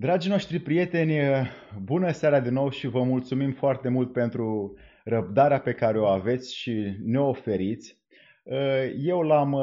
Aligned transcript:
Dragii 0.00 0.30
noștri 0.30 0.58
prieteni, 0.58 1.12
bună 1.82 2.10
seara 2.10 2.40
din 2.40 2.52
nou 2.52 2.70
și 2.70 2.86
vă 2.86 3.02
mulțumim 3.02 3.52
foarte 3.52 3.88
mult 3.88 4.12
pentru 4.12 4.76
răbdarea 5.04 5.60
pe 5.60 5.72
care 5.72 5.98
o 5.98 6.06
aveți 6.06 6.54
și 6.56 6.96
ne 7.04 7.20
oferiți. 7.20 7.98
Eu 8.98 9.20
l-am 9.20 9.56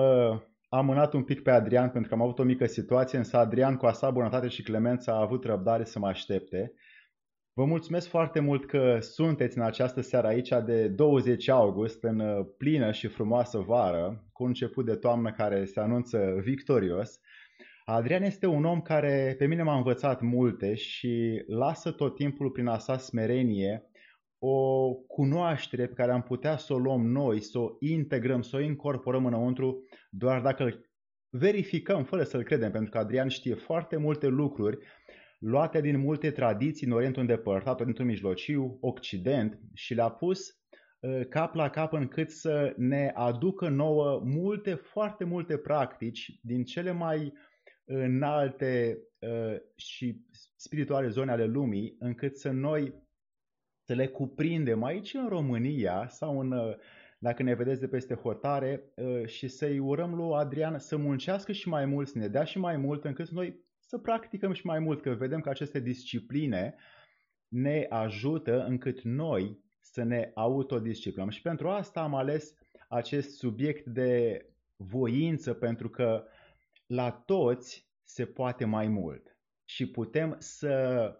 amânat 0.69 1.13
un 1.13 1.23
pic 1.23 1.41
pe 1.43 1.51
Adrian 1.51 1.89
pentru 1.89 2.09
că 2.09 2.15
am 2.15 2.21
avut 2.21 2.39
o 2.39 2.43
mică 2.43 2.65
situație, 2.65 3.17
însă 3.17 3.37
Adrian 3.37 3.75
cu 3.75 3.85
a 3.85 3.91
sa 3.91 4.09
bunătate 4.09 4.47
și 4.47 4.61
clemență 4.63 5.11
a 5.11 5.21
avut 5.21 5.45
răbdare 5.45 5.83
să 5.83 5.99
mă 5.99 6.07
aștepte. 6.07 6.73
Vă 7.53 7.65
mulțumesc 7.65 8.07
foarte 8.07 8.39
mult 8.39 8.65
că 8.65 8.97
sunteți 8.99 9.57
în 9.57 9.63
această 9.63 10.01
seară 10.01 10.27
aici 10.27 10.49
de 10.65 10.87
20 10.87 11.49
august, 11.49 12.03
în 12.03 12.45
plină 12.57 12.91
și 12.91 13.07
frumoasă 13.07 13.57
vară, 13.57 14.23
cu 14.33 14.43
un 14.43 14.49
început 14.49 14.85
de 14.85 14.95
toamnă 14.95 15.31
care 15.31 15.65
se 15.65 15.79
anunță 15.79 16.35
victorios. 16.43 17.19
Adrian 17.89 18.23
este 18.23 18.45
un 18.45 18.65
om 18.65 18.81
care 18.81 19.35
pe 19.37 19.45
mine 19.45 19.63
m-a 19.63 19.75
învățat 19.75 20.21
multe 20.21 20.75
și 20.75 21.43
lasă 21.47 21.91
tot 21.91 22.15
timpul 22.15 22.51
prin 22.51 22.67
a 22.67 22.77
sa 22.77 22.97
smerenie 22.97 23.83
o 24.39 24.93
cunoaștere 24.93 25.87
pe 25.87 25.93
care 25.93 26.11
am 26.11 26.21
putea 26.21 26.57
să 26.57 26.73
o 26.73 26.77
luăm 26.77 27.05
noi, 27.05 27.41
să 27.41 27.59
o 27.59 27.69
integrăm, 27.79 28.41
să 28.41 28.55
o 28.55 28.59
incorporăm 28.59 29.25
înăuntru, 29.25 29.83
doar 30.09 30.41
dacă 30.41 30.79
verificăm 31.29 32.03
fără 32.03 32.23
să-l 32.23 32.43
credem, 32.43 32.71
pentru 32.71 32.89
că 32.89 32.97
Adrian 32.97 33.27
știe 33.27 33.53
foarte 33.53 33.97
multe 33.97 34.27
lucruri 34.27 34.77
luate 35.39 35.81
din 35.81 35.99
multe 35.99 36.31
tradiții 36.31 36.87
în 36.87 36.93
Orientul 36.93 37.21
îndepărtat, 37.21 37.79
Orientul 37.79 38.05
Mijlociu, 38.05 38.77
Occident 38.81 39.59
și 39.73 39.93
le-a 39.93 40.09
pus 40.09 40.49
ă, 41.03 41.23
cap 41.23 41.55
la 41.55 41.69
cap 41.69 41.93
încât 41.93 42.29
să 42.29 42.73
ne 42.77 43.11
aducă 43.13 43.69
nouă 43.69 44.21
multe, 44.25 44.73
foarte 44.73 45.23
multe 45.23 45.57
practici 45.57 46.39
din 46.41 46.63
cele 46.63 46.91
mai 46.91 47.33
înalte 47.87 48.97
uh, 49.19 49.55
și 49.75 50.21
spirituale 50.55 51.07
zone 51.07 51.31
ale 51.31 51.45
lumii, 51.45 51.95
încât 51.99 52.37
să 52.37 52.49
noi 52.49 52.93
să 53.87 53.93
le 53.93 54.07
cuprindem 54.07 54.83
aici 54.83 55.13
în 55.13 55.27
România 55.27 56.07
sau 56.07 56.39
în, 56.39 56.51
uh, 56.51 56.75
dacă 57.19 57.43
ne 57.43 57.53
vedeți 57.53 57.79
de 57.79 57.87
peste 57.87 58.13
hotare 58.13 58.83
uh, 58.95 59.25
și 59.25 59.47
să-i 59.47 59.79
urăm 59.79 60.15
lui 60.15 60.35
Adrian 60.35 60.79
să 60.79 60.97
muncească 60.97 61.51
și 61.51 61.69
mai 61.69 61.85
mult, 61.85 62.07
să 62.07 62.17
ne 62.17 62.27
dea 62.27 62.43
și 62.43 62.59
mai 62.59 62.77
mult, 62.77 63.03
încât 63.05 63.29
noi 63.29 63.65
să 63.79 63.97
practicăm 63.97 64.53
și 64.53 64.65
mai 64.65 64.79
mult, 64.79 65.01
că 65.01 65.09
vedem 65.09 65.39
că 65.39 65.49
aceste 65.49 65.79
discipline 65.79 66.75
ne 67.47 67.85
ajută 67.89 68.65
încât 68.65 69.01
noi 69.01 69.63
să 69.79 70.03
ne 70.03 70.31
autodisciplinăm. 70.33 71.29
Și 71.29 71.41
pentru 71.41 71.69
asta 71.69 72.01
am 72.01 72.15
ales 72.15 72.53
acest 72.87 73.37
subiect 73.37 73.85
de 73.85 74.41
voință, 74.75 75.53
pentru 75.53 75.89
că 75.89 76.23
la 76.87 77.11
toți 77.11 77.89
se 78.03 78.25
poate 78.25 78.65
mai 78.65 78.87
mult 78.87 79.37
și 79.65 79.91
putem 79.91 80.35
să 80.39 81.11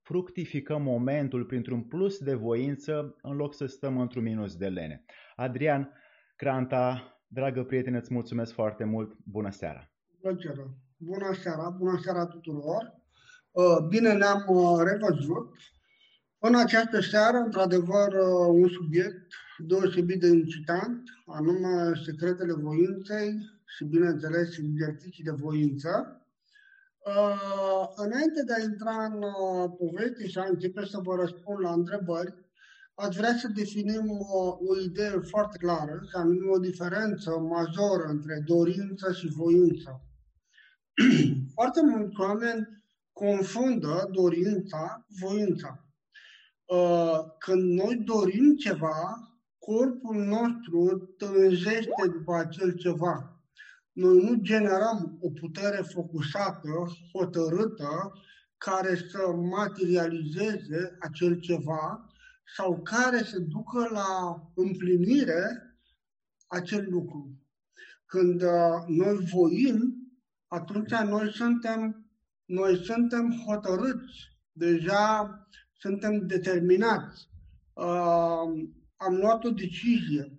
fructificăm 0.00 0.82
momentul 0.82 1.44
printr-un 1.44 1.82
plus 1.82 2.18
de 2.18 2.34
voință 2.34 3.16
în 3.22 3.36
loc 3.36 3.54
să 3.54 3.66
stăm 3.66 4.00
într-un 4.00 4.22
minus 4.22 4.56
de 4.56 4.68
lene. 4.68 5.04
Adrian 5.36 5.92
Cranta, 6.36 7.18
dragă 7.26 7.64
prietene, 7.64 7.98
îți 7.98 8.12
mulțumesc 8.12 8.52
foarte 8.52 8.84
mult. 8.84 9.16
Bună 9.24 9.50
seara! 9.50 9.90
Plăcere! 10.20 10.66
Bună 10.96 11.32
seara! 11.32 11.68
Bună 11.68 11.98
seara 12.02 12.26
tuturor! 12.26 13.00
Uh, 13.50 13.86
bine 13.88 14.12
ne-am 14.12 14.44
uh, 14.48 14.82
revăzut. 14.84 15.56
În 16.38 16.54
această 16.54 17.00
seară, 17.00 17.36
într-adevăr, 17.36 18.12
uh, 18.12 18.48
un 18.48 18.68
subiect 18.68 19.32
deosebit 19.58 20.20
de 20.20 20.26
incitant, 20.26 21.02
anume 21.26 21.92
secretele 22.04 22.52
voinței 22.52 23.34
și, 23.76 23.84
bineînțeles, 23.84 24.56
exerciții 24.56 25.24
de 25.24 25.30
voință. 25.30 26.16
Uh, 27.06 27.88
înainte 27.96 28.42
de 28.46 28.52
a 28.52 28.62
intra 28.62 29.04
în 29.04 29.22
uh, 29.22 29.70
poveste 29.78 30.28
și 30.28 30.38
a 30.38 30.46
începe 30.48 30.84
să 30.86 30.98
vă 31.02 31.14
răspund 31.14 31.60
la 31.60 31.72
întrebări, 31.72 32.34
aș 32.94 33.16
vrea 33.16 33.36
să 33.36 33.48
definim 33.48 34.10
o, 34.10 34.56
o 34.66 34.80
idee 34.80 35.20
foarte 35.20 35.58
clară, 35.58 36.00
să 36.10 36.18
anume 36.18 36.50
o 36.50 36.58
diferență 36.58 37.30
majoră 37.30 38.04
între 38.08 38.42
dorință 38.46 39.12
și 39.12 39.26
voință. 39.26 39.90
foarte 41.54 41.80
mulți 41.82 42.20
oameni 42.20 42.84
confundă 43.12 44.08
dorința 44.12 45.06
cu 45.06 45.26
voința. 45.26 45.86
Uh, 46.64 47.18
când 47.38 47.62
noi 47.62 47.96
dorim 48.04 48.56
ceva, 48.56 49.31
corpul 49.66 50.16
nostru 50.16 51.14
tânjește 51.16 52.08
după 52.12 52.34
acel 52.34 52.72
ceva 52.72 53.32
noi 53.92 54.24
nu 54.24 54.34
generăm 54.34 55.18
o 55.20 55.30
putere 55.30 55.82
focusată, 55.82 56.68
hotărâtă, 57.12 58.12
care 58.58 58.96
să 58.96 59.32
materializeze 59.32 60.96
acel 61.00 61.40
ceva 61.40 62.06
sau 62.56 62.82
care 62.82 63.22
să 63.22 63.38
ducă 63.38 63.88
la 63.90 64.42
împlinire 64.54 65.76
acel 66.46 66.86
lucru. 66.90 67.30
Când 68.06 68.42
uh, 68.42 68.84
noi 68.86 69.16
voim, 69.32 69.94
atunci 70.46 70.90
noi 70.90 71.32
suntem, 71.32 72.06
noi 72.44 72.76
suntem 72.84 73.44
hotărâți, 73.46 74.30
deja 74.52 75.30
suntem 75.78 76.26
determinați. 76.26 77.28
Uh, 77.72 78.68
am 79.04 79.14
luat 79.14 79.44
o 79.44 79.50
decizie. 79.50 80.38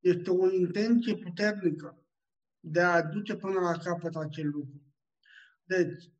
Este 0.00 0.30
o 0.30 0.50
intenție 0.50 1.16
puternică 1.16 2.04
de 2.60 2.80
a 2.80 3.02
duce 3.02 3.36
până 3.36 3.60
la 3.60 3.72
capăt 3.72 4.16
acel 4.16 4.48
lucru. 4.48 4.82
Deci, 5.64 6.12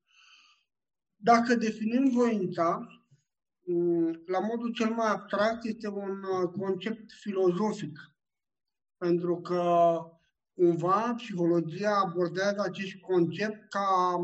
dacă 1.16 1.54
definim 1.54 2.10
voința, 2.10 2.86
mm, 3.64 4.22
la 4.26 4.38
modul 4.38 4.72
cel 4.72 4.90
mai 4.90 5.10
abstract, 5.10 5.64
este 5.64 5.88
un 5.88 6.22
uh, 6.22 6.50
concept 6.58 7.12
filozofic, 7.12 7.98
pentru 8.96 9.40
că 9.40 9.94
cumva 10.54 11.14
psihologia 11.16 12.02
abordează 12.04 12.60
acest 12.60 12.94
concept 12.94 13.68
ca 13.68 14.16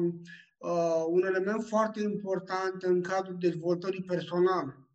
uh, 0.58 1.04
un 1.08 1.22
element 1.22 1.62
foarte 1.64 2.02
important 2.02 2.82
în 2.82 3.02
cadrul 3.02 3.38
dezvoltării 3.38 4.02
personale, 4.02 4.85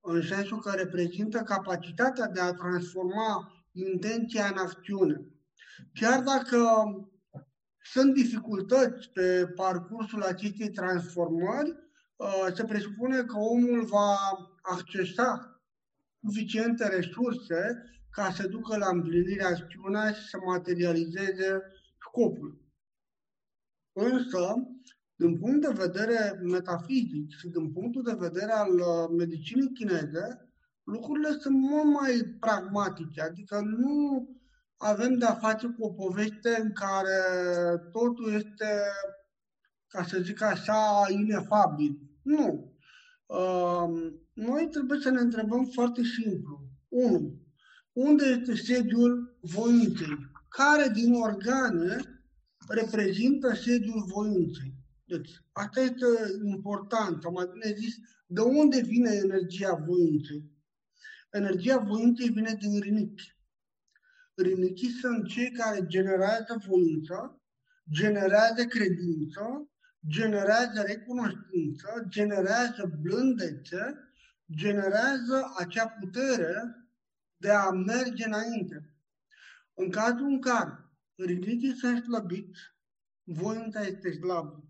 în 0.00 0.22
sensul 0.22 0.60
că 0.60 0.70
reprezintă 0.70 1.38
capacitatea 1.38 2.26
de 2.26 2.40
a 2.40 2.52
transforma 2.52 3.52
intenția 3.72 4.46
în 4.46 4.58
acțiune. 4.58 5.20
Chiar 5.94 6.22
dacă 6.22 6.58
sunt 7.82 8.14
dificultăți 8.14 9.08
pe 9.08 9.46
parcursul 9.54 10.22
acestei 10.22 10.70
transformări, 10.70 11.76
uh, 12.16 12.46
se 12.54 12.64
presupune 12.64 13.22
că 13.22 13.36
omul 13.36 13.84
va 13.84 14.16
accesa 14.62 15.60
suficiente 16.22 16.88
resurse 16.88 17.84
ca 18.10 18.32
să 18.32 18.48
ducă 18.48 18.76
la 18.76 18.88
împlinirea 18.88 19.48
acțiunea 19.48 20.12
și 20.12 20.28
să 20.28 20.38
materializeze 20.46 21.62
scopul. 21.98 22.58
Însă, 23.92 24.54
din 25.20 25.38
punct 25.38 25.60
de 25.60 25.72
vedere 25.86 26.40
metafizic 26.42 27.30
și 27.30 27.48
din 27.48 27.72
punctul 27.72 28.02
de 28.02 28.16
vedere 28.18 28.52
al 28.52 28.74
uh, 28.74 29.08
medicinii 29.16 29.72
chineze, 29.72 30.50
lucrurile 30.84 31.30
sunt 31.40 31.56
mult 31.56 31.84
mai 31.84 32.36
pragmatice, 32.38 33.20
adică 33.20 33.60
nu 33.60 34.28
avem 34.76 35.18
de-a 35.18 35.34
face 35.34 35.66
cu 35.66 35.84
o 35.84 35.92
poveste 35.92 36.60
în 36.62 36.72
care 36.72 37.18
totul 37.92 38.32
este, 38.32 38.70
ca 39.86 40.04
să 40.04 40.20
zic 40.20 40.42
așa, 40.42 41.06
inefabil. 41.08 41.98
Nu. 42.22 42.72
Uh, 43.26 44.12
noi 44.32 44.68
trebuie 44.70 45.00
să 45.00 45.10
ne 45.10 45.20
întrebăm 45.20 45.64
foarte 45.64 46.02
simplu. 46.02 46.60
1. 46.88 47.34
Unde 47.92 48.24
este 48.24 48.54
sediul 48.54 49.38
voinței? 49.40 50.18
Care 50.48 50.88
din 50.88 51.14
organe 51.14 51.96
reprezintă 52.68 53.54
sediul 53.54 54.04
voinței? 54.06 54.69
Deci, 55.10 55.30
asta 55.52 55.80
este 55.80 56.06
important, 56.44 57.22
sau 57.22 57.32
mai 57.32 57.48
bine 57.52 57.74
zis, 57.74 57.94
de 58.26 58.40
unde 58.40 58.80
vine 58.80 59.10
energia 59.10 59.74
voinței? 59.74 60.42
Energia 61.30 61.78
voinței 61.78 62.28
vine 62.28 62.56
din 62.60 62.80
rinichi 62.80 63.38
rinichii 64.42 64.88
sunt 64.88 65.26
cei 65.26 65.50
care 65.50 65.86
generează 65.86 66.62
voință, 66.66 67.40
generează 67.90 68.64
credință, 68.64 69.70
generează 70.06 70.82
recunoștință, 70.86 72.04
generează 72.08 72.98
blândețe, 73.00 74.12
generează 74.54 75.52
acea 75.56 75.88
putere 75.88 76.86
de 77.36 77.50
a 77.50 77.70
merge 77.70 78.24
înainte. 78.24 78.94
În 79.74 79.90
cazul 79.90 80.26
în 80.26 80.40
care 80.40 80.90
rinichii 81.16 81.74
sunt 81.74 82.02
slăbiți, 82.02 82.60
voința 83.22 83.80
este 83.80 84.12
slabă. 84.12 84.69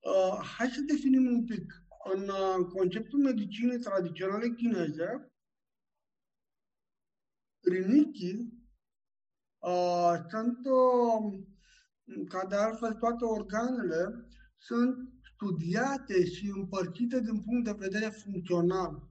Uh, 0.00 0.40
hai 0.56 0.68
să 0.68 0.80
definim 0.80 1.26
un 1.26 1.44
pic. 1.44 1.84
În 2.14 2.28
uh, 2.28 2.66
conceptul 2.72 3.18
medicinei 3.18 3.78
tradiționale 3.78 4.48
chineze, 4.48 5.32
rinichii 7.60 8.58
sunt, 10.30 10.58
uh, 10.64 11.42
ca 12.28 12.46
de 12.48 12.54
altfel 12.54 12.94
toate 12.94 13.24
organele, 13.24 14.28
sunt 14.58 14.96
studiate 15.34 16.24
și 16.24 16.52
împărțite 16.56 17.20
din 17.20 17.42
punct 17.42 17.64
de 17.64 17.76
vedere 17.78 18.08
funcțional, 18.08 19.08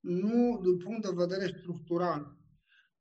nu 0.00 0.60
din 0.62 0.78
punct 0.78 1.02
de 1.02 1.14
vedere 1.14 1.58
structural. 1.58 2.36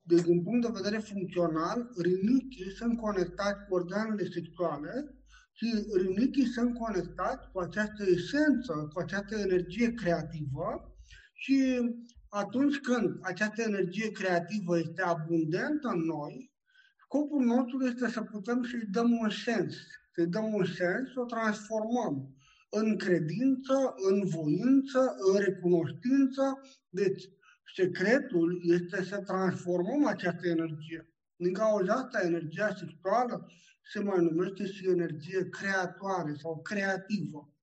Deci, 0.01 0.21
din 0.21 0.43
punct 0.43 0.65
de 0.65 0.79
vedere 0.81 0.97
funcțional, 0.97 1.91
rinichii 1.97 2.71
sunt 2.71 2.99
conectați 2.99 3.65
cu 3.67 3.73
organele 3.73 4.29
sexuale 4.29 5.14
și 5.57 5.85
rinichii 5.97 6.45
sunt 6.45 6.77
conectați 6.77 7.51
cu 7.51 7.59
această 7.59 8.03
esență, 8.15 8.89
cu 8.93 8.99
această 8.99 9.35
energie 9.35 9.93
creativă 9.93 10.95
și 11.33 11.79
atunci 12.29 12.77
când 12.79 13.17
această 13.21 13.61
energie 13.61 14.11
creativă 14.11 14.77
este 14.77 15.01
abundentă 15.01 15.87
în 15.87 15.99
noi, 15.99 16.51
scopul 17.03 17.43
nostru 17.45 17.85
este 17.85 18.07
să 18.07 18.21
putem 18.21 18.63
să-i 18.63 18.87
dăm 18.91 19.11
un 19.11 19.29
sens, 19.29 19.75
să-i 20.13 20.27
dăm 20.27 20.53
un 20.53 20.65
sens, 20.65 21.11
să 21.13 21.19
o 21.19 21.25
transformăm 21.25 22.35
în 22.69 22.97
credință, 22.97 23.93
în 24.09 24.25
voință, 24.25 25.15
în 25.31 25.39
recunoștință. 25.39 26.61
Deci, 26.89 27.23
secretul 27.75 28.61
este 28.63 29.03
să 29.03 29.17
transformăm 29.17 30.05
această 30.05 30.47
energie. 30.47 31.09
Din 31.35 31.53
cauza 31.53 31.93
asta, 31.93 32.21
energia 32.21 32.75
sexuală 32.75 33.47
se 33.91 33.99
mai 33.99 34.23
numește 34.23 34.65
și 34.65 34.89
energie 34.89 35.49
creatoare 35.49 36.33
sau 36.41 36.61
creativă. 36.61 37.53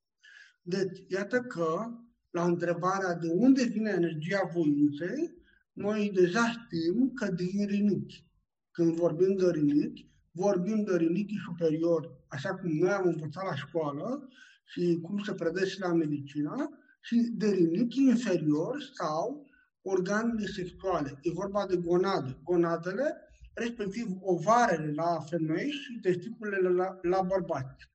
Deci, 0.62 1.04
iată 1.08 1.40
că, 1.40 1.86
la 2.30 2.44
întrebarea 2.44 3.14
de 3.14 3.28
unde 3.30 3.64
vine 3.64 3.90
energia 3.90 4.50
voinței, 4.52 5.34
noi 5.72 6.10
deja 6.14 6.46
știm 6.48 7.12
că 7.14 7.30
din 7.30 7.66
rinichi. 7.66 8.26
Când 8.70 8.94
vorbim 8.94 9.36
de 9.36 9.50
rinichi, 9.50 10.10
vorbim 10.30 10.84
de 10.84 10.96
rinichii 10.96 11.44
superiori, 11.44 12.10
așa 12.28 12.54
cum 12.54 12.70
noi 12.70 12.90
am 12.90 13.06
învățat 13.06 13.44
la 13.44 13.54
școală 13.54 14.28
și 14.64 14.98
cum 15.02 15.18
se 15.18 15.34
predă 15.34 15.64
și 15.64 15.80
la 15.80 15.92
medicină, 15.92 16.78
și 17.00 17.16
de 17.16 17.50
rinichii 17.50 18.06
inferiori 18.06 18.90
sau 18.94 19.46
organele 19.82 20.46
sexuale. 20.46 21.18
E 21.22 21.30
vorba 21.30 21.66
de 21.66 21.76
gonade. 21.76 22.38
Gonadele, 22.44 23.16
respectiv 23.54 24.06
ovarele 24.20 24.92
la 24.92 25.20
femei 25.20 25.70
și 25.70 25.98
testiculele 26.00 26.68
la, 26.68 26.98
la 27.02 27.22
bărbați. 27.22 27.90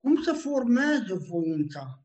Cum 0.00 0.22
se 0.22 0.32
formează 0.32 1.14
voința? 1.14 2.04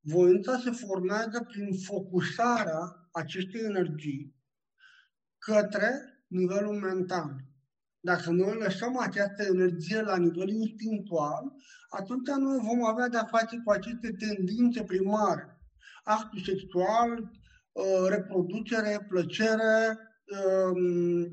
Voința 0.00 0.58
se 0.58 0.70
formează 0.70 1.44
prin 1.48 1.78
focusarea 1.78 3.08
acestei 3.12 3.60
energii 3.60 4.34
către 5.38 5.90
nivelul 6.26 6.80
mental. 6.80 7.36
Dacă 8.00 8.30
noi 8.30 8.58
lăsăm 8.58 8.98
această 8.98 9.42
energie 9.42 10.00
la 10.00 10.16
nivel 10.16 10.48
instinctual, 10.48 11.52
atunci 11.88 12.28
noi 12.28 12.58
vom 12.58 12.84
avea 12.84 13.08
de-a 13.08 13.24
face 13.24 13.60
cu 13.64 13.70
aceste 13.70 14.12
tendințe 14.18 14.82
primare. 14.82 15.60
Actul 16.04 16.40
sexual, 16.40 17.30
uh, 17.72 18.06
reproducere, 18.08 19.06
plăcere, 19.08 19.98
um, 19.98 20.11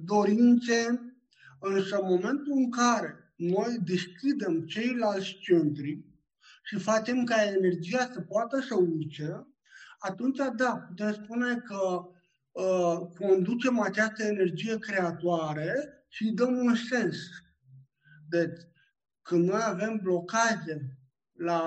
dorințe, 0.03 1.01
însă 1.59 1.95
în 1.95 2.07
momentul 2.07 2.53
în 2.55 2.71
care 2.71 3.33
noi 3.35 3.77
deschidem 3.83 4.65
ceilalți 4.65 5.37
centri 5.41 6.05
și 6.63 6.77
facem 6.77 7.23
ca 7.23 7.43
energia 7.43 8.09
să 8.13 8.21
poată 8.21 8.59
să 8.59 8.75
urce, 8.75 9.47
atunci, 9.99 10.37
da, 10.55 10.85
putem 10.87 11.13
spune 11.13 11.55
că 11.55 12.09
uh, 12.51 13.07
conducem 13.17 13.79
această 13.79 14.23
energie 14.23 14.77
creatoare 14.77 16.03
și 16.07 16.23
îi 16.23 16.33
dăm 16.33 16.57
un 16.57 16.75
sens. 16.75 17.17
Deci, 18.29 18.59
când 19.21 19.47
noi 19.47 19.61
avem 19.63 19.99
blocaje 20.03 20.97
la 21.33 21.61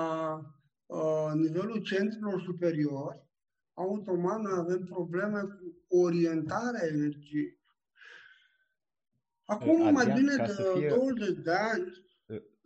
uh, 0.86 1.32
nivelul 1.34 1.82
centrilor 1.82 2.42
superiori, 2.42 3.26
automat 3.74 4.40
noi 4.40 4.52
avem 4.56 4.84
probleme 4.84 5.40
cu 5.40 5.61
orientarea 5.92 6.86
energiei. 6.86 7.60
Acum, 9.44 9.70
Adrian, 9.70 9.92
mai 9.92 10.12
bine 10.12 10.36
de 10.36 10.52
fie... 10.52 10.88
20 10.88 11.38
de 11.42 11.52
ani, 11.52 12.06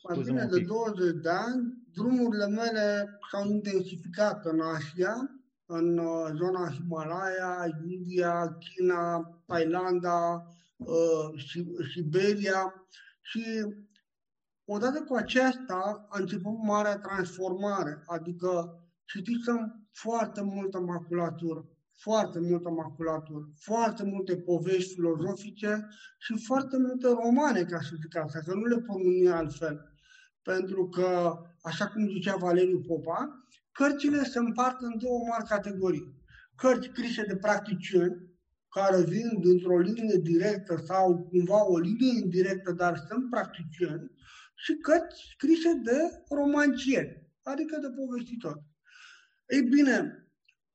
mai 0.08 0.22
bine 0.24 0.46
de 0.50 0.60
20 0.60 1.14
de 1.22 1.28
ani, 1.28 1.86
drumurile 1.92 2.46
mele 2.46 3.18
s-au 3.30 3.50
intensificat 3.50 4.44
în 4.44 4.60
Asia, 4.60 5.30
în 5.66 5.98
uh, 5.98 6.30
zona 6.34 6.70
Himalaya, 6.70 7.66
India, 7.88 8.58
China, 8.58 9.20
Thailanda, 9.46 10.46
uh, 10.76 11.44
Siberia 11.94 12.86
și 13.20 13.42
odată 14.64 15.02
cu 15.02 15.14
aceasta 15.14 16.06
a 16.08 16.18
început 16.18 16.62
marea 16.62 16.98
transformare, 16.98 18.02
adică 18.06 18.80
citisem 19.04 19.88
foarte 19.92 20.42
multă 20.42 20.80
maculatură, 20.80 21.68
foarte 21.96 22.40
multă 22.40 22.68
maculatură, 22.68 23.50
foarte 23.56 24.04
multe 24.04 24.36
povești 24.36 24.94
filozofice 24.94 25.88
și 26.18 26.44
foarte 26.44 26.76
multe 26.78 27.08
romane, 27.08 27.62
ca 27.64 27.78
să 27.80 27.94
zic 28.00 28.16
asta, 28.16 28.38
că 28.38 28.54
nu 28.54 28.64
le 28.64 28.78
pot 28.78 29.32
altfel. 29.32 29.80
Pentru 30.42 30.88
că, 30.88 31.32
așa 31.62 31.86
cum 31.88 32.08
zicea 32.08 32.36
Valeriu 32.36 32.80
Popa, 32.80 33.46
Cărțile 33.76 34.22
se 34.22 34.38
împart 34.38 34.80
în 34.80 34.98
două 34.98 35.18
mari 35.28 35.44
categorii. 35.44 36.14
Cărți 36.54 36.88
scrise 36.88 37.24
de 37.24 37.36
practicieni, 37.36 38.16
care 38.68 39.02
vin 39.02 39.40
dintr-o 39.40 39.78
linie 39.78 40.18
directă 40.22 40.76
sau 40.86 41.28
cumva 41.30 41.66
o 41.66 41.78
linie 41.78 42.20
indirectă, 42.22 42.72
dar 42.72 42.96
sunt 43.08 43.30
practicieni, 43.30 44.10
și 44.54 44.74
cărți 44.74 45.22
scrise 45.34 45.72
de 45.72 45.98
romancieri, 46.30 47.30
adică 47.42 47.78
de 47.80 47.88
povestitori. 47.88 48.62
Ei 49.46 49.62
bine, 49.62 50.25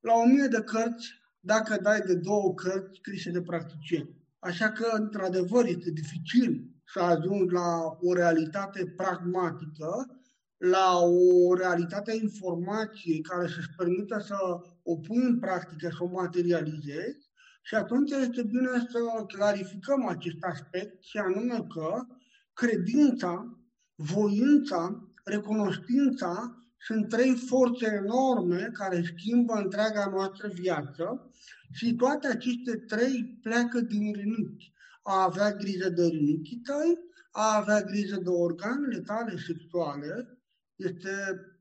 la 0.01 0.13
o 0.13 0.25
mie 0.25 0.48
de 0.48 0.62
cărți, 0.63 1.19
dacă 1.39 1.77
dai 1.81 2.00
de 2.00 2.15
două 2.15 2.53
cărți 2.53 2.98
scrise 2.98 3.31
de 3.31 3.42
practicieni. 3.42 4.15
Așa 4.39 4.71
că, 4.71 4.88
într-adevăr, 4.94 5.65
este 5.65 5.92
dificil 5.92 6.65
să 6.86 7.00
ajungi 7.00 7.53
la 7.53 7.98
o 8.00 8.13
realitate 8.13 8.86
pragmatică 8.86 10.21
la 10.57 10.98
o 11.00 11.53
realitate 11.56 12.12
a 12.12 12.13
informației 12.13 13.21
care 13.21 13.48
să-și 13.48 13.75
permită 13.77 14.19
să 14.19 14.36
o 14.83 14.95
pun 14.98 15.25
în 15.25 15.39
practică, 15.39 15.89
să 15.89 16.03
o 16.03 16.07
materializezi 16.07 17.30
și 17.62 17.75
atunci 17.75 18.12
este 18.12 18.44
bine 18.44 18.88
să 18.89 19.24
clarificăm 19.27 20.07
acest 20.07 20.38
aspect 20.39 21.03
și 21.03 21.18
anume 21.18 21.65
că 21.74 22.06
credința, 22.53 23.59
voința, 23.95 25.10
recunoștința 25.24 26.55
sunt 26.83 27.09
trei 27.09 27.35
forțe 27.35 27.85
enorme 27.85 28.69
care 28.73 29.01
schimbă 29.01 29.53
întreaga 29.53 30.05
noastră 30.05 30.47
viață 30.47 31.31
și 31.71 31.95
toate 31.95 32.27
aceste 32.27 32.77
trei 32.77 33.39
pleacă 33.41 33.79
din 33.79 34.13
rinichi. 34.13 34.73
A 35.01 35.23
avea 35.23 35.53
grijă 35.53 35.89
de 35.89 36.05
rinichii 36.05 36.61
tăi, 36.61 36.97
a 37.31 37.55
avea 37.55 37.81
grijă 37.81 38.15
de 38.15 38.29
organele 38.29 39.00
tale 39.00 39.38
sexuale 39.38 40.39
este 40.75 41.11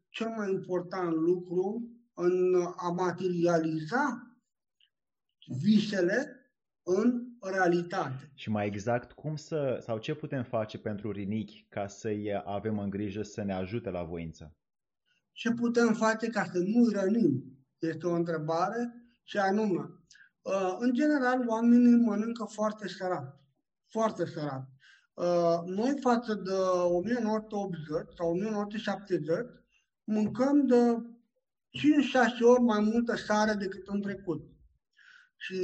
cel 0.08 0.28
mai 0.36 0.50
important 0.50 1.12
lucru 1.12 1.90
în 2.14 2.54
a 2.76 2.88
materializa 2.90 4.34
visele 5.62 6.34
în 6.82 7.22
realitate. 7.40 8.30
Și 8.34 8.50
mai 8.50 8.66
exact, 8.66 9.12
cum 9.12 9.36
să, 9.36 9.78
sau 9.82 9.98
ce 9.98 10.14
putem 10.14 10.44
face 10.44 10.78
pentru 10.78 11.10
rinichi 11.10 11.66
ca 11.68 11.86
să-i 11.86 12.42
avem 12.44 12.78
în 12.78 12.90
grijă 12.90 13.22
să 13.22 13.42
ne 13.42 13.52
ajute 13.52 13.90
la 13.90 14.02
voință? 14.02 14.54
Ce 15.32 15.50
putem 15.50 15.94
face 15.94 16.26
ca 16.26 16.44
să 16.44 16.58
nu 16.58 16.88
rănim? 16.88 17.44
Este 17.78 18.06
o 18.06 18.14
întrebare 18.14 18.94
și 19.22 19.38
anume, 19.38 19.80
uh, 20.42 20.76
în 20.78 20.92
general, 20.92 21.48
oamenii 21.48 21.96
mănâncă 21.96 22.44
foarte 22.44 22.88
sărat. 22.88 23.40
Foarte 23.88 24.26
sărat. 24.26 24.68
Uh, 25.14 25.60
noi 25.64 25.98
față 26.00 26.34
de 26.34 26.52
1980 26.84 28.06
sau 28.16 28.30
1970 28.30 29.36
mâncăm 30.04 30.66
de 30.66 30.96
5-6 31.70 32.40
ori 32.40 32.62
mai 32.62 32.80
multă 32.80 33.16
sare 33.16 33.52
decât 33.52 33.86
în 33.86 34.00
trecut. 34.00 34.42
Și 35.36 35.56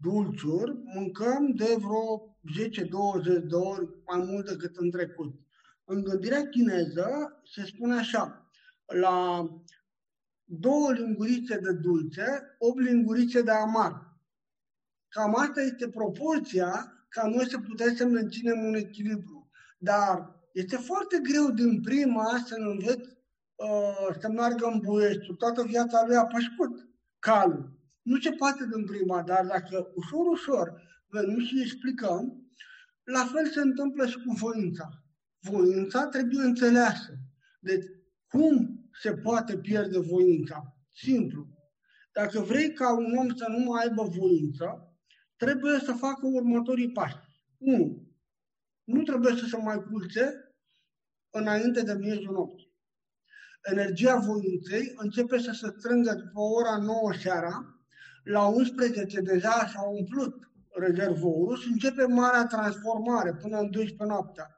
dulciuri 0.00 0.72
mâncăm 0.94 1.54
de 1.54 1.76
vreo 1.78 2.36
10-20 3.38 3.46
de 3.48 3.54
ori 3.54 3.88
mai 4.06 4.26
mult 4.26 4.46
decât 4.46 4.76
în 4.76 4.90
trecut. 4.90 5.34
În 5.84 6.02
gândirea 6.02 6.48
chineză 6.48 7.40
se 7.44 7.64
spune 7.64 7.94
așa, 7.94 8.45
la 8.86 9.48
două 10.44 10.92
lingurițe 10.92 11.58
de 11.58 11.72
dulce, 11.72 12.56
8 12.58 12.80
lingurițe 12.80 13.42
de 13.42 13.50
amar. 13.50 14.14
Cam 15.08 15.34
asta 15.34 15.60
este 15.60 15.88
proporția 15.88 16.92
ca 17.08 17.28
noi 17.28 17.48
să 17.48 17.58
putem 17.58 17.94
să 17.94 18.06
menținem 18.06 18.64
un 18.64 18.74
echilibru. 18.74 19.50
Dar 19.78 20.34
este 20.52 20.76
foarte 20.76 21.18
greu 21.22 21.50
din 21.50 21.80
prima 21.80 22.42
să 22.46 22.54
înveț 22.58 23.06
uh, 23.54 24.16
să 24.20 24.28
meargă 24.28 24.66
în 24.66 24.80
buiești. 24.80 25.34
Toată 25.34 25.62
viața 25.62 26.04
lui 26.06 26.16
a 26.16 26.24
pășcut 26.24 26.88
calul. 27.18 27.76
Nu 28.02 28.18
se 28.18 28.30
poate 28.30 28.66
din 28.74 28.84
prima, 28.84 29.22
dar 29.22 29.46
dacă 29.46 29.92
ușor, 29.94 30.26
ușor 30.26 30.82
venim 31.06 31.44
și 31.44 31.60
explicăm, 31.60 32.50
la 33.02 33.24
fel 33.24 33.50
se 33.50 33.60
întâmplă 33.60 34.06
și 34.06 34.16
cu 34.16 34.32
voința. 34.32 34.88
voința 35.40 36.06
trebuie 36.06 36.44
înțeleasă. 36.44 37.18
Deci, 37.60 37.84
cum 38.28 38.75
se 39.00 39.12
poate 39.12 39.58
pierde 39.58 39.98
voința? 39.98 40.76
Simplu. 40.92 41.46
Dacă 42.12 42.40
vrei 42.40 42.72
ca 42.72 42.96
un 42.96 43.16
om 43.18 43.34
să 43.34 43.46
nu 43.48 43.58
mai 43.58 43.82
aibă 43.82 44.02
voință, 44.02 44.96
trebuie 45.36 45.78
să 45.78 45.92
facă 45.92 46.26
următorii 46.26 46.92
pași. 46.92 47.16
1. 47.58 48.06
Nu 48.84 49.02
trebuie 49.02 49.36
să 49.36 49.46
se 49.46 49.56
mai 49.56 49.82
culce 49.90 50.54
înainte 51.30 51.82
de 51.82 51.94
miezul 51.94 52.32
nopții. 52.32 52.74
Energia 53.62 54.16
voinței 54.16 54.92
începe 54.96 55.38
să 55.38 55.52
se 55.52 55.74
strângă 55.78 56.12
după 56.14 56.40
ora 56.40 56.76
9 56.76 57.12
seara, 57.22 57.80
la 58.24 58.46
11 58.46 59.20
deja 59.20 59.66
s-a 59.72 59.82
umplut 59.88 60.34
rezervorul 60.78 61.58
și 61.58 61.68
începe 61.68 62.06
marea 62.06 62.46
transformare 62.46 63.34
până 63.34 63.58
în 63.58 63.70
12 63.70 64.04
noaptea. 64.04 64.55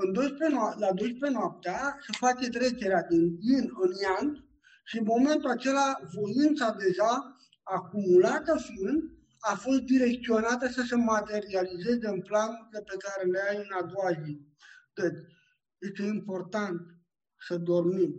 În 0.00 0.12
12 0.12 0.56
no- 0.56 0.78
la 0.78 0.92
12 0.92 1.38
noaptea 1.38 1.98
se 2.00 2.12
face 2.18 2.48
trecerea 2.48 3.02
din 3.02 3.36
yin 3.40 3.66
în 3.84 3.90
yang 4.02 4.44
și 4.84 4.98
în 4.98 5.04
momentul 5.04 5.50
acela 5.50 5.98
voința 6.14 6.76
deja 6.78 7.36
acumulată 7.62 8.58
fiind 8.66 9.02
a 9.38 9.54
fost 9.54 9.80
direcționată 9.80 10.68
să 10.68 10.82
se 10.82 10.96
materializeze 10.96 12.08
în 12.08 12.20
planurile 12.20 12.80
pe 12.84 12.96
care 12.98 13.30
le 13.30 13.40
ai 13.48 13.56
în 13.56 13.72
a 13.80 13.82
doua 13.82 14.10
zi. 14.24 14.40
Deci, 14.94 15.18
este 15.78 16.02
important 16.02 16.80
să 17.46 17.56
dormim. 17.56 18.12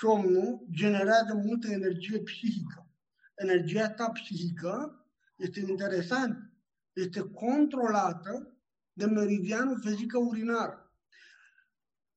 Somnul 0.00 0.66
generează 0.70 1.34
multă 1.34 1.68
energie 1.70 2.18
psihică. 2.20 2.90
Energia 3.34 3.88
ta 3.90 4.10
psihică 4.10 5.06
este 5.36 5.60
interesant, 5.60 6.36
este 6.92 7.20
controlată 7.20 8.56
de 8.92 9.06
meridianul 9.06 9.80
fizică 9.80 10.18
urinar. 10.18 10.81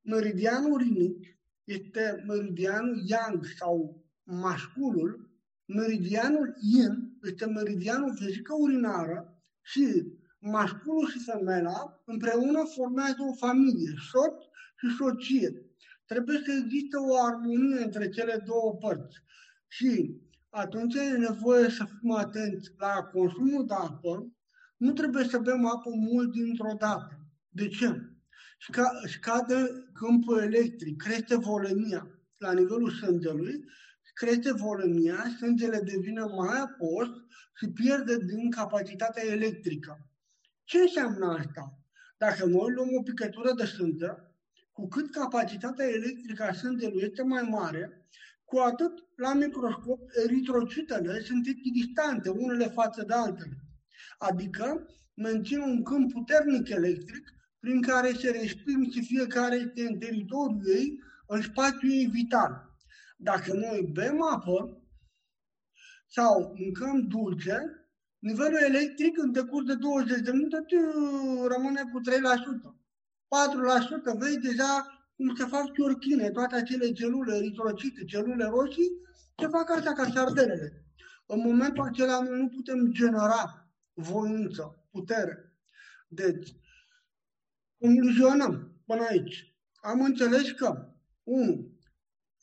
Meridianul 0.08 0.72
urinic 0.72 1.38
este 1.64 2.24
meridianul 2.28 3.02
yang 3.06 3.46
sau 3.58 4.04
masculul, 4.24 5.30
meridianul 5.66 6.56
yin 6.62 7.18
este 7.24 7.46
meridianul 7.46 8.16
fizică 8.16 8.54
urinară 8.54 9.44
și 9.62 10.14
masculul 10.40 11.10
și 11.10 11.20
femeia 11.20 12.02
împreună 12.06 12.64
formează 12.76 13.16
o 13.30 13.34
familie, 13.34 13.94
soț 14.12 14.44
și 14.78 14.96
soție. 14.98 15.66
Trebuie 16.06 16.42
să 16.46 16.52
existe 16.52 16.98
o 16.98 17.24
armonie 17.24 17.84
între 17.84 18.10
cele 18.10 18.44
două 18.46 18.74
părți. 18.74 19.18
Și 19.68 20.22
atunci 20.50 20.96
e 20.96 21.18
nevoie 21.18 21.70
să 21.70 21.86
fim 22.00 22.12
atenți 22.12 22.72
la 22.78 23.04
consumul 23.04 23.66
de 23.66 23.74
apă. 23.74 24.32
Nu 24.78 24.92
trebuie 24.92 25.24
să 25.24 25.38
bem 25.38 25.66
apă 25.66 25.90
mult 25.90 26.32
dintr-o 26.32 26.76
dată. 26.80 27.20
De 27.50 27.68
ce? 27.68 28.15
Scade 29.06 29.86
câmpul 29.94 30.40
electric, 30.40 31.02
crește 31.02 31.36
volemia 31.36 32.08
la 32.38 32.54
nivelul 32.54 32.92
sângelui, 32.92 33.66
crește 34.14 34.52
volemia, 34.52 35.18
sângele 35.38 35.80
devine 35.80 36.22
mai 36.22 36.60
apos 36.60 37.08
și 37.56 37.68
pierde 37.68 38.18
din 38.18 38.52
capacitatea 38.52 39.24
electrică. 39.26 40.10
Ce 40.64 40.78
înseamnă 40.78 41.26
asta? 41.26 41.80
Dacă 42.18 42.46
noi 42.46 42.72
luăm 42.74 42.90
o 42.98 43.02
picătură 43.02 43.54
de 43.54 43.66
sânge, 43.66 44.08
cu 44.72 44.88
cât 44.88 45.12
capacitatea 45.12 45.86
electrică 45.86 46.44
a 46.44 46.54
sângelui 46.54 47.02
este 47.02 47.24
mai 47.24 47.42
mare, 47.42 48.08
cu 48.46 48.58
atât 48.58 49.04
la 49.16 49.34
microscop 49.34 50.00
eritrocitele 50.24 51.20
sunt 51.20 51.48
echidistante 51.48 52.30
unele 52.30 52.68
față 52.68 53.04
de 53.08 53.14
altele. 53.14 53.58
Adică 54.18 54.88
mențin 55.14 55.60
un 55.60 55.84
câmp 55.84 56.12
puternic 56.12 56.70
electric 56.70 57.35
prin 57.66 57.82
care 57.82 58.12
se 58.14 58.30
respinge 58.30 59.02
fiecare 59.02 59.56
este 59.56 59.82
în 59.88 59.98
teritoriul 59.98 60.62
ei, 60.68 61.00
în 61.28 61.42
spațiul 61.42 61.92
ei 61.92 62.06
vital. 62.06 62.76
Dacă 63.18 63.54
noi 63.54 63.90
bem 63.94 64.22
apă 64.22 64.82
sau 66.08 66.56
mâncăm 66.60 67.08
dulce, 67.08 67.88
nivelul 68.20 68.60
electric 68.62 69.18
în 69.18 69.32
decurs 69.32 69.66
de 69.66 69.76
20 69.76 70.20
de 70.20 70.32
minute 70.32 70.58
rămâne 71.48 71.82
cu 71.92 72.00
3%. 72.00 72.04
4%, 74.16 74.18
vezi 74.18 74.38
deja 74.38 74.72
cum 75.16 75.36
se 75.36 75.46
fac 75.46 75.72
chiorchine, 75.74 76.30
toate 76.30 76.56
acele 76.56 76.92
celule 76.92 77.36
eritrocite, 77.36 78.04
celule 78.04 78.46
roșii, 78.46 78.92
se 79.38 79.48
fac 79.48 79.70
așa 79.70 79.94
ca 79.94 80.10
sardelele. 80.14 80.86
În 81.26 81.40
momentul 81.40 81.84
acela 81.84 82.22
noi 82.22 82.40
nu 82.40 82.48
putem 82.48 82.92
genera 82.92 83.70
voință, 83.94 84.88
putere. 84.92 85.54
Deci, 86.08 86.56
concluzionăm 87.80 88.72
până 88.86 89.06
aici. 89.10 89.56
Am 89.76 90.02
înțeles 90.02 90.52
că, 90.52 90.94
1. 91.24 91.72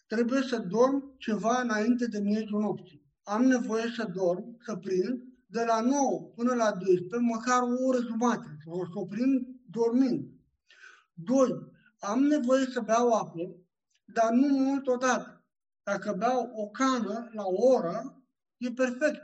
Trebuie 0.07 0.43
să 0.43 0.59
dorm 0.59 1.17
ceva 1.19 1.61
înainte 1.61 2.07
de 2.07 2.19
miezul 2.19 2.61
nopții. 2.61 3.03
Am 3.23 3.45
nevoie 3.45 3.93
să 3.97 4.11
dorm, 4.15 4.57
să 4.65 4.77
prind, 4.77 5.23
de 5.47 5.65
la 5.65 5.81
9 5.81 6.31
până 6.35 6.55
la 6.55 6.71
12, 6.73 7.17
măcar 7.19 7.63
o 7.63 7.87
oră 7.87 7.99
jumate, 8.01 8.57
o 8.65 8.85
să 8.85 8.91
o 8.95 9.07
prind 9.07 9.47
dormind. 9.71 10.29
Doi, 11.13 11.73
am 11.99 12.23
nevoie 12.23 12.65
să 12.67 12.81
beau 12.81 13.13
apă, 13.13 13.57
dar 14.05 14.31
nu 14.31 14.47
mult 14.47 14.87
odată. 14.87 15.45
Dacă 15.83 16.15
beau 16.19 16.53
o 16.55 16.69
cană 16.69 17.31
la 17.33 17.43
o 17.45 17.67
oră, 17.67 18.23
e 18.57 18.71
perfect. 18.71 19.23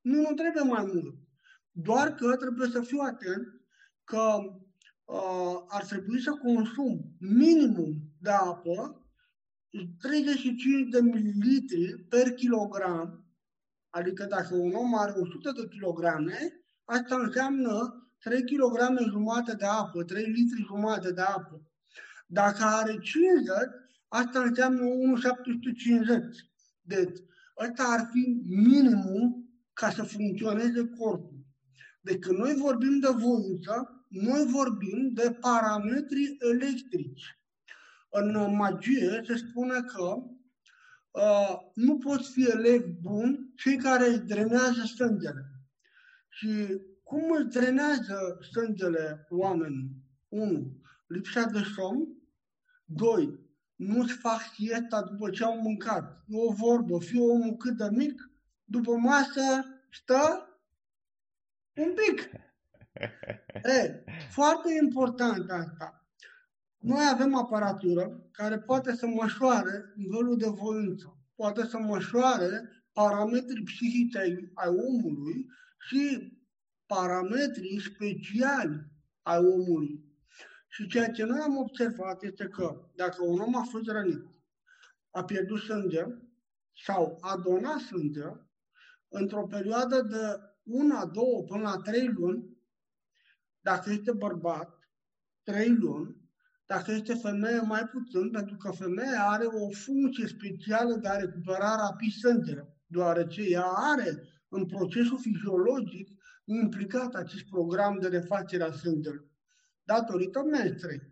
Nu, 0.00 0.20
nu 0.20 0.34
trebuie 0.34 0.62
mai 0.62 0.84
mult. 0.84 1.14
Doar 1.70 2.14
că 2.14 2.36
trebuie 2.36 2.68
să 2.68 2.80
fiu 2.80 2.98
atent 2.98 3.60
că 4.04 4.38
uh, 5.06 5.64
ar 5.68 5.84
trebui 5.84 6.20
să 6.20 6.30
consum 6.30 7.16
minimum 7.18 7.94
de 8.18 8.30
apă 8.30 9.00
35 9.98 10.90
de 10.90 11.00
mililitri 11.00 12.06
per 12.08 12.32
kilogram, 12.32 13.24
adică 13.90 14.24
dacă 14.24 14.54
un 14.54 14.72
om 14.72 14.98
are 14.98 15.12
100 15.12 15.52
de 15.52 15.68
kilograme, 15.68 16.38
asta 16.84 17.16
înseamnă 17.16 18.06
3 18.18 18.42
kg 18.42 19.08
jumate 19.08 19.54
de 19.54 19.64
apă, 19.64 20.04
3 20.04 20.24
litri 20.24 20.64
jumate 20.66 21.12
de 21.12 21.20
apă. 21.20 21.62
Dacă 22.26 22.62
are 22.62 22.98
50, 22.98 23.56
asta 24.08 24.40
înseamnă 24.40 24.84
1,750. 24.84 26.36
Deci, 26.80 27.18
ăsta 27.58 27.82
ar 27.82 28.08
fi 28.12 28.42
minimum 28.46 29.50
ca 29.72 29.90
să 29.90 30.02
funcționeze 30.02 30.88
corpul. 30.98 31.44
Deci 32.00 32.18
când 32.18 32.38
noi 32.38 32.54
vorbim 32.54 32.98
de 32.98 33.08
voință, 33.08 33.95
noi 34.20 34.46
vorbim 34.46 35.10
de 35.12 35.36
parametri 35.40 36.36
electrici. 36.38 37.38
În 38.10 38.56
magie 38.56 39.22
se 39.26 39.36
spune 39.36 39.80
că 39.80 40.22
uh, 41.10 41.56
nu 41.74 41.98
poți 41.98 42.30
fi 42.30 42.48
elev 42.50 42.84
bun 43.00 43.52
cei 43.56 43.76
care 43.76 44.08
își 44.08 44.18
drenează 44.18 44.82
sângele. 44.96 45.44
Și 46.28 46.80
cum 47.02 47.30
îți 47.30 47.58
drenează 47.58 48.38
sângele 48.52 49.26
oamenii? 49.30 49.90
1. 50.28 50.76
Lipsa 51.06 51.44
de 51.44 51.62
somn. 51.74 52.16
2. 52.84 53.38
Nu-ți 53.76 54.12
fac 54.12 54.40
siesta 54.54 55.02
după 55.02 55.30
ce 55.30 55.44
au 55.44 55.60
mâncat. 55.60 56.24
E 56.26 56.36
o 56.36 56.52
vorbă, 56.52 56.98
fie 56.98 57.20
omul 57.20 57.56
cât 57.56 57.76
de 57.76 57.88
mic, 57.90 58.30
după 58.64 58.96
masă 58.96 59.64
stă 59.90 60.48
un 61.76 61.94
pic. 61.94 62.30
E, 63.62 64.04
foarte 64.30 64.68
important 64.82 65.50
asta. 65.50 66.06
Noi 66.78 67.08
avem 67.12 67.34
aparatură 67.34 68.28
care 68.32 68.58
poate 68.58 68.94
să 68.94 69.06
măsoare 69.06 69.92
nivelul 69.96 70.36
de 70.36 70.48
voință, 70.48 71.16
poate 71.34 71.64
să 71.64 71.78
măsoare 71.78 72.84
parametrii 72.92 73.64
psihice 73.64 74.18
ai 74.54 74.68
omului 74.68 75.46
și 75.78 76.32
parametrii 76.86 77.80
speciali 77.80 78.86
ai 79.22 79.38
omului. 79.38 80.04
Și 80.68 80.86
ceea 80.86 81.10
ce 81.10 81.24
noi 81.24 81.38
am 81.38 81.56
observat 81.56 82.22
este 82.22 82.48
că 82.48 82.90
dacă 82.94 83.24
un 83.24 83.38
om 83.38 83.56
a 83.56 83.62
fost 83.62 83.86
rănit, 83.86 84.24
a 85.10 85.24
pierdut 85.24 85.60
sânge 85.60 86.04
sau 86.84 87.18
a 87.20 87.36
donat 87.36 87.78
sânge, 87.78 88.24
într-o 89.08 89.46
perioadă 89.46 90.02
de 90.02 90.40
una, 90.62 91.06
două 91.06 91.42
până 91.42 91.62
la 91.62 91.76
trei 91.76 92.06
luni, 92.06 92.55
dacă 93.70 93.90
este 93.90 94.12
bărbat, 94.12 94.78
trei 95.42 95.68
luni, 95.68 96.16
dacă 96.66 96.92
este 96.92 97.14
femeie, 97.14 97.60
mai 97.60 97.84
puțin, 97.84 98.30
pentru 98.30 98.56
că 98.56 98.70
femeia 98.70 99.22
are 99.26 99.44
o 99.44 99.70
funcție 99.70 100.26
specială 100.26 100.94
de 100.94 101.08
a 101.08 101.16
recupera 101.16 101.76
rapid 101.76 102.12
sângele, 102.12 102.76
deoarece 102.86 103.42
ea 103.42 103.66
are 103.92 104.22
în 104.48 104.66
procesul 104.66 105.18
fiziologic 105.18 106.08
implicat 106.44 107.14
acest 107.14 107.44
program 107.44 107.98
de 108.00 108.08
refacere 108.08 108.62
a 108.62 108.72
sângelui, 108.72 109.30
datorită 109.84 110.42
mestrei. 110.42 111.02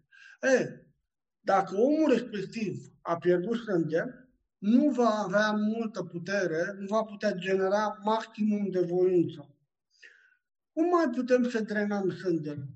E, 0.41 0.87
dacă 1.41 1.77
omul 1.77 2.11
respectiv 2.11 2.93
a 3.01 3.17
pierdut 3.17 3.57
sânge, 3.57 4.03
nu 4.59 4.91
va 4.91 5.11
avea 5.25 5.51
multă 5.51 6.03
putere, 6.03 6.77
nu 6.79 6.87
va 6.87 7.03
putea 7.03 7.33
genera 7.33 7.99
maximum 8.03 8.71
de 8.71 8.81
voință. 8.81 9.54
Cum 10.75 10.89
mai 10.89 11.09
putem 11.11 11.49
să 11.49 11.61
drenăm 11.61 12.11
sângele? 12.11 12.69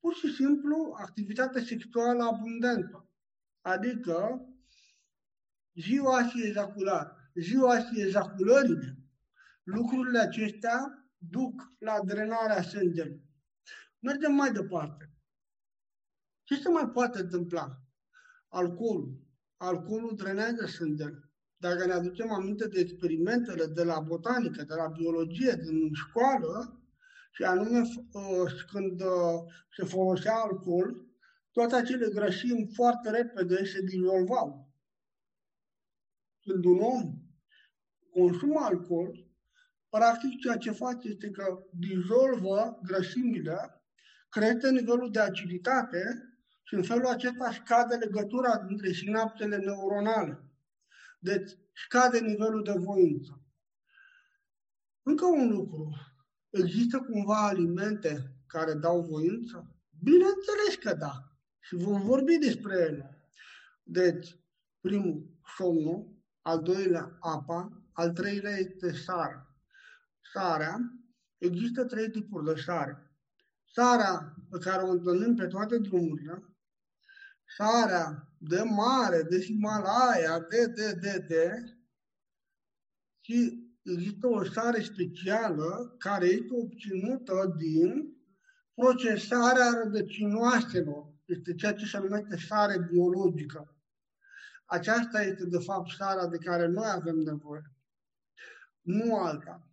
Pur 0.00 0.14
și 0.14 0.34
simplu 0.34 0.94
activitate 0.98 1.60
sexuală 1.60 2.22
abundentă. 2.22 3.08
Adică 3.60 4.46
ziua 5.74 6.28
și 6.28 6.46
ejaculare. 6.46 7.10
Ziua 7.34 7.78
și 7.78 8.00
ejaculările. 8.00 8.98
Lucrurile 9.62 10.18
acestea 10.18 11.08
duc 11.16 11.72
la 11.78 12.00
drenarea 12.04 12.62
sângelui. 12.62 13.22
Mergem 13.98 14.32
mai 14.32 14.52
departe. 14.52 15.10
Ce 16.44 16.54
se 16.54 16.68
mai 16.68 16.88
poate 16.88 17.18
întâmpla? 17.18 17.82
Alcoolul. 18.48 19.20
Alcoolul 19.56 20.16
drenează 20.16 20.66
sângele. 20.66 21.30
Dacă 21.56 21.86
ne 21.86 21.92
aducem 21.92 22.32
aminte 22.32 22.68
de 22.68 22.80
experimentele 22.80 23.66
de 23.66 23.84
la 23.84 24.00
botanică, 24.00 24.62
de 24.62 24.74
la 24.74 24.86
biologie, 24.86 25.52
din 25.52 25.92
școală, 25.94 26.80
și 27.30 27.42
anume 27.42 27.78
uh, 27.78 28.52
când 28.72 29.00
uh, 29.00 29.40
se 29.76 29.84
folosea 29.84 30.34
alcool, 30.34 31.06
toate 31.52 31.74
acele 31.74 32.08
grăsimi 32.08 32.70
foarte 32.74 33.10
repede 33.10 33.64
se 33.64 33.82
dizolvau. 33.82 34.68
Când 36.42 36.64
un 36.64 36.78
om 36.78 37.14
consumă 38.12 38.60
alcool, 38.60 39.26
practic 39.88 40.38
ceea 40.40 40.56
ce 40.56 40.70
face 40.70 41.08
este 41.08 41.30
că 41.30 41.58
dizolvă 41.72 42.78
grăsimile, 42.82 43.82
crește 44.28 44.70
nivelul 44.70 45.10
de 45.10 45.20
aciditate 45.20 46.30
și 46.62 46.74
în 46.74 46.82
felul 46.82 47.06
acesta 47.06 47.52
scade 47.52 47.94
legătura 47.94 48.58
dintre 48.58 48.92
sinapsele 48.92 49.56
neuronale. 49.56 50.44
Deci 51.18 51.50
scade 51.72 52.18
nivelul 52.18 52.62
de 52.62 52.74
voință. 52.76 53.42
Încă 55.02 55.24
un 55.24 55.48
lucru. 55.48 56.09
Există 56.50 56.98
cumva 57.00 57.46
alimente 57.46 58.36
care 58.46 58.74
dau 58.74 59.02
voință? 59.02 59.76
Bineînțeles 60.02 60.74
că 60.82 60.94
da. 60.94 61.30
Și 61.60 61.74
vom 61.74 62.02
vorbi 62.02 62.36
despre 62.36 62.74
ele. 62.78 63.30
Deci, 63.82 64.36
primul, 64.80 65.38
somnul, 65.56 66.18
al 66.42 66.62
doilea, 66.62 67.16
apa, 67.20 67.82
al 67.92 68.10
treilea 68.12 68.56
este 68.56 68.92
sarea. 68.92 69.56
Sarea, 70.32 70.78
există 71.38 71.84
trei 71.84 72.10
tipuri 72.10 72.54
de 72.54 72.60
sare. 72.60 73.12
Sarea 73.72 74.34
pe 74.50 74.58
care 74.58 74.82
o 74.82 74.90
întâlnim 74.90 75.34
pe 75.34 75.46
toate 75.46 75.78
drumurile, 75.78 76.44
sarea 77.56 78.34
de 78.38 78.62
mare, 78.62 79.22
de 79.22 79.40
Himalaya, 79.40 80.40
de, 80.40 80.66
de, 80.66 80.92
de, 80.92 81.24
de, 81.28 81.64
și 83.20 83.69
există 83.92 84.26
o 84.26 84.44
sare 84.44 84.82
specială 84.82 85.94
care 85.98 86.26
este 86.26 86.48
obținută 86.50 87.54
din 87.56 88.16
procesarea 88.74 89.70
rădăcinoaselor. 89.82 91.12
Este 91.24 91.54
ceea 91.54 91.74
ce 91.74 91.84
se 91.84 91.98
numește 91.98 92.36
sare 92.36 92.88
biologică. 92.90 93.76
Aceasta 94.64 95.22
este, 95.22 95.44
de 95.44 95.58
fapt, 95.58 95.90
sarea 95.90 96.26
de 96.26 96.38
care 96.38 96.66
noi 96.66 96.90
avem 96.94 97.16
nevoie. 97.16 97.62
Nu 98.80 99.16
alta. 99.16 99.68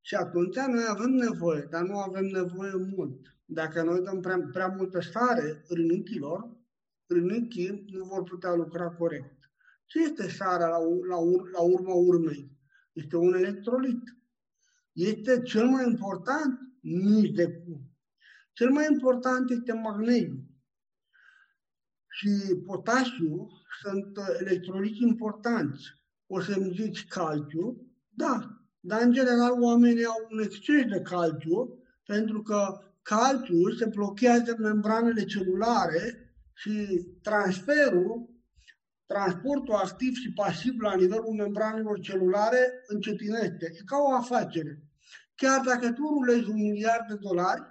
Și 0.00 0.14
atunci 0.14 0.56
noi 0.56 0.84
avem 0.88 1.10
nevoie, 1.10 1.66
dar 1.70 1.82
nu 1.82 1.98
avem 1.98 2.24
nevoie 2.24 2.72
mult. 2.96 3.36
Dacă 3.44 3.82
noi 3.82 4.00
dăm 4.00 4.20
prea, 4.20 4.48
prea 4.52 4.66
multă 4.66 5.00
sare 5.00 5.64
rânichilor, 5.68 6.56
rânichii 7.06 7.84
nu 7.86 8.04
vor 8.04 8.22
putea 8.22 8.54
lucra 8.54 8.88
corect. 8.88 9.50
Ce 9.84 10.02
este 10.02 10.28
sarea 10.28 10.68
la, 10.68 10.78
la, 11.08 11.16
ur, 11.16 11.50
la 11.50 11.60
urma 11.60 11.94
urmei? 11.94 12.57
Este 12.98 13.16
un 13.16 13.34
electrolit. 13.34 14.16
Este 14.92 15.42
cel 15.42 15.68
mai 15.68 15.84
important? 15.84 16.58
Nici 16.80 17.34
de 17.34 17.48
cum. 17.48 17.80
Cel 18.52 18.70
mai 18.70 18.86
important 18.90 19.50
este 19.50 19.72
magneziu. 19.72 20.44
Și 22.08 22.54
potasiu 22.66 23.48
sunt 23.82 24.18
electroliți 24.40 25.02
importanți. 25.02 25.84
O 26.26 26.40
să-mi 26.40 26.72
zici 26.74 27.06
calciu? 27.06 27.86
Da. 28.08 28.62
Dar, 28.80 29.00
în 29.02 29.12
general, 29.12 29.62
oamenii 29.62 30.04
au 30.04 30.28
un 30.30 30.38
exces 30.42 30.84
de 30.84 31.00
calciu 31.00 31.82
pentru 32.04 32.42
că 32.42 32.80
calciul 33.02 33.76
se 33.76 33.86
blochează 33.86 34.56
membranele 34.58 35.24
celulare 35.24 36.32
și 36.54 37.06
transferul 37.22 38.37
transportul 39.08 39.74
activ 39.74 40.14
și 40.14 40.32
pasiv 40.32 40.80
la 40.80 40.94
nivelul 40.94 41.34
membranelor 41.34 42.00
celulare 42.00 42.82
încetinește. 42.86 43.66
E 43.78 43.82
ca 43.84 43.96
o 43.96 44.14
afacere. 44.14 44.82
Chiar 45.34 45.60
dacă 45.60 45.92
tu 45.92 46.02
rulezi 46.02 46.48
un 46.48 46.56
miliard 46.56 47.06
de 47.08 47.14
dolari, 47.14 47.62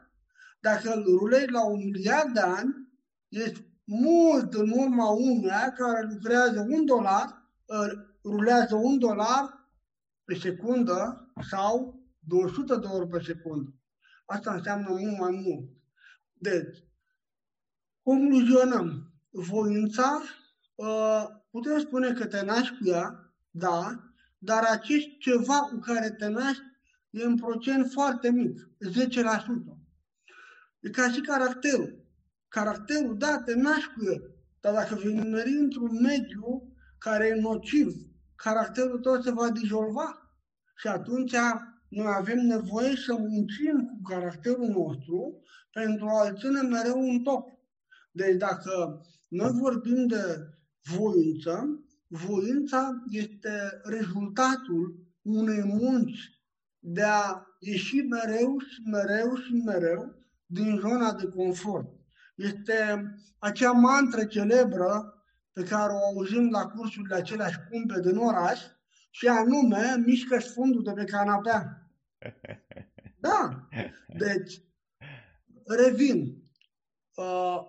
dacă 0.60 0.94
îl 0.94 1.04
rulezi 1.04 1.50
la 1.50 1.66
un 1.66 1.84
miliard 1.84 2.34
de 2.34 2.40
ani, 2.40 2.74
ești 3.30 3.66
mult 3.84 4.54
în 4.54 4.70
urma 4.70 5.10
unuia 5.10 5.74
care 5.76 6.08
lucrează 6.10 6.66
un 6.70 6.86
dolar, 6.86 7.52
rulează 8.24 8.76
un 8.76 9.00
dolar 9.00 9.70
pe 10.24 10.36
secundă 10.36 11.32
sau 11.50 12.02
200 12.20 12.76
de 12.76 12.88
ori 12.88 13.08
pe 13.08 13.20
secundă. 13.26 13.74
Asta 14.26 14.54
înseamnă 14.54 14.90
mult 14.90 15.20
mai 15.20 15.32
mult. 15.32 15.70
Deci, 16.34 16.84
concluzionăm. 18.02 19.12
Voința 19.30 20.22
Uh, 20.22 20.37
putem 21.50 21.80
spune 21.80 22.14
că 22.14 22.26
te 22.26 22.42
naști 22.42 22.78
cu 22.78 22.88
ea, 22.88 23.34
da, 23.50 24.00
dar 24.38 24.64
acest 24.64 25.08
ceva 25.20 25.60
cu 25.60 25.80
care 25.80 26.10
te 26.10 26.28
naști 26.28 26.62
e 27.10 27.24
în 27.24 27.36
procent 27.36 27.92
foarte 27.92 28.32
mic, 28.32 28.70
10%. 28.86 29.78
E 30.80 30.90
ca 30.90 31.12
și 31.12 31.22
caracterul. 31.22 32.06
Caracterul, 32.48 33.18
da, 33.18 33.42
te 33.46 33.56
naști 33.56 33.94
cu 33.94 34.06
el, 34.06 34.36
dar 34.60 34.74
dacă 34.74 34.96
vei 34.96 35.14
numeri 35.14 35.50
într-un 35.50 36.02
mediu 36.02 36.74
care 36.98 37.28
e 37.28 37.42
nociv, 37.42 37.96
caracterul 38.36 39.00
tău 39.00 39.22
se 39.22 39.32
va 39.32 39.50
dizolva. 39.50 40.32
Și 40.76 40.88
atunci 40.88 41.36
noi 41.88 42.14
avem 42.18 42.40
nevoie 42.40 42.96
să 42.96 43.14
muncim 43.14 43.88
cu 43.88 44.10
caracterul 44.10 44.68
nostru 44.68 45.42
pentru 45.72 46.08
a-l 46.08 46.38
ține 46.38 46.62
mereu 46.62 47.00
în 47.10 47.24
top. 47.24 47.50
Deci 48.12 48.36
dacă 48.36 49.02
noi 49.28 49.52
vorbim 49.52 50.08
de 50.08 50.50
voință, 50.84 51.84
voința 52.08 53.04
este 53.10 53.82
rezultatul 53.84 55.08
unei 55.22 55.64
munci 55.64 56.42
de 56.80 57.04
a 57.04 57.46
ieși 57.60 57.96
mereu 57.96 58.60
și 58.60 58.82
mereu 58.86 59.36
și 59.36 59.54
mereu 59.54 60.16
din 60.46 60.78
zona 60.80 61.14
de 61.14 61.28
confort. 61.28 61.88
Este 62.36 63.04
acea 63.40 63.72
mantră 63.72 64.26
celebră 64.26 65.18
pe 65.54 65.64
care 65.64 65.94
o 65.94 66.06
auzim 66.06 66.50
la 66.50 66.68
cursurile 66.68 67.16
acelea 67.16 67.50
scumpe 67.50 68.00
din 68.00 68.18
oraș 68.18 68.60
și 69.10 69.28
anume, 69.28 70.04
mișcă 70.06 70.40
fundul 70.40 70.84
de 70.84 70.92
pe 70.92 71.04
canapea. 71.04 71.82
Da. 73.20 73.68
Deci, 74.18 74.62
revin. 75.66 76.44
Uh, 77.16 77.60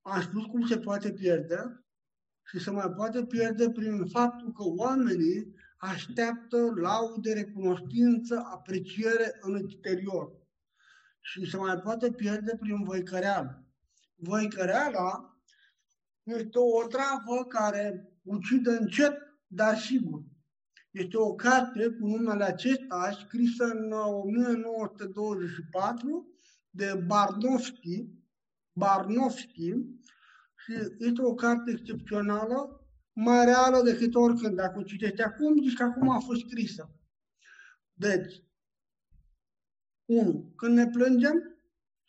am 0.00 0.20
spus 0.20 0.44
cum 0.44 0.66
se 0.66 0.78
poate 0.78 1.12
pierde, 1.12 1.81
și 2.52 2.58
se 2.58 2.70
mai 2.70 2.90
poate 2.96 3.24
pierde 3.24 3.70
prin 3.70 4.06
faptul 4.06 4.52
că 4.52 4.62
oamenii 4.62 5.54
așteaptă 5.76 6.72
laude, 6.80 7.32
recunoștință, 7.32 8.42
apreciere 8.52 9.38
în 9.40 9.54
exterior. 9.54 10.32
Și 11.20 11.50
se 11.50 11.56
mai 11.56 11.76
poate 11.76 12.10
pierde 12.10 12.56
prin 12.60 12.84
voicăreală. 12.84 13.66
Voicăreala 14.14 15.36
este 16.22 16.58
o 16.58 16.86
travă 16.86 17.44
care 17.48 18.12
ucide 18.22 18.70
încet, 18.70 19.18
dar 19.46 19.78
sigur. 19.78 20.22
Este 20.90 21.16
o 21.16 21.34
carte 21.34 21.88
cu 21.88 22.06
numele 22.06 22.44
acesta, 22.44 23.18
scrisă 23.20 23.64
în 23.64 23.92
1924 23.92 26.26
de 26.70 27.04
Barnowski, 27.06 28.06
Barnowski 28.72 29.74
și 30.64 30.72
este 30.98 31.22
o 31.22 31.34
carte 31.34 31.70
excepțională, 31.70 32.86
mai 33.12 33.44
reală 33.44 33.82
decât 33.82 34.14
oricând. 34.14 34.56
Dacă 34.56 34.78
o 34.78 34.82
citești 34.82 35.22
acum, 35.22 35.62
zici 35.62 35.76
că 35.76 35.82
acum 35.82 36.10
a 36.10 36.18
fost 36.18 36.40
scrisă. 36.40 36.90
Deci, 37.92 38.44
unu, 40.04 40.52
când 40.56 40.76
ne 40.76 40.86
plângem, 40.86 41.52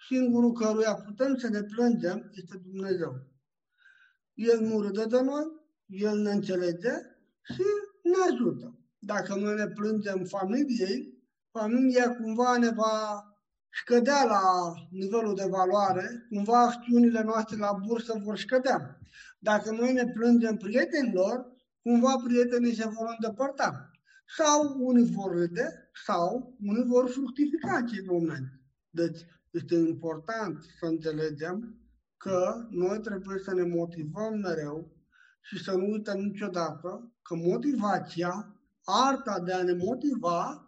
singurul 0.08 0.52
căruia 0.52 0.94
putem 0.94 1.36
să 1.36 1.50
ne 1.50 1.64
plângem 1.64 2.32
este 2.34 2.58
Dumnezeu. 2.58 3.32
El 4.34 4.60
nu 4.60 4.82
râde 4.82 5.06
de 5.06 5.22
noi, 5.22 5.44
El 5.86 6.18
ne 6.18 6.32
înțelege 6.32 6.92
și 7.42 7.64
ne 8.02 8.34
ajută. 8.34 8.78
Dacă 9.00 9.36
noi 9.36 9.56
ne 9.56 9.68
plângem 9.68 10.24
familiei, 10.24 11.24
familia 11.52 12.16
cumva 12.16 12.58
ne 12.58 12.70
va 12.70 13.24
scădea 13.82 14.24
la 14.24 14.74
nivelul 14.90 15.36
de 15.36 15.46
valoare, 15.50 16.26
cumva 16.30 16.62
acțiunile 16.64 17.22
noastre 17.24 17.58
la 17.58 17.72
bursă 17.88 18.22
vor 18.24 18.38
scădea. 18.38 19.00
Dacă 19.40 19.72
noi 19.72 19.94
ne 19.94 20.06
plângem 20.06 20.58
prietenilor, 20.58 21.52
cumva 21.82 22.22
prietenii 22.24 22.76
se 22.76 22.88
vor 22.88 23.16
îndepărta. 23.20 23.92
Sau 24.38 24.76
unii 24.80 25.12
vor 25.12 25.32
râde, 25.32 25.90
sau 26.06 26.56
unii 26.66 26.86
vor 26.86 27.10
fructifica 27.10 27.76
acest 27.76 28.06
moment. 28.06 28.48
Deci 28.90 29.26
Este 29.54 29.76
important 29.76 30.64
să 30.80 30.86
înțelegem 30.86 31.78
că 32.18 32.68
noi 32.70 33.00
trebuie 33.00 33.40
să 33.40 33.54
ne 33.54 33.64
motivăm 33.64 34.40
mereu 34.40 34.92
și 35.42 35.64
să 35.64 35.72
nu 35.72 35.92
uităm 35.92 36.20
niciodată 36.20 37.12
că 37.22 37.36
motivația, 37.36 38.56
arta 38.84 39.40
de 39.40 39.54
a 39.54 39.64
ne 39.64 39.74
motiva, 39.74 40.63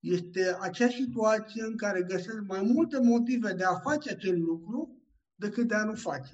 este 0.00 0.56
acea 0.60 0.88
situație 0.88 1.62
în 1.62 1.76
care 1.76 2.02
găsesc 2.02 2.40
mai 2.46 2.62
multe 2.62 3.00
motive 3.00 3.52
de 3.52 3.64
a 3.64 3.74
face 3.74 4.10
acel 4.10 4.40
lucru 4.40 5.02
decât 5.34 5.68
de 5.68 5.74
a 5.74 5.84
nu 5.84 5.94
face. 5.94 6.32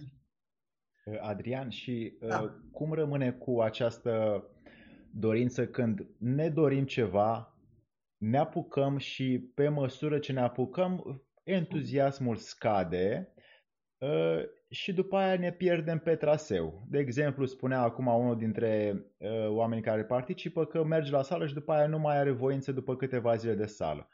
Adrian, 1.21 1.69
și 1.69 2.17
da. 2.21 2.41
Uh, 2.41 2.51
cum 2.71 2.93
rămâne 2.93 3.33
cu 3.33 3.61
această 3.61 4.45
dorință 5.11 5.67
când 5.67 6.07
ne 6.19 6.49
dorim 6.49 6.85
ceva, 6.85 7.57
ne 8.17 8.39
apucăm 8.39 8.97
și 8.97 9.51
pe 9.55 9.69
măsură 9.69 10.19
ce 10.19 10.33
ne 10.33 10.41
apucăm, 10.41 11.23
entuziasmul 11.43 12.37
scade 12.37 13.35
uh, 13.99 14.43
și 14.69 14.93
după 14.93 15.17
aia 15.17 15.39
ne 15.39 15.53
pierdem 15.53 15.99
pe 15.99 16.17
traseu. 16.17 16.87
De 16.91 16.99
exemplu, 16.99 17.47
spunea 17.47 17.81
acum 17.81 18.07
unul 18.07 18.37
dintre 18.37 19.05
uh, 19.17 19.49
oamenii 19.49 19.85
care 19.85 20.05
participă 20.05 20.65
că 20.65 20.85
merge 20.85 21.11
la 21.11 21.23
sală 21.23 21.47
și 21.47 21.55
după 21.55 21.73
aia 21.73 21.87
nu 21.87 21.99
mai 21.99 22.19
are 22.19 22.31
voință 22.31 22.73
după 22.73 22.97
câteva 22.97 23.37
zile 23.37 23.55
de 23.55 23.67
sală. 23.67 24.09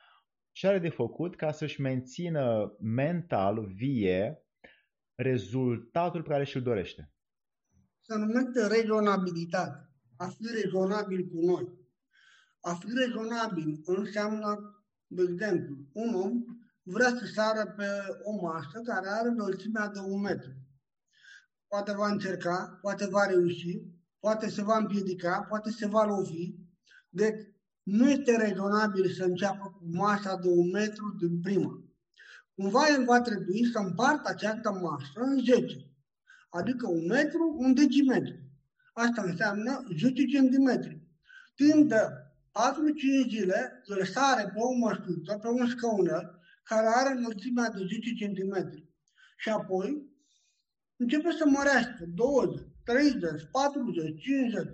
Ce 0.50 0.66
are 0.66 0.78
de 0.78 0.88
făcut 0.88 1.36
ca 1.36 1.52
să-și 1.52 1.80
mențină 1.80 2.76
mental 2.80 3.66
vie 3.66 4.42
rezultatul 5.14 6.22
pe 6.22 6.28
care 6.28 6.44
și-l 6.44 6.62
dorește? 6.62 7.12
Se 8.00 8.16
numește 8.16 8.66
rezonabilitate. 8.66 9.90
A 10.16 10.26
fi 10.26 10.46
rezonabil 10.62 11.28
cu 11.28 11.40
noi. 11.46 11.80
A 12.60 12.74
fi 12.74 12.86
rezonabil 12.94 13.80
înseamnă, 13.84 14.76
de 15.06 15.22
exemplu, 15.22 15.76
un 15.92 16.14
om 16.14 16.51
vrea 16.82 17.08
să 17.08 17.26
sară 17.34 17.74
pe 17.76 17.86
o 18.22 18.46
masă 18.46 18.80
care 18.84 19.08
are 19.08 19.28
înălțimea 19.28 19.88
de 19.88 19.98
un 19.98 20.20
metru. 20.20 20.50
Poate 21.66 21.92
va 21.92 22.08
încerca, 22.08 22.78
poate 22.80 23.06
va 23.06 23.26
reuși, 23.26 23.82
poate 24.18 24.48
se 24.48 24.62
va 24.62 24.76
împiedica, 24.76 25.46
poate 25.48 25.70
se 25.70 25.86
va 25.86 26.04
lovi. 26.04 26.54
Deci 27.08 27.46
nu 27.82 28.10
este 28.10 28.36
rezonabil 28.36 29.10
să 29.10 29.24
înceapă 29.24 29.76
cu 29.78 29.84
masa 29.96 30.36
de 30.36 30.48
un 30.48 30.70
metru 30.70 31.16
din 31.18 31.40
prima. 31.40 31.84
Cumva 32.54 32.88
el 32.88 33.04
va 33.04 33.20
trebui 33.20 33.70
să 33.72 33.78
împartă 33.78 34.28
această 34.28 34.70
masă 34.70 35.20
în 35.20 35.44
10, 35.44 35.90
adică 36.48 36.88
un 36.88 37.06
metru, 37.06 37.56
un 37.58 37.74
decimetru. 37.74 38.34
Asta 38.92 39.22
înseamnă 39.22 39.84
10 39.98 40.24
cm. 40.24 41.00
Timp 41.54 41.88
de 41.88 41.96
4-5 43.24 43.28
zile 43.28 43.82
îl 43.84 44.04
sare 44.04 44.42
pe 44.42 44.58
o 44.58 44.72
măscuță, 44.72 45.38
pe 45.42 45.48
un 45.48 45.66
scăunel, 45.66 46.41
care 46.62 46.86
are 46.94 47.10
înălțimea 47.16 47.68
de 47.68 47.78
10 47.78 48.24
cm. 48.24 48.54
Și 49.36 49.48
apoi 49.48 50.10
începe 50.96 51.30
să 51.30 51.44
mărească 51.46 52.04
20, 52.14 52.60
30, 52.84 53.20
40, 53.50 54.22
50. 54.22 54.68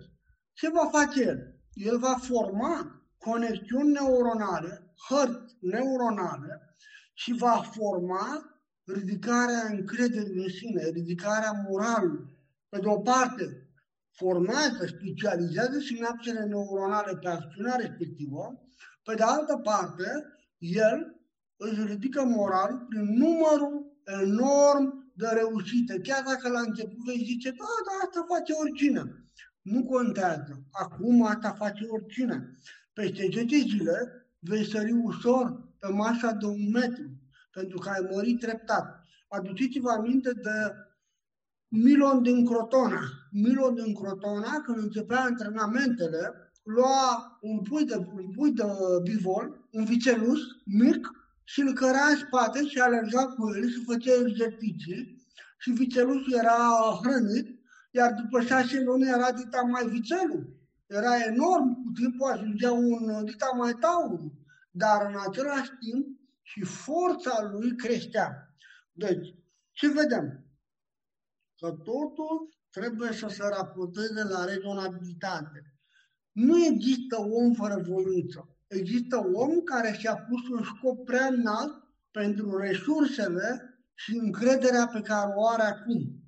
Ce 0.52 0.70
va 0.70 0.88
face 0.92 1.22
el? 1.22 1.60
El 1.72 1.98
va 1.98 2.14
forma 2.14 3.02
conexiuni 3.18 3.92
neuronale, 3.92 4.94
hărți 5.08 5.56
neuronale 5.60 6.74
și 7.14 7.32
va 7.32 7.70
forma 7.72 8.42
ridicarea 8.84 9.66
încrederii 9.70 10.42
în 10.42 10.48
sine, 10.48 10.88
ridicarea 10.88 11.52
moralului. 11.68 12.36
Pe 12.68 12.78
de 12.78 12.86
o 12.88 12.98
parte, 12.98 13.68
formează, 14.10 14.86
specializează 14.86 15.78
sinapsele 15.78 16.44
neuronale 16.44 17.18
pe 17.18 17.28
acțiunea 17.28 17.76
respectivă, 17.76 18.68
pe 19.02 19.14
de 19.14 19.22
altă 19.22 19.56
parte, 19.56 20.24
el 20.58 21.17
își 21.58 21.84
ridică 21.84 22.24
moral 22.24 22.86
prin 22.88 23.16
numărul 23.16 23.96
enorm 24.22 25.12
de 25.14 25.26
reușite. 25.32 26.00
Chiar 26.00 26.22
dacă 26.22 26.48
la 26.48 26.60
început 26.60 27.04
vei 27.04 27.24
zice, 27.24 27.50
da, 27.50 27.64
da, 27.86 28.06
asta 28.06 28.26
face 28.28 28.52
oricine. 28.52 29.30
Nu 29.62 29.84
contează. 29.84 30.62
Acum 30.70 31.22
asta 31.22 31.50
face 31.58 31.86
oricine. 31.88 32.50
Peste 32.92 33.28
10 33.32 33.56
zile 33.56 34.26
vei 34.38 34.64
sări 34.64 34.92
ușor 34.92 35.68
pe 35.78 35.88
masa 35.88 36.32
de 36.32 36.46
un 36.46 36.70
metru, 36.70 37.10
pentru 37.52 37.78
că 37.78 37.88
ai 37.88 38.08
mărit 38.12 38.40
treptat. 38.40 39.04
Aduceți-vă 39.28 39.90
aminte 39.90 40.32
de 40.32 40.74
Milon 41.68 42.22
din 42.22 42.46
Crotona. 42.46 43.00
Milon 43.30 43.74
din 43.74 43.94
Crotona, 43.94 44.60
când 44.64 44.78
începea 44.78 45.20
antrenamentele, 45.20 46.52
lua 46.62 47.38
un 47.40 47.58
pui 47.62 47.84
de, 47.84 47.96
un 47.96 48.30
pui 48.30 48.52
de 48.52 48.64
bivol, 49.02 49.68
un 49.70 49.84
vicelus 49.84 50.40
mic, 50.64 51.17
și 51.50 51.60
îl 51.60 51.72
căra 51.72 52.04
în 52.10 52.16
spate 52.16 52.66
și 52.66 52.78
alerga 52.78 53.26
cu 53.26 53.56
el 53.56 53.68
și 53.68 53.84
făcea 53.84 54.12
exerciții 54.26 55.26
și 55.58 55.70
vițelușul 55.70 56.32
era 56.32 56.56
hrănit, 57.02 57.60
iar 57.90 58.12
după 58.12 58.40
șase 58.40 58.80
luni 58.80 59.08
era 59.08 59.32
dita 59.32 59.60
mai 59.60 59.86
vițelul. 59.86 60.56
Era 60.86 61.16
enorm, 61.16 61.82
cu 61.82 61.90
timpul 61.94 62.30
ajungea 62.30 62.72
un 62.72 63.24
dita 63.24 63.50
mai 63.56 63.72
taur, 63.72 64.20
dar 64.70 65.06
în 65.06 65.16
același 65.28 65.70
timp 65.80 66.06
și 66.42 66.64
forța 66.64 67.50
lui 67.52 67.76
creștea. 67.76 68.54
Deci, 68.92 69.34
ce 69.72 69.88
vedem? 69.88 70.44
Că 71.58 71.70
totul 71.70 72.56
trebuie 72.70 73.12
să 73.12 73.28
se 73.28 73.42
raporteze 73.42 74.22
la 74.22 74.44
rezonabilitate. 74.44 75.74
Nu 76.32 76.64
există 76.64 77.16
om 77.20 77.52
fără 77.52 77.82
voință 77.88 78.57
există 78.68 79.16
om 79.32 79.60
care 79.60 79.92
și-a 79.98 80.16
pus 80.16 80.48
un 80.48 80.62
scop 80.62 81.04
prea 81.04 81.26
înalt 81.26 81.82
pentru 82.10 82.56
resursele 82.56 83.78
și 83.94 84.16
încrederea 84.16 84.86
pe 84.92 85.00
care 85.00 85.32
o 85.34 85.48
are 85.48 85.62
acum. 85.62 86.18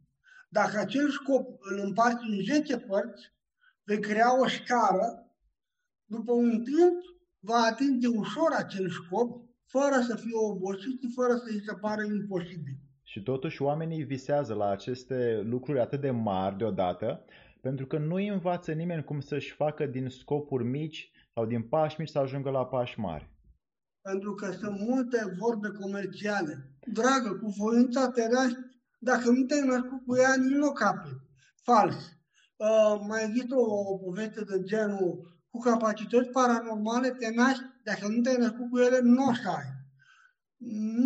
Dacă 0.48 0.78
acel 0.78 1.10
scop 1.10 1.46
îl 1.60 1.80
împarți 1.84 2.24
în 2.28 2.42
10 2.42 2.78
părți, 2.78 3.32
vei 3.84 4.00
crea 4.00 4.40
o 4.40 4.48
scară, 4.48 5.30
după 6.04 6.32
un 6.32 6.50
timp 6.50 7.02
va 7.40 7.56
atinge 7.70 8.06
ușor 8.06 8.52
acel 8.56 8.88
scop, 8.88 9.48
fără 9.66 10.00
să 10.06 10.16
fie 10.16 10.36
obosit 10.50 11.00
și 11.00 11.12
fără 11.14 11.34
să 11.34 11.44
îi 11.50 11.62
se 11.66 11.74
pare 11.80 12.06
imposibil. 12.06 12.76
Și 13.02 13.22
totuși 13.22 13.62
oamenii 13.62 14.02
visează 14.02 14.54
la 14.54 14.70
aceste 14.70 15.40
lucruri 15.44 15.80
atât 15.80 16.00
de 16.00 16.10
mari 16.10 16.56
deodată, 16.56 17.24
pentru 17.60 17.86
că 17.86 17.98
nu 17.98 18.14
îi 18.14 18.28
învață 18.28 18.72
nimeni 18.72 19.04
cum 19.04 19.20
să-și 19.20 19.52
facă 19.52 19.86
din 19.86 20.08
scopuri 20.08 20.64
mici 20.64 21.10
sau 21.34 21.46
din 21.46 21.62
pași 21.62 21.96
mici 21.98 22.08
să 22.08 22.18
ajungă 22.18 22.50
la 22.50 22.66
pași 22.66 22.98
mari? 22.98 23.30
Pentru 24.00 24.34
că 24.34 24.50
sunt 24.50 24.80
multe 24.80 25.36
vorbe 25.38 25.68
comerciale. 25.68 26.78
Dragă, 26.92 27.32
cu 27.32 27.54
voința 27.58 28.10
te 28.10 28.28
naști, 28.28 28.58
dacă 28.98 29.30
nu 29.30 29.44
te-ai 29.44 29.66
născut 29.66 30.06
cu 30.06 30.16
ea, 30.16 30.34
nici 30.36 30.56
nu 30.56 30.72
cape. 30.72 31.08
Fals. 31.62 31.94
Uh, 32.56 33.00
mai 33.08 33.24
există 33.24 33.54
o, 33.54 33.92
o 33.92 33.96
poveste 33.96 34.44
de 34.44 34.62
genul 34.62 35.38
cu 35.50 35.58
capacități 35.58 36.28
paranormale 36.28 37.10
te 37.10 37.30
naști, 37.34 37.64
dacă 37.84 38.08
nu 38.08 38.20
te-ai 38.20 38.36
născut 38.36 38.70
cu 38.70 38.78
ele, 38.78 39.00
nu 39.00 39.24
o 39.24 39.34
să 39.34 39.48
ai. 39.48 39.68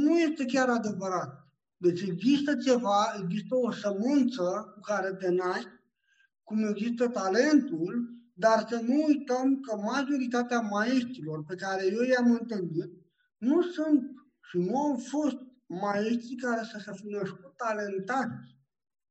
Nu 0.04 0.18
este 0.18 0.44
chiar 0.44 0.68
adevărat. 0.68 1.44
Deci 1.76 2.00
există 2.00 2.56
ceva, 2.56 3.14
există 3.22 3.54
o 3.54 3.70
sămânță 3.72 4.72
cu 4.74 4.80
care 4.80 5.12
te 5.12 5.28
naști, 5.30 5.68
cum 6.42 6.68
există 6.68 7.08
talentul, 7.08 8.03
dar 8.34 8.66
să 8.68 8.80
nu 8.80 9.04
uităm 9.06 9.60
că 9.60 9.76
majoritatea 9.76 10.60
maestrilor 10.60 11.44
pe 11.44 11.54
care 11.54 11.86
eu 11.86 12.02
i-am 12.02 12.30
întâlnit 12.30 12.90
nu 13.38 13.62
sunt 13.62 14.10
și 14.48 14.58
nu 14.58 14.76
au 14.82 14.96
fost 14.96 15.36
maestri 15.66 16.34
care 16.34 16.62
să 16.72 16.78
se 16.84 16.92
fi 16.94 17.06
născut 17.06 17.56
talentați. 17.56 18.56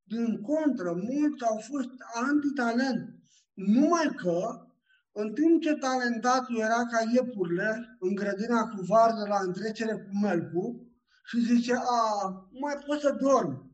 Din 0.02 0.40
contră, 0.42 0.92
mulți 0.92 1.44
au 1.44 1.58
fost 1.70 1.90
antitalent. 2.14 3.14
Numai 3.54 4.14
că, 4.16 4.66
în 5.12 5.32
timp 5.32 5.62
ce 5.62 5.74
talentatul 5.74 6.58
era 6.58 6.86
ca 6.92 7.10
iepurile 7.12 7.96
în 8.00 8.14
grădina 8.14 8.68
cu 8.68 8.82
varză 8.82 9.26
la 9.28 9.38
întrecere 9.42 9.94
cu 9.94 10.18
melcu 10.22 10.88
și 11.24 11.40
zice, 11.40 11.74
a, 11.74 12.28
mai 12.60 12.74
pot 12.86 13.00
să 13.00 13.16
dorm. 13.20 13.72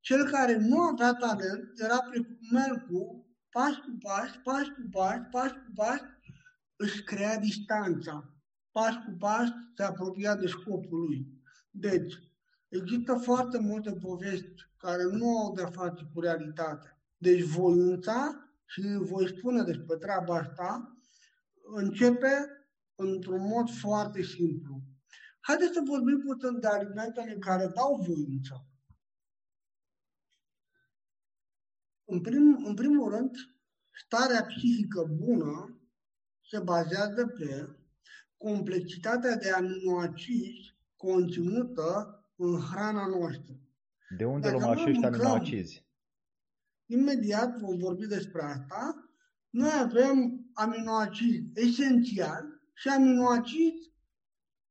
Cel 0.00 0.30
care 0.30 0.56
nu 0.56 0.80
avea 0.80 1.12
talent 1.12 1.70
era 1.76 1.98
precum 2.10 2.38
melcu 2.52 3.25
pas 3.56 3.74
cu 3.76 3.96
pas, 4.02 4.30
pas 4.44 4.66
cu 4.68 4.88
pas, 4.90 5.18
pas 5.30 5.50
cu 5.50 5.72
pas, 5.74 6.00
își 6.76 7.02
crea 7.02 7.38
distanța. 7.38 8.34
Pas 8.72 8.94
cu 8.94 9.16
pas 9.18 9.48
se 9.76 9.82
apropia 9.82 10.36
de 10.36 10.46
scopul 10.46 10.98
lui. 10.98 11.26
Deci, 11.70 12.14
există 12.68 13.14
foarte 13.14 13.58
multe 13.58 13.92
povești 13.92 14.54
care 14.76 15.02
nu 15.02 15.38
au 15.38 15.54
de-a 15.54 15.66
face 15.66 16.10
cu 16.14 16.20
realitatea. 16.20 16.98
Deci 17.16 17.42
voința, 17.42 18.50
și 18.64 18.82
voi 19.00 19.34
spune 19.38 19.62
despre 19.62 19.96
treaba 19.96 20.34
asta, 20.36 20.96
începe 21.74 22.34
într-un 22.94 23.46
mod 23.46 23.70
foarte 23.70 24.22
simplu. 24.22 24.80
Haideți 25.40 25.72
să 25.72 25.80
vorbim 25.84 26.18
puțin 26.26 26.60
de 26.60 26.66
alimentele 26.66 27.36
care 27.38 27.72
dau 27.74 28.04
voință. 28.06 28.65
În, 32.08 32.20
prim, 32.20 32.64
în 32.64 32.74
primul 32.74 33.10
rând, 33.10 33.30
starea 34.04 34.44
psihică 34.44 35.02
bună 35.02 35.80
se 36.48 36.58
bazează 36.58 37.26
pe 37.26 37.76
complexitatea 38.36 39.36
de 39.36 39.50
aminoacizi 39.50 40.76
conținută 40.96 42.20
în 42.36 42.60
hrana 42.60 43.06
noastră. 43.06 43.60
De 44.16 44.24
unde 44.24 44.50
luăm 44.50 44.68
acești 44.68 45.04
aminoacizi? 45.04 45.84
Imediat 46.86 47.58
vom 47.58 47.78
vorbi 47.78 48.06
despre 48.06 48.42
asta. 48.42 49.10
Noi 49.50 49.70
avem 49.78 50.46
aminoacizi 50.52 51.50
esențiali 51.54 52.46
și 52.74 52.88
aminoacizi 52.88 53.92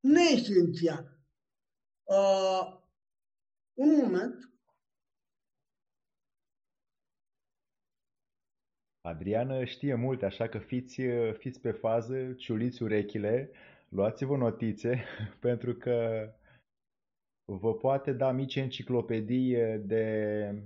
neesențiali. 0.00 1.08
Uh, 2.02 2.80
un 3.74 3.96
moment. 3.96 4.55
Adrian 9.06 9.64
știe 9.64 9.94
multe, 9.94 10.24
așa 10.24 10.48
că 10.48 10.58
fiți, 10.58 11.00
fiți 11.32 11.60
pe 11.60 11.70
fază, 11.70 12.32
ciuliți 12.32 12.82
urechile, 12.82 13.50
luați-vă 13.88 14.36
notițe, 14.36 15.04
pentru 15.46 15.74
că 15.74 16.28
vă 17.44 17.74
poate 17.74 18.12
da 18.12 18.30
mici 18.32 18.56
enciclopedii 18.56 19.78
de, 19.78 20.62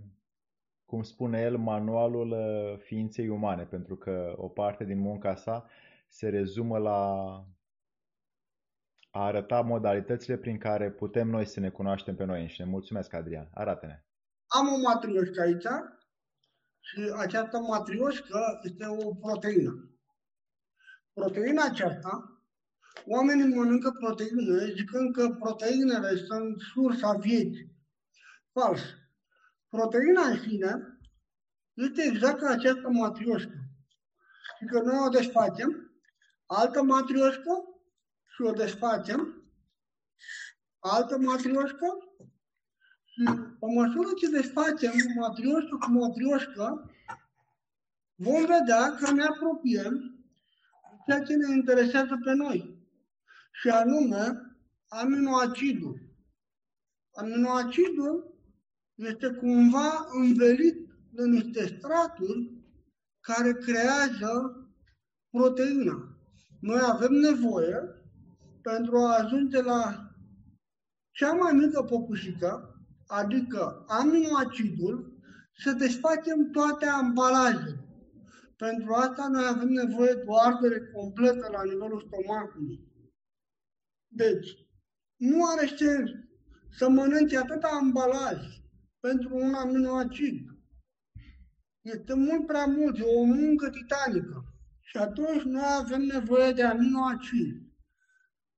cum 0.84 1.02
spune 1.02 1.40
el, 1.40 1.56
manualul 1.56 2.34
ființei 2.82 3.28
umane, 3.28 3.64
pentru 3.64 3.96
că 3.96 4.34
o 4.36 4.48
parte 4.48 4.84
din 4.84 4.98
munca 4.98 5.34
sa 5.34 5.68
se 6.08 6.28
rezumă 6.28 6.78
la 6.78 7.00
a 9.10 9.24
arăta 9.24 9.60
modalitățile 9.60 10.36
prin 10.36 10.58
care 10.58 10.90
putem 10.90 11.28
noi 11.28 11.44
să 11.44 11.60
ne 11.60 11.68
cunoaștem 11.68 12.16
pe 12.16 12.24
noi 12.24 12.40
înșine. 12.40 12.66
Mulțumesc, 12.66 13.12
Adrian. 13.12 13.48
Arată-ne. 13.54 14.04
Am 14.46 14.66
o 14.72 14.78
matrioșcă 14.88 15.40
aici 15.40 15.64
și 16.80 17.12
această 17.16 17.58
matrioșcă 17.58 18.60
este 18.62 18.86
o 18.86 19.14
proteină. 19.14 19.90
Proteina 21.12 21.64
aceasta, 21.64 22.42
oamenii 23.06 23.54
mănâncă 23.54 23.90
proteine 23.90 24.72
zicând 24.72 25.14
că 25.14 25.36
proteinele 25.38 26.16
sunt 26.16 26.60
sursa 26.60 27.12
vieții. 27.12 27.76
Fals. 28.52 28.80
Proteina 29.68 30.22
în 30.22 30.40
sine 30.40 30.98
este 31.74 32.02
exact 32.02 32.38
ca 32.38 32.48
această 32.48 32.88
matrioșcă. 32.88 33.54
Și 34.58 34.64
că 34.64 34.80
noi 34.80 34.98
o 35.06 35.08
desfacem, 35.08 36.00
altă 36.46 36.82
matrioșcă 36.82 37.52
și 38.34 38.42
o 38.42 38.50
desfacem, 38.50 39.44
altă 40.78 41.18
matrioșcă 41.18 41.86
și 43.12 43.22
pe 43.60 43.66
măsură 43.74 44.08
ce 44.20 44.30
desfacem 44.30 44.92
matrioșcă 45.18 45.76
cu 45.76 45.90
matrioșcă, 45.90 46.90
vom 48.14 48.40
vedea 48.40 48.94
că 48.98 49.12
ne 49.12 49.22
apropiem 49.22 50.20
ceea 51.06 51.22
ce 51.22 51.34
ne 51.34 51.54
interesează 51.54 52.18
pe 52.24 52.32
noi, 52.32 52.78
și 53.52 53.68
anume 53.68 54.50
aminoacidul. 54.88 56.00
Aminoacidul 57.14 58.34
este 58.94 59.28
cumva 59.30 60.06
învelit 60.12 60.88
de 61.12 61.26
niște 61.26 61.66
straturi 61.66 62.52
care 63.20 63.52
creează 63.52 64.56
proteina. 65.30 66.18
Noi 66.60 66.80
avem 66.82 67.12
nevoie 67.12 67.94
pentru 68.62 68.96
a 68.96 69.16
ajunge 69.18 69.62
la 69.62 70.10
cea 71.10 71.32
mai 71.32 71.52
mică 71.52 71.82
popușică, 71.82 72.69
adică 73.10 73.84
aminoacidul, 73.88 75.18
să 75.62 75.72
desfacem 75.72 76.50
toate 76.50 76.86
ambalajele. 76.86 77.84
Pentru 78.56 78.92
asta 78.92 79.28
noi 79.28 79.44
avem 79.46 79.68
nevoie 79.68 80.12
de 80.12 80.22
o 80.26 80.40
ardere 80.40 80.90
completă 80.94 81.48
la 81.52 81.64
nivelul 81.64 82.06
stomacului. 82.06 82.88
Deci, 84.08 84.48
nu 85.16 85.46
are 85.46 85.66
sens 85.66 86.10
să 86.70 86.88
mănânci 86.88 87.34
atâta 87.34 87.68
ambalaj 87.68 88.38
pentru 89.00 89.36
un 89.36 89.54
aminoacid. 89.54 90.46
Este 91.80 92.14
mult 92.14 92.46
prea 92.46 92.64
mult, 92.64 92.98
e 92.98 93.02
o 93.02 93.24
muncă 93.24 93.70
titanică. 93.70 94.44
Și 94.80 94.96
atunci 94.96 95.42
noi 95.42 95.62
avem 95.78 96.02
nevoie 96.02 96.52
de 96.52 96.62
aminoacid. 96.62 97.62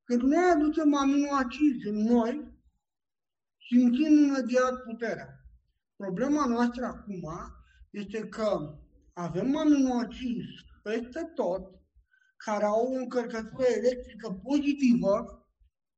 Când 0.05 0.23
noi 0.23 0.51
aducem 0.55 0.95
aminoacizi 0.95 1.89
în 1.89 2.03
noi, 2.03 2.52
simțim 3.73 4.17
imediat 4.17 4.83
puterea. 4.83 5.29
Problema 5.97 6.47
noastră 6.47 6.85
acum 6.85 7.25
este 7.91 8.29
că 8.29 8.79
avem 9.13 9.57
aminoacizi 9.57 10.55
peste 10.83 11.33
tot, 11.35 11.81
care 12.37 12.65
au 12.65 12.93
o 12.93 12.97
încărcătură 12.97 13.65
electrică 13.65 14.41
pozitivă 14.43 15.47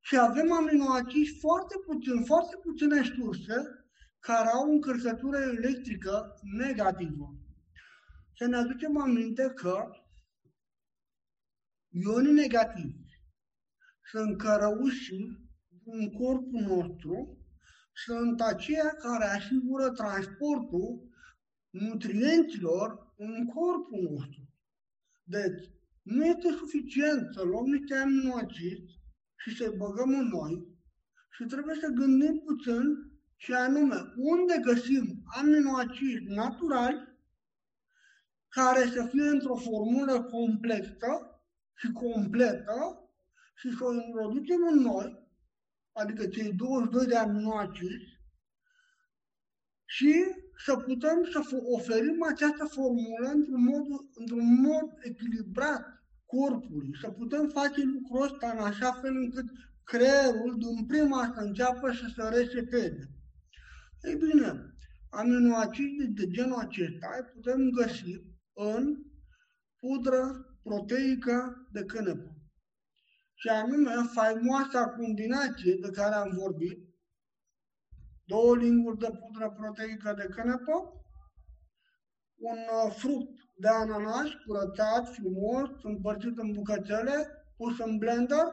și 0.01 0.19
avem 0.19 0.53
aminoacizi 0.53 1.39
foarte 1.41 1.75
puțin, 1.87 2.25
foarte 2.25 2.57
puține 2.63 3.03
surse 3.03 3.55
care 4.19 4.49
au 4.49 4.69
o 4.69 4.73
încărcătură 4.73 5.39
electrică 5.39 6.35
negativă. 6.57 7.35
Să 8.37 8.47
ne 8.47 8.57
aducem 8.57 9.01
aminte 9.01 9.53
că 9.55 9.91
ionii 11.89 12.33
negativi 12.33 13.05
sunt 14.11 14.39
cărăușii 14.39 15.49
în 15.85 16.11
corpul 16.11 16.61
nostru, 16.61 17.44
sunt 17.95 18.41
aceia 18.41 18.89
care 18.99 19.25
asigură 19.25 19.91
transportul 19.91 21.09
nutrienților 21.71 23.13
în 23.17 23.47
corpul 23.47 24.09
nostru. 24.11 24.49
Deci, 25.25 25.71
nu 26.03 26.25
este 26.25 26.49
suficient 26.49 27.33
să 27.35 27.43
luăm 27.43 27.65
niște 27.65 27.95
aminoacizi 27.95 29.01
și 29.37 29.57
să-i 29.57 29.77
băgăm 29.77 30.09
în 30.09 30.29
noi 30.29 30.67
și 31.31 31.45
trebuie 31.45 31.75
să 31.81 31.89
gândim 31.89 32.43
puțin 32.45 33.13
și 33.37 33.53
anume 33.53 33.97
unde 34.17 34.61
găsim 34.63 35.23
aminoacizi 35.39 36.25
naturali 36.25 37.13
care 38.49 38.85
să 38.85 39.07
fie 39.11 39.29
într-o 39.29 39.57
formulă 39.57 40.23
complexă 40.23 41.41
și 41.75 41.93
completă 41.93 43.09
și 43.55 43.71
să 43.77 43.85
o 43.85 43.95
introducem 43.95 44.67
în 44.73 44.79
noi, 44.79 45.24
adică 45.95 46.27
cei 46.27 46.53
22 46.53 47.07
de 47.07 47.17
aminoacizi, 47.17 48.15
și 49.85 50.13
să 50.65 50.77
putem 50.77 51.19
să 51.33 51.41
oferim 51.77 52.23
această 52.33 52.65
formulă 52.65 53.29
într-un 53.33 53.65
mod, 53.65 53.87
într-un 54.15 54.61
mod 54.61 54.89
echilibrat 55.03 55.85
corpului, 56.27 56.91
să 57.01 57.11
putem 57.11 57.49
face 57.49 57.83
lucrul 57.83 58.23
ăsta 58.23 58.51
în 58.51 58.59
așa 58.59 58.93
fel 58.93 59.17
încât 59.17 59.45
creierul 59.85 60.59
din 60.59 60.87
prima 60.87 61.33
să 61.35 61.41
înceapă 61.41 61.93
să 61.93 62.07
se 62.15 62.29
reseteze. 62.29 63.11
Ei 64.03 64.17
bine, 64.17 64.75
aminoacizi 65.11 66.07
de 66.09 66.27
genul 66.27 66.59
acesta 66.59 67.09
putem 67.35 67.71
găsi 67.71 68.23
în 68.53 68.97
pudră 69.79 70.47
proteică 70.63 71.69
de 71.73 71.85
cânepă 71.85 72.34
și 73.35 73.49
anume 73.49 73.93
faimoasa 74.15 74.89
combinație 74.89 75.75
de 75.81 75.91
care 75.91 76.15
am 76.15 76.31
vorbit, 76.35 76.79
două 78.25 78.57
linguri 78.57 78.99
de 78.99 79.11
pudră 79.21 79.51
proteică 79.59 80.15
de 80.17 80.27
cânepă, 80.35 80.77
un 82.37 82.59
uh, 82.59 82.95
fruct 82.97 83.33
de 83.57 83.69
ananas 83.69 84.29
curățat, 84.47 85.09
frumos, 85.09 85.69
împărțit 85.83 86.39
în 86.39 86.53
bucățele, 86.53 87.17
pus 87.57 87.79
în 87.79 87.99
blender, 87.99 88.47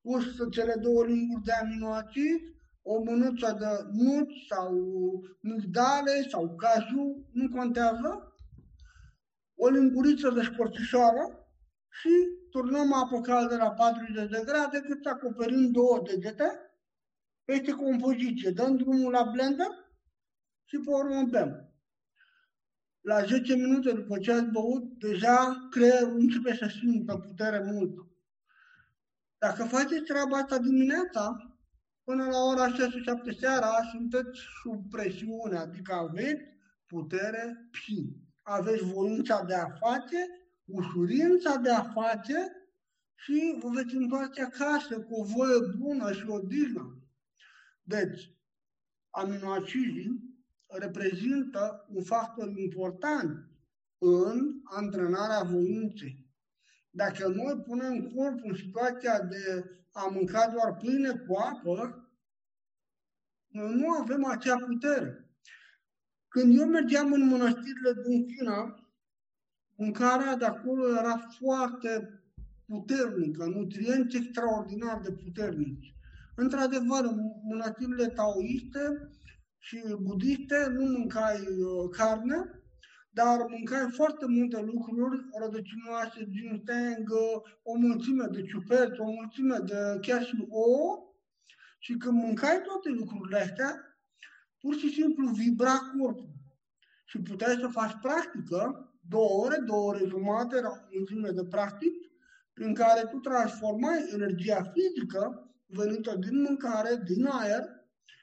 pus 0.00 0.24
cele 0.50 0.74
două 0.80 1.04
linguri 1.04 1.44
de 1.44 1.52
aminoacizi, 1.52 2.58
o 2.82 3.02
mânuță 3.02 3.56
de 3.58 3.66
nuci 3.90 4.46
sau 4.48 4.72
migdale 5.40 6.26
sau 6.28 6.54
caju, 6.54 7.28
nu 7.32 7.48
contează, 7.48 8.34
o 9.56 9.68
linguriță 9.68 10.30
de 10.30 10.42
scorțișoară 10.42 11.39
și 11.90 12.10
turnăm 12.50 12.92
apă 12.92 13.20
caldă 13.20 13.56
la 13.56 13.70
40 13.70 14.30
de 14.30 14.42
grade 14.44 14.80
cât 14.80 15.06
acoperim 15.06 15.70
două 15.70 16.02
degete, 16.06 16.60
peste 17.44 17.72
compoziție. 17.72 18.50
Dăm 18.50 18.76
drumul 18.76 19.12
la 19.12 19.22
blender 19.22 19.66
și 20.64 20.76
pe 20.76 20.90
urmă 20.90 21.22
bem. 21.22 21.74
La 23.00 23.24
10 23.24 23.54
minute 23.54 23.92
după 23.92 24.18
ce 24.18 24.32
ați 24.32 24.50
băut, 24.50 24.98
deja 24.98 25.68
creierul 25.70 26.18
începe 26.18 26.54
să 26.54 26.66
simtă 26.66 27.16
putere 27.16 27.62
mult. 27.72 28.08
Dacă 29.38 29.64
faceți 29.64 30.02
treaba 30.02 30.36
asta 30.36 30.58
dimineața, 30.58 31.54
până 32.04 32.24
la 32.24 32.38
ora 32.38 32.66
6-7 32.68 33.38
seara, 33.38 33.70
sunteți 33.90 34.40
sub 34.62 34.90
presiune, 34.90 35.56
adică 35.56 35.92
aveți 35.92 36.42
putere 36.86 37.68
pi. 37.70 38.16
Aveți 38.42 38.84
voința 38.84 39.44
de 39.44 39.54
a 39.54 39.68
face 39.68 40.39
ușurința 40.72 41.56
de 41.56 41.70
a 41.70 41.82
face 41.82 42.52
și 43.14 43.58
vă 43.62 43.68
veți 43.68 43.94
întoarce 43.94 44.42
acasă 44.42 45.00
cu 45.00 45.14
o 45.14 45.24
voie 45.24 45.58
bună 45.78 46.12
și 46.12 46.24
o 46.28 46.38
dignă. 46.38 46.98
Deci, 47.82 48.34
aminoacizii 49.10 50.30
reprezintă 50.66 51.86
un 51.88 52.02
factor 52.02 52.58
important 52.58 53.48
în 53.98 54.60
antrenarea 54.64 55.42
voinței. 55.42 56.28
Dacă 56.90 57.28
noi 57.28 57.62
punem 57.66 58.10
corpul 58.10 58.50
în 58.50 58.54
situația 58.54 59.20
de 59.20 59.70
a 59.92 60.06
mânca 60.06 60.50
doar 60.52 60.76
pâine 60.76 61.12
cu 61.12 61.34
apă, 61.34 62.04
Noi 63.50 63.74
nu 63.74 63.90
avem 63.90 64.24
acea 64.24 64.56
putere. 64.56 65.30
Când 66.28 66.58
eu 66.58 66.66
mergeam 66.66 67.12
în 67.12 67.26
mănăstirile 67.26 67.92
din 68.06 68.26
China, 68.26 68.89
mâncarea 69.80 70.36
de 70.36 70.44
acolo 70.44 70.88
era 70.88 71.16
foarte 71.38 72.22
puternică, 72.66 73.44
nutrienți 73.44 74.16
extraordinar 74.16 75.00
de 75.00 75.12
puternici. 75.12 75.94
Într-adevăr, 76.34 77.04
în 77.04 77.18
mănăstirile 77.48 78.06
taoiste 78.06 79.10
și 79.58 79.82
budiste 80.00 80.66
nu 80.70 80.84
mâncai 80.84 81.40
uh, 81.40 81.90
carne, 81.90 82.38
dar 83.10 83.38
mâncai 83.48 83.90
foarte 83.90 84.26
multe 84.26 84.60
lucruri 84.60 85.16
rădăcinoase, 85.40 86.28
ginseng, 86.30 87.10
o 87.62 87.76
mulțime 87.76 88.26
de 88.30 88.42
ciuperci, 88.42 88.98
o 88.98 89.10
mulțime 89.10 89.58
de 89.64 89.98
chiar 90.00 90.24
și 90.24 90.46
ouă. 90.48 90.98
Și 91.78 91.96
când 91.96 92.22
mâncai 92.22 92.60
toate 92.64 92.88
lucrurile 92.88 93.38
astea, 93.38 93.98
pur 94.58 94.74
și 94.74 94.92
simplu 94.92 95.28
vibra 95.28 95.78
corpul. 95.98 96.28
Și 97.04 97.18
puteai 97.18 97.56
să 97.60 97.66
faci 97.66 97.96
practică, 98.00 98.89
două 99.10 99.44
ore, 99.44 99.56
două 99.66 99.88
ore 99.88 100.04
jumate, 100.06 100.56
era 100.56 100.70
o 100.70 100.76
mulțime 100.92 101.30
de 101.30 101.44
practic, 101.44 101.94
prin 102.52 102.74
care 102.74 103.06
tu 103.10 103.16
transformai 103.16 104.08
energia 104.12 104.72
fizică 104.72 105.50
venită 105.66 106.16
din 106.16 106.40
mâncare, 106.40 107.02
din 107.04 107.26
aer 107.26 107.64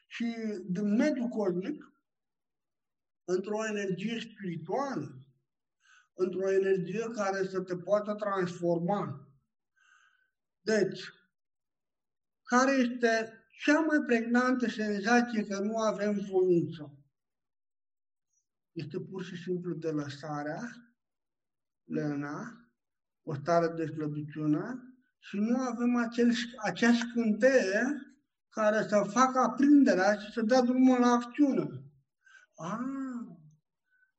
și 0.08 0.36
din 0.66 0.96
mediul 0.96 1.28
cosmic 1.28 1.92
într-o 3.24 3.66
energie 3.68 4.20
spirituală, 4.20 5.26
într-o 6.14 6.52
energie 6.52 7.10
care 7.14 7.48
să 7.48 7.62
te 7.62 7.76
poată 7.76 8.14
transforma. 8.14 9.30
Deci, 10.62 11.02
care 12.44 12.72
este 12.72 13.34
cea 13.64 13.80
mai 13.80 14.04
pregnantă 14.06 14.70
senzație 14.70 15.46
că 15.46 15.60
nu 15.60 15.78
avem 15.78 16.28
voință? 16.30 16.97
Este 18.78 19.00
pur 19.00 19.24
și 19.24 19.36
simplu 19.36 19.74
de 19.74 19.90
lăsarea, 19.90 20.62
lena, 21.84 22.70
o 23.24 23.34
stare 23.34 23.68
de 23.68 23.86
slăbiciune 23.86 24.64
și 25.20 25.38
nu 25.38 25.60
avem 25.60 25.96
acel, 25.96 26.32
acea 26.58 26.94
scânteie 26.94 27.82
care 28.50 28.86
să 28.90 29.10
facă 29.12 29.40
aprinderea 29.40 30.14
și 30.14 30.32
să 30.32 30.42
dea 30.42 30.62
drumul 30.62 31.00
la 31.00 31.08
acțiune. 31.08 31.82
Ah, 32.56 33.36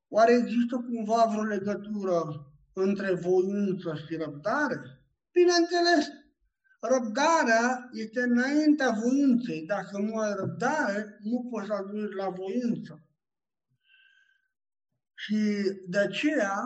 oare 0.09 0.33
există 0.33 0.77
cumva 0.77 1.25
vreo 1.25 1.43
legătură 1.43 2.47
între 2.73 3.15
voință 3.15 3.95
și 3.95 4.17
răbdare? 4.17 4.81
Bineînțeles, 5.33 6.07
răbdarea 6.81 7.89
este 7.93 8.21
înaintea 8.21 8.91
voinței. 8.91 9.67
Dacă 9.67 9.99
nu 9.99 10.17
ai 10.17 10.35
răbdare, 10.35 11.19
nu 11.23 11.49
poți 11.51 11.71
ajunge 11.71 12.15
la 12.15 12.29
voință. 12.29 13.03
Și 15.29 15.63
de 15.87 15.99
aceea, 15.99 16.65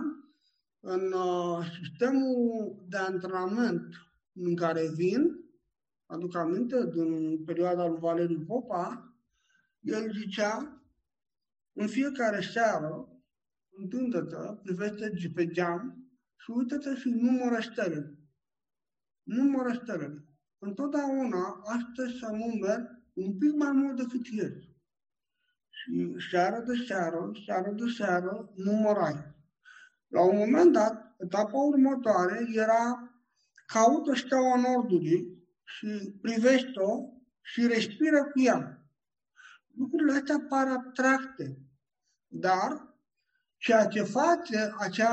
în 0.81 1.13
uh, 1.13 1.67
sistemul 1.81 2.85
de 2.89 2.97
antrenament 2.97 3.95
în 4.33 4.57
care 4.57 4.91
vin, 4.95 5.23
aduc 6.07 6.37
aminte, 6.37 6.91
din 6.93 7.45
perioada 7.45 7.87
lui 7.87 7.99
Valeriu 7.99 8.45
Popa, 8.47 9.15
el 9.81 10.13
zicea, 10.13 10.83
în 11.73 11.87
fiecare 11.87 12.41
seară, 12.41 13.23
întândă-te, 13.71 14.61
privește 14.63 15.31
pe 15.35 15.47
geam 15.47 16.11
și 16.37 16.51
uită-te 16.51 16.95
și 16.95 17.09
numără 17.09 17.61
stelele. 17.61 18.19
Numără 19.23 19.81
stelele. 19.83 20.25
Întotdeauna 20.59 21.63
astăzi 21.65 22.19
să 22.19 22.27
numeri 22.27 23.05
un 23.13 23.39
pic 23.39 23.53
mai 23.53 23.73
mult 23.73 23.97
decât 23.97 24.27
ieri. 24.27 24.72
Și 25.83 26.15
seară 26.31 26.65
de 26.67 26.85
seară, 26.87 27.31
seară 27.47 27.71
de 27.71 27.85
seară, 27.97 28.53
numărai. 28.55 29.35
La 30.09 30.23
un 30.23 30.37
moment 30.37 30.73
dat, 30.73 31.15
etapa 31.19 31.57
următoare 31.57 32.47
era 32.53 33.13
caută 33.67 34.15
steaua 34.15 34.57
nordului 34.57 35.43
și 35.65 36.19
privește-o 36.21 37.09
și 37.41 37.67
respiră 37.67 38.25
cu 38.25 38.41
ea. 38.41 38.87
Lucrurile 39.77 40.13
astea 40.13 40.47
par 40.49 40.67
abstracte, 40.67 41.59
dar 42.27 42.97
ceea 43.57 43.87
ce 43.87 44.03
face 44.03 44.73
acea, 44.79 45.13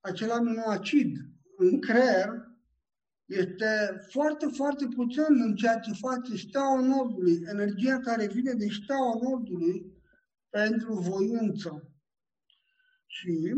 acel 0.00 0.30
aminoacid 0.30 1.16
în 1.56 1.80
creier 1.80 2.45
este 3.26 4.00
foarte, 4.08 4.46
foarte 4.46 4.86
puțin 4.94 5.42
în 5.46 5.54
ceea 5.54 5.78
ce 5.78 5.92
face 5.92 6.36
steaua 6.36 6.80
Nordului, 6.80 7.42
energia 7.50 7.98
care 7.98 8.26
vine 8.26 8.52
de 8.52 8.66
steaua 8.82 9.18
Nordului 9.22 9.92
pentru 10.50 10.94
voință. 10.94 11.90
Și 13.06 13.54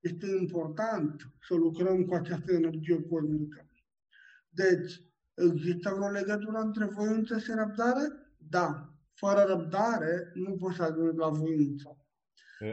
este 0.00 0.26
important 0.40 1.32
să 1.48 1.54
lucrăm 1.54 2.04
cu 2.04 2.14
această 2.14 2.52
energie 2.52 3.02
cosmică. 3.02 3.68
Deci, 4.48 5.00
există 5.34 5.94
vreo 5.96 6.10
legătură 6.10 6.58
între 6.58 6.84
voință 6.84 7.38
și 7.38 7.50
răbdare? 7.56 8.12
Da. 8.36 8.90
Fără 9.14 9.44
răbdare 9.48 10.30
nu 10.34 10.56
poți 10.56 10.76
să 10.76 10.82
ajungi 10.82 11.16
la 11.16 11.28
voință. 11.28 11.96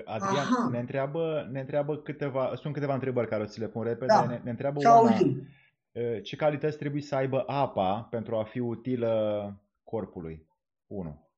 Adrian, 0.06 0.36
Aha. 0.36 0.70
ne 0.72 0.80
întreabă, 0.80 1.50
ne 1.52 1.60
întreabă 1.60 1.98
câteva, 1.98 2.54
sunt 2.56 2.74
câteva 2.74 2.94
întrebări 2.94 3.28
care 3.28 3.44
o 3.44 3.46
să 3.46 3.60
le 3.60 3.68
pun 3.68 3.84
repede. 3.84 4.06
Da. 4.06 4.26
Ne, 4.26 4.42
ne 4.44 4.50
întreabă 4.50 4.80
Ce 4.80 4.88
Oana, 4.88 5.00
auzim? 5.00 5.48
Ce 6.24 6.36
calități 6.36 6.78
trebuie 6.78 7.02
să 7.02 7.16
aibă 7.16 7.44
apa 7.48 8.04
pentru 8.04 8.36
a 8.36 8.44
fi 8.44 8.60
utilă 8.60 9.64
corpului? 9.84 10.48
1. 10.88 11.32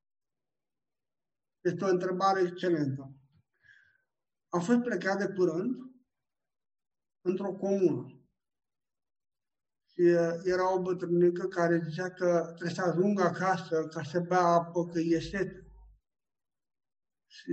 Este 1.62 1.84
o 1.84 1.88
întrebare 1.88 2.42
excelentă. 2.42 3.16
Am 4.50 4.62
fost 4.62 4.80
plecat 4.80 5.18
de 5.18 5.34
curând 5.34 5.76
într-o 7.22 7.54
comună. 7.54 8.20
Și 9.92 10.02
era 10.44 10.74
o 10.74 10.82
bătrânică 10.82 11.48
care 11.48 11.82
zicea 11.90 12.10
că 12.10 12.44
trebuie 12.46 12.76
să 12.76 12.82
ajungă 12.82 13.24
acasă 13.24 13.88
ca 13.88 14.04
să 14.04 14.20
bea 14.20 14.40
apă, 14.40 14.86
că 14.86 15.00
e 15.00 15.20
sete. 15.20 15.68
Și 17.26 17.52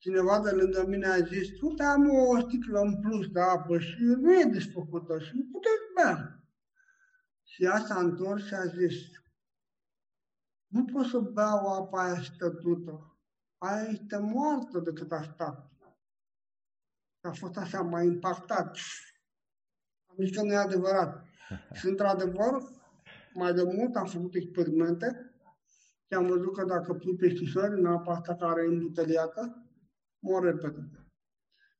cineva 0.00 0.40
de 0.40 0.50
lângă 0.50 0.86
mine 0.86 1.06
a 1.06 1.20
zis, 1.20 1.60
uite, 1.60 1.82
am 1.82 2.10
o 2.10 2.40
sticlă 2.40 2.80
în 2.80 3.00
plus 3.00 3.26
de 3.28 3.40
apă 3.40 3.78
și 3.78 4.02
nu 4.02 4.40
e 4.40 4.44
desfăcută 4.44 5.18
și 5.18 5.48
puteți 5.52 5.92
bea. 5.94 6.44
Și 7.44 7.64
ea 7.64 7.78
s-a 7.78 7.98
întors 8.00 8.44
și 8.46 8.54
a 8.54 8.64
zis, 8.64 8.94
nu 10.66 10.84
pot 10.84 11.06
să 11.06 11.18
beau 11.18 11.82
apa 11.82 12.02
aia 12.02 12.22
stătută. 12.22 13.18
Aia 13.58 13.88
este 13.88 14.18
moartă 14.18 14.78
de 14.78 14.92
cât 14.92 15.12
a 15.12 15.22
stat. 15.22 15.70
A 17.20 17.30
fost 17.30 17.56
așa, 17.56 17.80
mai 17.80 18.06
impactat. 18.06 18.76
Am 20.06 20.16
zis 20.24 20.36
că 20.36 20.42
nu 20.42 20.52
e 20.52 20.56
adevărat. 20.56 21.24
Și 21.78 21.86
într-adevăr, 21.86 22.62
mai 23.34 23.54
de 23.54 23.62
mult 23.62 23.96
am 23.96 24.06
făcut 24.06 24.34
experimente 24.34 25.34
și 26.06 26.14
am 26.14 26.26
văzut 26.26 26.54
că 26.56 26.64
dacă 26.64 26.94
pui 26.94 27.16
pesticide 27.16 27.66
în 27.66 27.86
apa 27.86 28.12
asta 28.12 28.34
care 28.34 28.62
e 28.62 28.66
îmbuteliată, 28.66 29.69
mor 30.20 30.44
repede. 30.44 30.90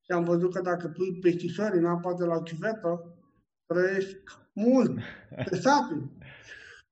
Și 0.05 0.13
am 0.13 0.25
văzut 0.25 0.55
că 0.55 0.61
dacă 0.61 0.89
pui 0.89 1.19
pesticide 1.19 1.71
în 1.73 1.87
apa 1.87 2.15
de 2.15 2.25
la 2.25 2.43
chivetă, 2.43 3.17
trăiesc 3.67 4.17
mult, 4.53 4.99
pe 5.51 5.57
sate. 5.57 6.11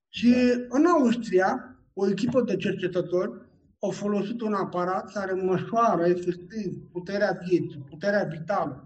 Și 0.09 0.35
în 0.69 0.87
Austria, 0.87 1.77
o 1.93 2.09
echipă 2.09 2.43
de 2.43 2.57
cercetători 2.57 3.47
au 3.81 3.91
folosit 3.91 4.41
un 4.41 4.55
aparat 4.55 5.13
care 5.13 5.33
măsoară 5.33 6.07
efectiv 6.07 6.91
puterea 6.93 7.41
vieții, 7.49 7.85
puterea 7.91 8.25
vitală. 8.25 8.85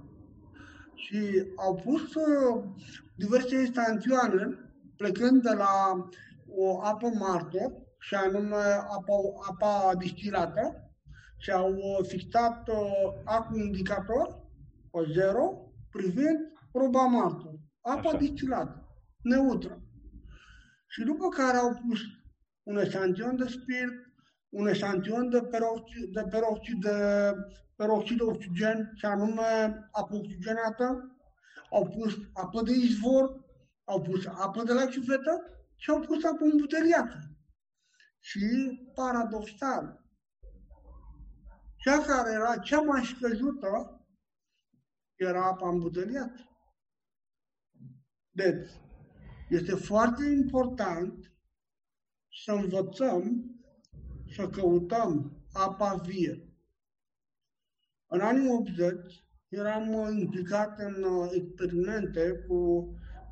Și 0.94 1.46
au 1.57 1.75
pus 1.75 2.14
uh, 2.14 2.64
diverse 3.16 3.61
instanțioane 3.61 4.59
plecând 4.97 5.43
de 5.43 5.53
la 5.53 6.07
o 6.49 6.80
apă 6.84 7.09
martor, 7.09 7.72
și 7.99 8.14
anume 8.14 8.62
apa, 8.97 9.14
apa 9.51 9.95
distilată, 9.99 10.91
și 11.43 11.51
au 11.51 11.72
uh, 11.74 12.07
fixat 12.07 12.68
uh, 12.68 12.76
acul 13.24 13.61
indicator, 13.61 14.40
o 14.90 15.05
zero, 15.05 15.72
privind 15.90 16.38
proba 16.72 17.03
martor. 17.03 17.55
Apa 17.80 18.09
Așa. 18.09 18.16
distilată, 18.16 18.88
neutră. 19.22 19.82
Și 20.86 21.03
după 21.03 21.28
care 21.28 21.57
au 21.57 21.74
pus 21.86 22.01
un 22.62 22.76
eșantion 22.76 23.36
de 23.36 23.47
spirit, 23.47 23.93
un 24.49 24.66
eșantion 24.66 25.30
de 25.30 25.43
peroxid 25.43 26.12
de, 26.12 26.22
peroxid 26.30 26.80
de, 26.80 26.97
peroxid 27.76 28.16
de 28.16 28.22
oxigen, 28.22 28.93
și 28.95 29.05
anume 29.05 29.88
apă 29.93 30.14
oxigenată, 30.14 31.16
au 31.70 31.86
pus 31.86 32.14
apă 32.32 32.62
de 32.62 32.72
izvor, 32.72 33.45
au 33.84 34.03
pus 34.03 34.26
apă 34.26 34.62
de 34.62 34.72
la 34.72 34.86
ciufetă 34.86 35.32
și 35.76 35.90
au 35.90 36.01
pus 36.01 36.24
apă 36.24 36.45
îmbuteliată. 36.45 37.18
Și 38.20 38.40
paradoxal, 38.95 40.01
cea 41.83 41.99
care 42.03 42.33
era 42.33 42.57
cea 42.57 42.80
mai 42.80 43.05
scăzută 43.05 44.01
era 45.14 45.47
apa 45.47 45.68
îmbuteliată. 45.68 46.47
Deci, 48.30 48.70
este 49.49 49.74
foarte 49.74 50.24
important 50.24 51.33
să 52.45 52.53
învățăm 52.53 53.53
să 54.35 54.49
căutăm 54.49 55.43
apa 55.53 55.95
vie. 55.95 56.47
În 58.07 58.20
anii 58.20 58.51
80 58.51 59.24
eram 59.49 59.93
implicat 60.18 60.78
în 60.78 61.03
uh, 61.03 61.30
experimente 61.33 62.45
cu 62.49 62.89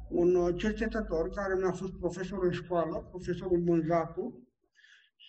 un 0.09 0.35
uh, 0.35 0.57
cercetător 0.57 1.29
care 1.31 1.55
mi-a 1.55 1.73
fost 1.73 1.93
profesor 1.93 2.45
în 2.45 2.53
școală, 2.53 3.07
profesorul 3.11 3.59
Mânzatu, 3.59 4.40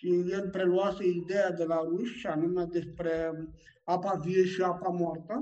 și 0.02 0.30
el 0.30 0.48
preluase 0.50 1.06
ideea 1.06 1.50
de 1.50 1.64
la 1.64 1.80
ruși, 1.88 2.18
și 2.18 2.26
anume 2.26 2.64
despre 2.64 3.14
apa 3.84 4.20
vie 4.24 4.44
și 4.44 4.62
apa 4.62 4.88
moartă. 4.88 5.36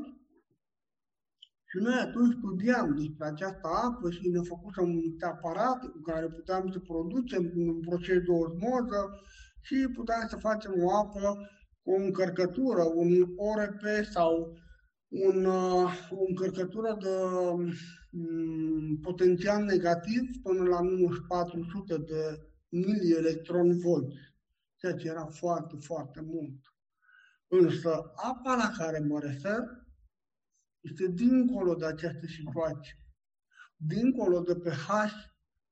Și 1.70 1.76
noi 1.78 1.98
atunci 2.06 2.34
studiam 2.38 2.94
despre 2.94 3.26
această 3.26 3.68
apă 3.86 4.10
și 4.10 4.28
ne 4.28 4.40
făcusem 4.40 4.88
niște 4.88 5.24
aparate 5.24 5.86
cu 5.86 6.00
care 6.00 6.26
puteam 6.26 6.70
să 6.72 6.78
producem 6.78 7.52
un 7.56 7.80
proces 7.80 8.18
de 8.26 8.30
osmoză 8.30 9.00
și 9.60 9.88
puteam 9.94 10.26
să 10.28 10.36
facem 10.36 10.72
o 10.82 10.96
apă 10.96 11.48
cu 11.82 11.90
o 11.90 11.96
încărcătură, 11.96 12.82
un 12.94 13.10
ORP 13.36 13.82
sau 14.10 14.56
un, 15.08 15.44
uh, 15.44 16.10
o 16.10 16.24
încărcătură 16.28 16.96
de 17.00 17.14
um, 18.10 18.98
potențial 19.02 19.64
negativ 19.64 20.22
până 20.42 20.62
la 20.62 20.80
minus 20.80 21.16
400 21.28 21.96
de 21.96 22.22
milielectron-volt, 22.68 24.12
ceea 24.80 24.94
ce 24.94 25.08
era 25.08 25.26
foarte, 25.26 25.76
foarte 25.80 26.20
mult. 26.20 26.74
Însă 27.48 28.12
apa 28.14 28.54
la 28.54 28.70
care 28.78 28.98
mă 28.98 29.20
refer 29.20 29.62
este 30.80 31.06
dincolo 31.06 31.74
de 31.74 31.86
această 31.86 32.26
situație, 32.26 32.94
dincolo 33.76 34.40
de 34.40 34.54
pH, 34.54 34.90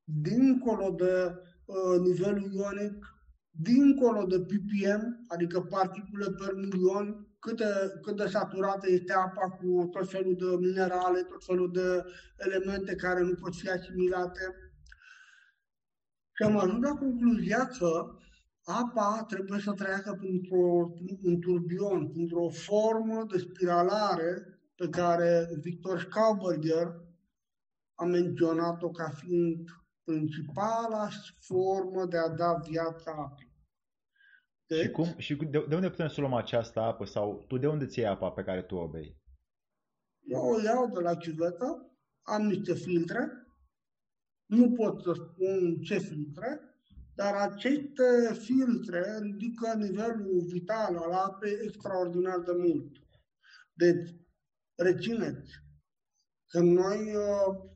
dincolo 0.03 0.89
de 0.89 1.35
uh, 1.65 1.99
nivelul 1.99 2.53
ionic, 2.53 3.05
dincolo 3.49 4.25
de 4.25 4.39
ppm, 4.39 5.25
adică 5.27 5.61
particule 5.61 6.31
per 6.31 6.53
milion, 6.53 7.27
cât 7.39 7.57
de, 7.57 7.99
cât 8.01 8.17
de 8.17 8.27
saturată 8.27 8.89
este 8.89 9.13
apa 9.13 9.49
cu 9.49 9.89
tot 9.91 10.09
felul 10.09 10.35
de 10.35 10.67
minerale, 10.67 11.23
tot 11.23 11.45
felul 11.45 11.71
de 11.71 12.03
elemente 12.37 12.95
care 12.95 13.21
nu 13.21 13.33
pot 13.33 13.55
fi 13.55 13.69
asimilate. 13.69 14.41
Și 16.33 16.43
am 16.43 16.57
ajuns 16.57 16.83
la 16.83 16.95
concluzia 16.95 17.65
că 17.65 18.17
apa 18.69 19.25
trebuie 19.27 19.59
să 19.59 19.73
treacă 19.73 20.15
printr-un 20.19 21.39
turbion, 21.39 22.09
printr-o 22.09 22.49
formă 22.49 23.23
de 23.31 23.37
spiralare 23.37 24.59
pe 24.75 24.89
care 24.89 25.49
Victor 25.61 25.99
Schauberger 25.99 26.87
a 27.95 28.05
menționat-o 28.05 28.89
ca 28.89 29.09
fiind 29.09 29.69
principala 30.03 31.07
formă 31.39 32.05
de 32.05 32.17
a 32.17 32.29
da 32.29 32.53
viața 32.53 33.11
apei. 33.11 33.49
Deci... 34.67 34.81
Și, 34.81 34.91
cum, 34.91 35.13
și 35.17 35.35
de, 35.35 35.65
de 35.67 35.75
unde 35.75 35.89
putem 35.89 36.07
să 36.07 36.19
luăm 36.21 36.33
această 36.33 36.79
apă 36.79 37.05
sau 37.05 37.45
tu 37.47 37.57
de 37.57 37.67
unde 37.67 37.85
ți 37.85 37.99
iei 37.99 38.07
apa 38.07 38.31
pe 38.31 38.43
care 38.43 38.61
tu 38.61 38.75
o 38.75 38.87
bei? 38.87 39.17
Eu 40.21 40.41
o 40.41 40.61
iau 40.61 40.89
de 40.93 40.99
la 40.99 41.15
ciuvetă, 41.15 41.91
am 42.21 42.41
niște 42.41 42.73
filtre, 42.73 43.47
nu 44.45 44.71
pot 44.71 45.01
să 45.01 45.13
spun 45.13 45.81
ce 45.81 45.97
filtre, 45.97 46.59
dar 47.19 47.35
aceste 47.35 48.33
filtre 48.33 49.19
ridică 49.21 49.73
nivelul 49.75 50.45
vital 50.47 50.97
al 50.97 51.11
apei 51.11 51.59
extraordinar 51.63 52.39
de 52.39 52.51
mult. 52.51 52.91
Deci, 53.73 54.15
rețineți 54.75 55.51
că 56.47 56.59
noi 56.59 57.15
uh, 57.15 57.71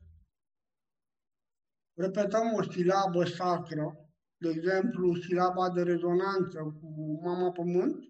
repetăm 1.94 2.52
o 2.52 2.62
silabă 2.62 3.24
sacră, 3.24 4.08
de 4.36 4.48
exemplu, 4.48 5.14
silaba 5.14 5.70
de 5.70 5.82
rezonanță 5.82 6.58
cu 6.58 7.20
mama 7.22 7.50
pământ, 7.50 8.04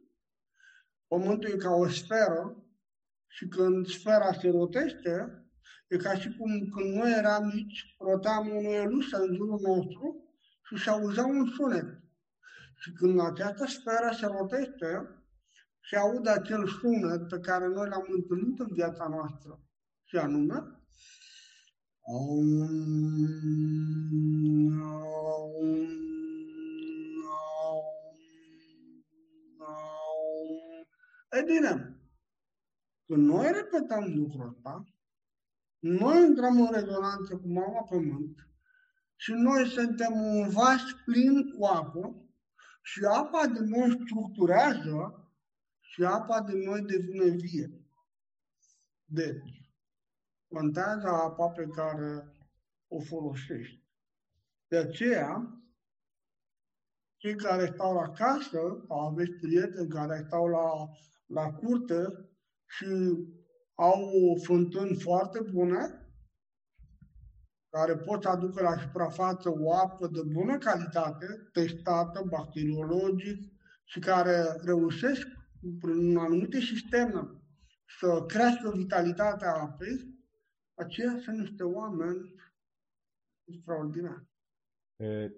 pământul 1.07 1.51
e 1.51 1.57
ca 1.57 1.70
o 1.70 1.89
sferă 1.89 2.64
și 3.26 3.49
când 3.49 3.87
sfera 3.87 4.32
se 4.32 4.49
rotește, 4.49 5.45
e 5.89 5.97
ca 5.97 6.14
și 6.14 6.37
cum 6.37 6.68
când 6.68 6.95
noi 6.95 7.12
eram 7.18 7.45
mici, 7.55 7.97
roteam 7.99 8.49
o 8.49 8.72
elusă 8.72 9.16
în 9.16 9.35
jurul 9.35 9.61
nostru 9.61 10.24
și 10.65 10.77
se 10.77 10.91
auzea 10.91 11.25
un 11.25 11.47
sunet. 11.47 12.03
Și 12.77 12.93
când 12.93 13.21
această 13.21 13.67
sferă 13.67 14.11
se 14.19 14.27
rotește, 14.27 15.23
se 15.89 15.97
aude 15.97 16.31
acel 16.31 16.69
sunet 16.69 17.29
pe 17.29 17.39
care 17.39 17.67
noi 17.67 17.89
l-am 17.89 18.07
întâlnit 18.09 18.59
în 18.59 18.69
viața 18.73 19.09
noastră. 19.09 19.61
Și 20.05 20.17
anume, 20.17 20.62
E 31.31 31.43
bine, 31.47 31.99
când 33.07 33.27
noi 33.27 33.51
repetăm 33.53 34.15
lucrul 34.17 34.49
ăsta, 34.49 34.85
noi 35.79 36.27
intrăm 36.27 36.61
în 36.61 36.73
rezonanță 36.73 37.37
cu 37.37 37.49
mama 37.49 37.83
pământ 37.83 38.53
și 39.17 39.33
noi 39.33 39.69
suntem 39.69 40.12
un 40.12 40.49
vas 40.49 40.83
plin 41.05 41.51
cu 41.51 41.65
apă 41.65 42.25
și 42.83 43.05
apa 43.05 43.47
de 43.47 43.61
noi 43.61 44.01
structurează 44.05 45.29
și 45.81 46.05
apa 46.05 46.41
de 46.41 46.53
noi 46.65 46.81
devine 46.83 47.29
vie. 47.29 47.71
Deci, 49.05 49.73
contează 50.49 51.09
apa 51.09 51.49
pe 51.49 51.67
care 51.67 52.37
o 52.89 53.01
folosești. 53.01 53.83
De 54.69 54.77
aceea, 54.77 55.59
cei 57.17 57.37
care 57.37 57.71
stau 57.75 57.95
la 57.95 58.11
casă, 58.11 58.85
sau 58.87 59.01
aveți 59.01 59.31
prieteni 59.41 59.89
care 59.89 60.25
stau 60.27 60.47
la, 60.47 60.89
la 61.27 61.53
curte 61.53 62.29
și 62.67 62.87
au 63.75 64.11
fântâni 64.43 65.01
foarte 65.01 65.41
bune, 65.41 66.03
care 67.75 67.97
pot 67.97 68.22
să 68.22 68.29
aducă 68.29 68.62
la 68.62 68.77
suprafață 68.77 69.53
o 69.59 69.75
apă 69.75 70.07
de 70.07 70.20
bună 70.33 70.59
calitate, 70.59 71.27
testată 71.53 72.25
bacteriologic 72.29 73.53
și 73.85 73.99
care 73.99 74.43
reușesc 74.64 75.27
prin 75.81 76.16
anumite 76.16 76.61
sisteme 76.61 77.20
să 77.99 78.25
crească 78.27 78.72
vitalitatea 78.75 79.55
apei, 79.55 80.14
aceia 80.75 81.18
sunt 81.22 81.39
niște 81.39 81.62
oameni 81.62 82.35
extraordinari. 83.45 84.27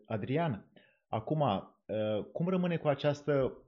Adrian, 0.06 0.70
acum, 1.08 1.42
cum 2.32 2.48
rămâne 2.48 2.76
cu 2.76 2.88
această 2.88 3.62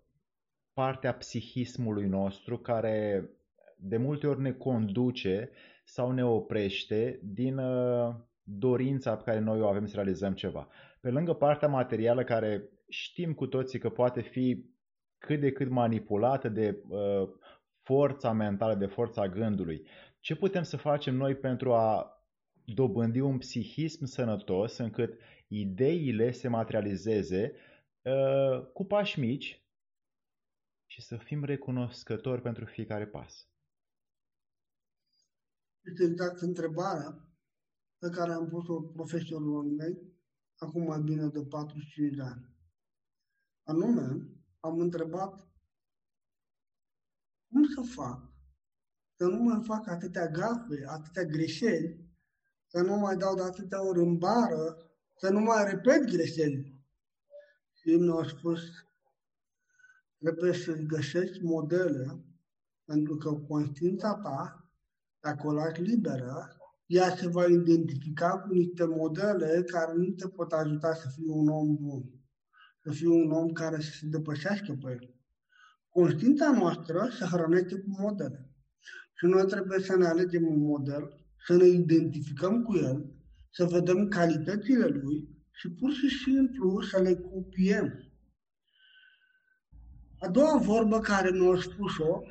parte 0.73 1.07
a 1.07 1.15
psihismului 1.15 2.07
nostru 2.07 2.59
care 2.59 3.31
de 3.77 3.97
multe 3.97 4.27
ori 4.27 4.41
ne 4.41 4.53
conduce 4.53 5.51
sau 5.85 6.11
ne 6.11 6.25
oprește 6.25 7.21
din 7.23 7.61
dorința 8.51 9.17
pe 9.17 9.23
care 9.25 9.39
noi 9.39 9.61
o 9.61 9.67
avem 9.67 9.87
să 9.87 9.95
realizăm 9.95 10.35
ceva. 10.35 10.69
Pe 11.01 11.11
lângă 11.11 11.33
partea 11.33 11.69
materială 11.69 12.25
care 12.25 12.69
știm 12.89 13.35
cu 13.35 13.47
toții 13.47 13.79
că 13.79 13.91
poate 13.91 14.21
fi 14.21 14.65
cât 15.19 15.41
de 15.41 15.53
cât 15.53 15.69
manipulată 15.69 16.49
de 16.49 16.83
uh, 16.89 17.29
forța 17.83 18.33
mentală, 18.33 18.75
de 18.75 18.87
forța 18.87 19.29
gândului. 19.29 19.87
Ce 20.21 20.37
putem 20.37 20.63
să 20.63 20.77
facem 20.77 21.15
noi 21.15 21.35
pentru 21.35 21.75
a 21.75 22.13
dobândi 22.65 23.21
un 23.21 23.39
psihism 23.39 24.05
sănătos 24.05 24.79
încât 24.79 25.19
ideile 25.49 26.31
se 26.31 26.49
materializeze 26.49 27.55
uh, 28.03 28.67
cu 28.73 28.85
pași 28.85 29.21
mici 29.21 29.63
și 30.87 31.03
să 31.03 31.17
fim 31.17 31.45
recunoscători 31.45 32.43
pentru 32.43 32.65
fiecare 32.65 33.07
pas? 33.07 33.49
Este 35.85 36.05
exact 36.05 36.41
întrebarea 36.41 37.28
pe 37.99 38.09
care 38.11 38.33
am 38.33 38.49
pus-o 38.49 38.81
profesorilor 38.81 39.65
mei 39.65 40.17
acum 40.57 40.83
mai 40.83 41.01
bine 41.01 41.27
de 41.27 41.45
45 41.45 42.15
de 42.15 42.23
ani. 42.23 42.57
Anume, 43.63 44.29
am 44.61 44.79
întrebat 44.79 45.49
cum 47.49 47.65
să 47.65 47.81
fac 47.95 48.29
să 49.19 49.25
nu 49.25 49.43
mai 49.43 49.63
fac 49.65 49.89
atâtea 49.89 50.29
gafe, 50.29 50.85
atâtea 50.87 51.25
greșeli, 51.25 52.07
să 52.67 52.81
nu 52.81 52.97
mai 52.97 53.17
dau 53.17 53.35
de 53.35 53.43
atâtea 53.43 53.83
ori 53.87 53.99
în 53.99 54.19
bară, 54.19 54.77
să 55.17 55.31
nu 55.31 55.41
mai 55.41 55.65
repet 55.71 56.05
greșeli. 56.05 56.83
Și 57.75 57.97
mi-au 57.97 58.25
spus, 58.25 58.61
trebuie 60.19 60.53
să 60.53 60.73
găsești 60.73 61.45
modele, 61.45 62.25
pentru 62.85 63.17
că 63.17 63.33
conștiința 63.33 64.15
ta, 64.15 64.71
dacă 65.21 65.47
o 65.47 65.53
lași 65.53 65.81
liberă, 65.81 66.58
ea 66.89 67.17
se 67.17 67.29
va 67.29 67.45
identifica 67.47 68.39
cu 68.39 68.55
niște 68.55 68.85
modele 68.85 69.63
care 69.67 69.93
nu 69.97 70.11
te 70.11 70.29
pot 70.29 70.53
ajuta 70.53 70.95
să 70.95 71.09
fii 71.15 71.29
un 71.29 71.49
om 71.49 71.77
bun, 71.77 72.03
să 72.83 72.91
fii 72.91 73.07
un 73.07 73.31
om 73.31 73.53
care 73.53 73.81
să 73.81 73.91
se 73.91 74.07
depășească 74.07 74.79
pe 74.83 74.91
el. 74.91 75.15
Conștiința 75.89 76.51
noastră 76.51 77.09
se 77.19 77.25
hrănește 77.25 77.75
cu 77.75 78.03
modele. 78.03 78.51
Și 79.15 79.27
noi 79.27 79.45
trebuie 79.45 79.79
să 79.81 79.97
ne 79.97 80.07
alegem 80.07 80.47
un 80.47 80.61
model, 80.61 81.27
să 81.47 81.57
ne 81.57 81.67
identificăm 81.67 82.63
cu 82.63 82.77
el, 82.77 83.13
să 83.51 83.65
vedem 83.65 84.09
calitățile 84.09 84.87
lui 84.87 85.29
și 85.53 85.71
pur 85.71 85.93
și 85.93 86.09
simplu 86.09 86.81
să 86.81 87.01
le 87.01 87.15
copiem. 87.15 88.13
A 90.19 90.29
doua 90.29 90.59
vorbă 90.59 90.99
care 91.01 91.31
mi-a 91.31 91.61
spus-o 91.61 92.23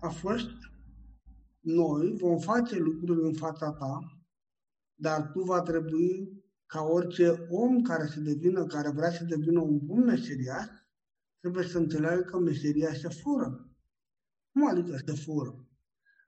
a 0.00 0.08
fost 0.08 0.50
noi 1.60 2.16
vom 2.16 2.38
face 2.38 2.78
lucruri 2.78 3.26
în 3.26 3.34
fața 3.34 3.72
ta, 3.72 4.22
dar 4.94 5.30
tu 5.32 5.40
va 5.40 5.62
trebui 5.62 6.42
ca 6.66 6.82
orice 6.82 7.46
om 7.50 7.82
care 7.82 8.06
se 8.06 8.20
devină, 8.20 8.66
care 8.66 8.90
vrea 8.90 9.10
să 9.10 9.24
devină 9.24 9.60
un 9.60 9.78
bun 9.78 10.04
meseriaș, 10.04 10.66
trebuie 11.40 11.64
să 11.64 11.78
înțeleagă 11.78 12.20
că 12.20 12.38
meseria 12.38 12.94
se 12.94 13.08
fură. 13.08 13.72
Cum 14.52 14.68
adică 14.68 14.96
se 15.06 15.12
fură? 15.12 15.68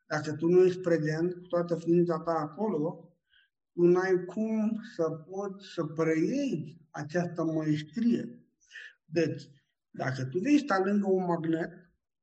Dacă 0.06 0.32
tu 0.32 0.46
nu 0.46 0.64
ești 0.64 0.80
prezent 0.80 1.32
cu 1.32 1.46
toată 1.46 1.76
ființa 1.76 2.18
ta 2.18 2.32
acolo, 2.32 3.14
tu 3.72 3.82
n-ai 3.82 4.24
cum 4.24 4.80
să 4.96 5.10
poți 5.10 5.66
să 5.74 5.84
preiei 5.84 6.88
această 6.90 7.44
măestrie. 7.44 8.44
Deci, 9.04 9.42
dacă 9.90 10.24
tu 10.24 10.38
vei 10.38 10.58
sta 10.58 10.82
lângă 10.84 11.06
un 11.10 11.24
magnet, 11.24 11.70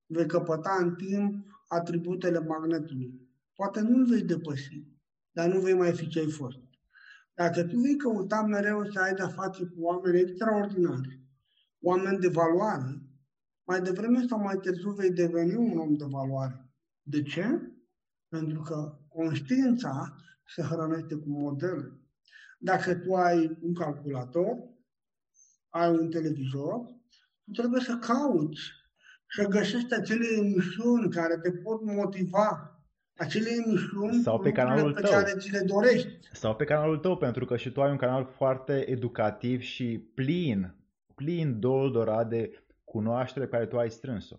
vei 0.06 0.28
căpăta 0.28 0.78
în 0.80 0.96
timp 0.96 1.46
atributele 1.68 2.40
magnetului. 2.40 3.30
Poate 3.56 3.82
nu-l 3.82 4.06
vei 4.06 4.24
depăși, 4.24 4.84
dar 5.32 5.54
nu 5.54 5.60
vei 5.60 5.74
mai 5.74 5.94
fi 5.94 6.08
ce 6.08 6.20
ai 6.20 6.32
fost. 6.32 6.58
Dacă 7.34 7.64
tu 7.64 7.78
vei 7.78 7.96
căuta 7.96 8.42
mereu 8.42 8.92
să 8.92 9.00
ai 9.00 9.14
de-a 9.14 9.28
face 9.28 9.66
cu 9.66 9.82
oameni 9.82 10.20
extraordinari, 10.20 11.22
oameni 11.80 12.20
de 12.20 12.28
valoare, 12.28 13.02
mai 13.64 13.82
devreme 13.82 14.26
sau 14.28 14.40
mai 14.40 14.58
târziu 14.58 14.92
vei 14.92 15.12
deveni 15.12 15.56
un 15.56 15.78
om 15.78 15.96
de 15.96 16.06
valoare. 16.10 16.72
De 17.02 17.22
ce? 17.22 17.72
Pentru 18.28 18.62
că 18.62 19.00
conștiința 19.08 20.16
se 20.56 20.62
hrănește 20.62 21.16
cu 21.16 21.30
modele. 21.30 22.02
Dacă 22.60 22.96
tu 22.96 23.16
ai 23.16 23.58
un 23.62 23.74
calculator, 23.74 24.56
ai 25.70 25.90
un 25.90 26.10
televizor, 26.10 26.86
tu 27.44 27.52
trebuie 27.52 27.82
să 27.82 27.98
cauți, 27.98 28.60
să 29.30 29.48
găsești 29.48 29.94
acele 29.94 30.26
emisiuni 30.38 31.10
care 31.10 31.38
te 31.38 31.52
pot 31.52 31.82
motiva 31.84 32.78
acele 33.18 33.50
emisiuni 33.66 34.22
sau 34.22 34.40
pe 34.40 34.52
canalul 34.52 34.94
pe 34.94 35.02
tău. 35.02 35.12
care 35.12 35.34
ți 35.38 35.52
le 35.52 35.60
dorești. 35.60 36.20
Sau 36.34 36.56
pe 36.56 36.64
canalul 36.64 36.98
tău, 36.98 37.18
pentru 37.18 37.46
că 37.46 37.58
și 37.58 37.72
tu 37.72 37.82
ai 37.82 37.92
un 37.92 37.98
canal 37.98 38.26
foarte 38.26 38.90
educativ 38.90 39.62
și 39.62 40.12
plin, 40.14 40.76
plin 41.16 41.60
doldorat 41.60 42.30
de 42.30 42.66
cunoaștere 42.84 43.46
pe 43.46 43.52
care 43.52 43.66
tu 43.66 43.78
ai 43.78 43.92
strâns-o. 43.92 44.36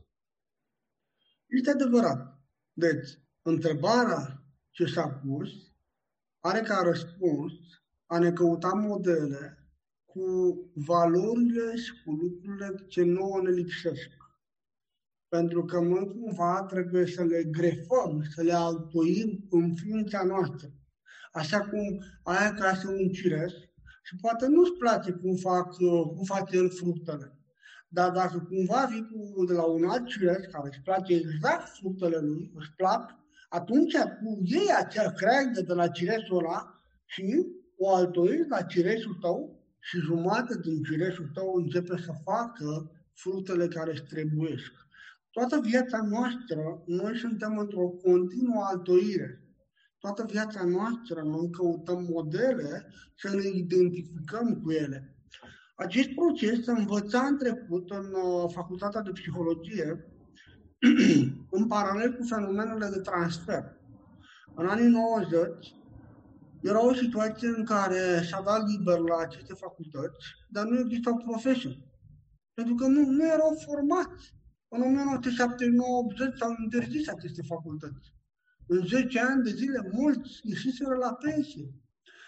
Este 1.46 1.70
adevărat. 1.70 2.40
Deci, 2.72 3.08
întrebarea 3.42 4.42
ce 4.70 4.84
s-a 4.84 5.08
pus 5.08 5.50
are 6.40 6.60
ca 6.60 6.80
răspuns 6.82 7.52
a 8.06 8.18
ne 8.18 8.32
căuta 8.32 8.68
modele 8.68 9.58
cu 10.04 10.24
valorile 10.74 11.76
și 11.76 12.02
cu 12.04 12.12
lucrurile 12.12 12.84
ce 12.88 13.02
nouă 13.02 13.40
ne 13.42 13.50
lipsesc. 13.50 14.17
Pentru 15.28 15.64
că 15.64 15.80
noi 15.80 16.06
cumva 16.06 16.62
trebuie 16.68 17.06
să 17.06 17.24
le 17.24 17.42
grefăm, 17.44 18.22
să 18.34 18.42
le 18.42 18.52
altoim 18.52 19.46
în 19.50 19.74
ființa 19.74 20.22
noastră. 20.22 20.70
Așa 21.32 21.60
cum 21.60 22.02
ai 22.22 22.46
acasă 22.46 22.88
un 22.88 23.08
cireș 23.08 23.52
și 24.02 24.16
poate 24.20 24.46
nu-ți 24.46 24.72
place 24.78 25.10
cum, 25.12 25.36
fac, 25.36 25.76
cum 26.16 26.24
face 26.24 26.56
el 26.56 26.70
fructele. 26.70 27.38
Dar 27.88 28.10
dacă 28.10 28.46
cumva 28.48 28.88
vii 28.90 29.08
cu, 29.10 29.44
de 29.44 29.52
la 29.52 29.64
un 29.64 29.84
alt 29.84 30.06
cireș 30.06 30.46
care 30.52 30.68
îți 30.68 30.80
place 30.84 31.14
exact 31.14 31.68
fructele 31.68 32.18
lui, 32.18 32.52
îți 32.54 32.72
plac, 32.76 33.14
atunci 33.48 33.94
tu 33.94 34.40
iei 34.42 34.72
acea 34.78 35.12
creangă 35.12 35.60
de 35.60 35.72
la 35.72 35.88
cireșul 35.88 36.38
ăla 36.38 36.80
și 37.04 37.46
o 37.76 37.94
altoiești 37.94 38.48
la 38.48 38.62
cireșul 38.62 39.14
tău 39.20 39.62
și 39.78 39.98
jumătate 39.98 40.58
din 40.62 40.82
cireșul 40.82 41.30
tău 41.34 41.54
începe 41.54 41.96
să 41.96 42.12
facă 42.24 42.90
fructele 43.14 43.68
care 43.68 43.90
îți 43.90 44.02
trebuiesc. 44.02 44.72
Toată 45.38 45.60
viața 45.60 46.02
noastră, 46.02 46.82
noi 46.86 47.16
suntem 47.16 47.58
într-o 47.58 47.88
continuă 47.88 48.62
altoire. 48.62 49.42
Toată 49.98 50.24
viața 50.30 50.64
noastră, 50.64 51.22
noi 51.22 51.50
căutăm 51.50 52.06
modele 52.10 52.92
să 53.16 53.34
ne 53.36 53.46
identificăm 53.54 54.60
cu 54.62 54.70
ele. 54.70 55.16
Acest 55.76 56.08
proces 56.08 56.64
se 56.64 56.70
învăța 56.70 57.20
în 57.20 57.38
trecut 57.38 57.90
în 57.90 58.04
uh, 58.04 58.50
facultatea 58.52 59.00
de 59.00 59.10
psihologie, 59.10 60.06
în 61.56 61.66
paralel 61.66 62.16
cu 62.16 62.24
fenomenele 62.26 62.88
de 62.88 63.00
transfer. 63.00 63.76
În 64.54 64.66
anii 64.66 64.88
90 64.88 65.74
era 66.60 66.86
o 66.86 66.94
situație 66.94 67.48
în 67.48 67.64
care 67.64 68.22
s-a 68.30 68.42
dat 68.44 68.68
liber 68.68 68.98
la 68.98 69.16
aceste 69.16 69.54
facultăți, 69.54 70.26
dar 70.48 70.64
nu 70.64 70.78
existau 70.78 71.16
profesori. 71.16 71.82
Pentru 72.54 72.74
că 72.74 72.86
nu, 72.86 73.10
nu 73.10 73.26
erau 73.26 73.62
formați. 73.66 74.36
În 74.68 74.82
1979-80 76.32 76.36
s-au 76.38 76.56
interzis 76.62 77.08
aceste 77.08 77.42
facultăți. 77.42 78.14
În 78.66 78.86
10 78.86 79.20
ani 79.20 79.42
de 79.42 79.50
zile, 79.50 79.88
mulți 79.92 80.40
ieșiseră 80.42 80.94
la 80.94 81.14
pensie. 81.14 81.74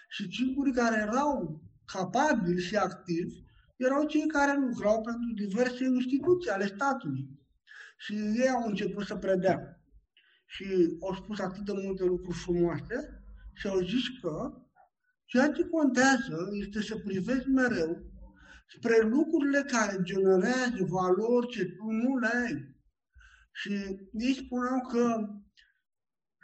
Și 0.09 0.29
singurii 0.33 0.73
care 0.73 1.01
erau 1.01 1.63
capabili 1.85 2.63
și 2.63 2.77
activi 2.77 3.35
erau 3.77 4.07
cei 4.07 4.27
care 4.27 4.59
lucrau 4.59 5.03
pentru 5.03 5.47
diverse 5.47 5.85
instituții 5.85 6.51
ale 6.51 6.67
statului. 6.67 7.29
Și 7.99 8.15
ei 8.15 8.49
au 8.49 8.69
început 8.69 9.07
să 9.07 9.17
predea. 9.17 9.81
Și 10.47 10.97
au 11.01 11.15
spus 11.15 11.39
atât 11.39 11.65
de 11.65 11.73
multe 11.85 12.05
lucruri 12.05 12.39
frumoase 12.39 13.23
și 13.55 13.67
au 13.67 13.81
zis 13.81 14.21
că 14.21 14.53
ceea 15.25 15.51
ce 15.51 15.65
contează 15.65 16.49
este 16.53 16.83
să 16.83 16.97
privești 16.97 17.49
mereu 17.49 18.03
spre 18.77 19.01
lucrurile 19.01 19.63
care 19.63 19.99
generează 20.03 20.85
valori 20.89 21.49
ce 21.49 21.65
tu 21.65 21.91
nu 21.91 22.17
le 22.17 22.31
ai. 22.45 22.79
Și 23.53 23.73
ei 24.13 24.35
spuneau 24.35 24.81
că 24.81 25.29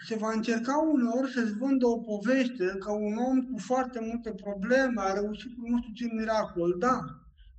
se 0.06 0.16
va 0.16 0.32
încerca 0.32 0.76
uneori 0.76 1.32
să-ți 1.32 1.52
vândă 1.52 1.86
o 1.86 1.98
poveste 1.98 2.66
că 2.78 2.90
un 2.90 3.16
om 3.16 3.42
cu 3.42 3.58
foarte 3.58 4.00
multe 4.00 4.30
probleme 4.32 5.00
a 5.00 5.12
reușit 5.12 5.54
cu 5.56 5.68
nu 5.68 5.78
știu 5.78 5.92
ce 5.92 6.14
miracol, 6.14 6.76
da, 6.78 7.00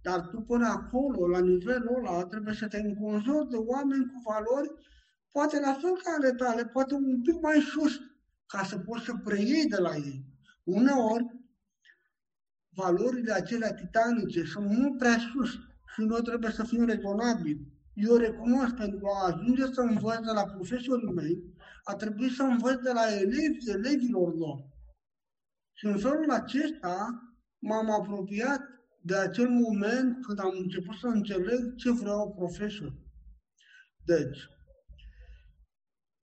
dar 0.02 0.20
tu 0.28 0.42
până 0.42 0.68
acolo, 0.68 1.28
la 1.28 1.40
nivelul 1.40 1.96
ăla, 1.98 2.26
trebuie 2.26 2.54
să 2.54 2.68
te 2.68 2.80
înconjori 2.80 3.50
de 3.50 3.56
oameni 3.56 4.06
cu 4.06 4.22
valori, 4.30 4.72
poate 5.32 5.60
la 5.60 5.74
fel 5.74 5.96
ca 6.04 6.12
ale 6.18 6.32
tale, 6.32 6.66
poate 6.66 6.94
un 6.94 7.22
pic 7.22 7.42
mai 7.42 7.60
sus, 7.60 8.00
ca 8.46 8.64
să 8.64 8.78
poți 8.78 9.06
să 9.06 9.14
preiei 9.24 9.66
de 9.66 9.78
la 9.78 9.96
ei. 9.96 10.26
Uneori, 10.64 11.26
valorile 12.78 13.34
acelea 13.34 13.74
titanice 13.74 14.44
sunt 14.44 14.70
mult 14.70 14.98
prea 14.98 15.18
sus 15.32 15.52
și 15.94 16.02
noi 16.02 16.22
trebuie 16.22 16.52
să 16.52 16.64
fim 16.64 16.86
rezonabili. 16.86 17.68
Eu 17.94 18.16
recunosc 18.16 18.74
pentru 18.76 19.08
a 19.08 19.26
ajunge 19.26 19.66
să 19.74 19.82
învăț 19.82 20.18
de 20.18 20.32
la 20.34 20.46
profesorii 20.46 21.14
mei, 21.14 21.44
a 21.84 21.96
trebuit 21.96 22.32
să 22.32 22.44
învăț 22.44 22.80
de 22.82 22.92
la 22.92 23.06
elevi, 23.14 23.70
elevilor 23.70 24.36
lor. 24.36 24.58
Și 25.74 25.86
în 25.86 25.98
felul 25.98 26.32
acesta 26.32 27.22
m-am 27.60 27.90
apropiat 27.92 28.62
de 29.02 29.16
acel 29.16 29.50
moment 29.50 30.26
când 30.26 30.40
am 30.40 30.54
început 30.62 30.96
să 30.96 31.08
înțeleg 31.08 31.76
ce 31.76 31.92
vreau 31.92 32.34
profesor. 32.34 32.94
Deci, 34.06 34.40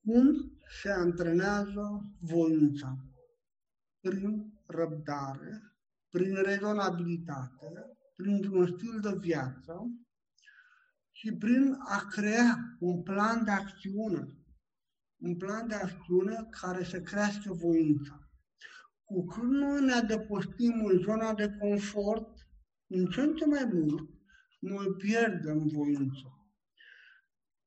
cum 0.05 0.53
se 0.83 0.91
antrenează 0.91 2.15
voința? 2.21 2.97
Prin 4.01 4.53
răbdare, 4.67 5.74
prin 6.15 6.35
rezonabilitate, 6.43 7.97
printr-un 8.17 8.67
stil 8.67 9.01
de 9.01 9.17
viață 9.21 9.75
și 11.11 11.33
prin 11.33 11.77
a 11.79 12.07
crea 12.11 12.77
un 12.79 13.03
plan 13.03 13.45
de 13.45 13.51
acțiune. 13.51 14.29
Un 15.17 15.37
plan 15.37 15.69
de 15.69 15.75
acțiune 15.75 16.49
care 16.61 16.85
să 16.85 17.01
crească 17.01 17.53
voința. 17.53 18.29
Cu 19.05 19.25
cât 19.25 19.43
noi 19.43 19.85
ne 19.85 19.93
adăpostim 19.93 20.85
în 20.85 20.99
zona 20.99 21.35
de 21.35 21.57
confort, 21.61 22.49
în 22.87 23.07
ce 23.07 23.21
în 23.21 23.35
ce 23.35 23.47
mai 23.47 23.71
mult, 23.73 24.11
noi 24.59 24.87
pierdem 24.97 25.67
voința. 25.67 26.49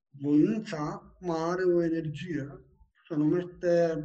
Voința 0.09 1.15
mai 1.19 1.39
are 1.39 1.63
o 1.63 1.83
energie, 1.83 2.47
se 3.07 3.15
numește 3.15 4.01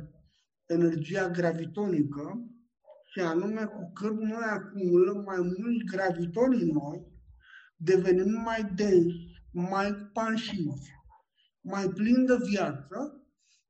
energia 0.67 1.29
gravitonică, 1.29 2.53
și 3.13 3.21
anume 3.21 3.65
cu 3.65 3.93
cât 3.95 4.21
noi 4.21 4.45
acumulăm 4.51 5.23
mai 5.23 5.37
mulți 5.39 5.85
gravitoni 5.85 6.63
în 6.63 6.69
noi, 6.69 7.07
devenim 7.77 8.33
mai 8.45 8.73
densi, 8.75 9.43
mai 9.53 9.89
expansivi, 9.89 10.91
mai 11.61 11.89
plini 11.89 12.27
de 12.27 12.37
viață 12.51 13.27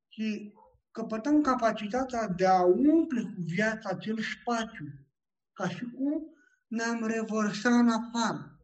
și 0.07 0.53
căpătăm 0.91 1.41
capacitatea 1.41 2.27
de 2.27 2.45
a 2.45 2.63
umple 2.63 3.21
cu 3.21 3.41
viața 3.55 3.89
acel 3.89 4.17
spațiu, 4.19 4.85
ca 5.53 5.69
și 5.69 5.85
cum 5.85 6.23
ne-am 6.67 7.05
revărsat 7.05 7.73
în 7.73 7.89
afară. 7.89 8.57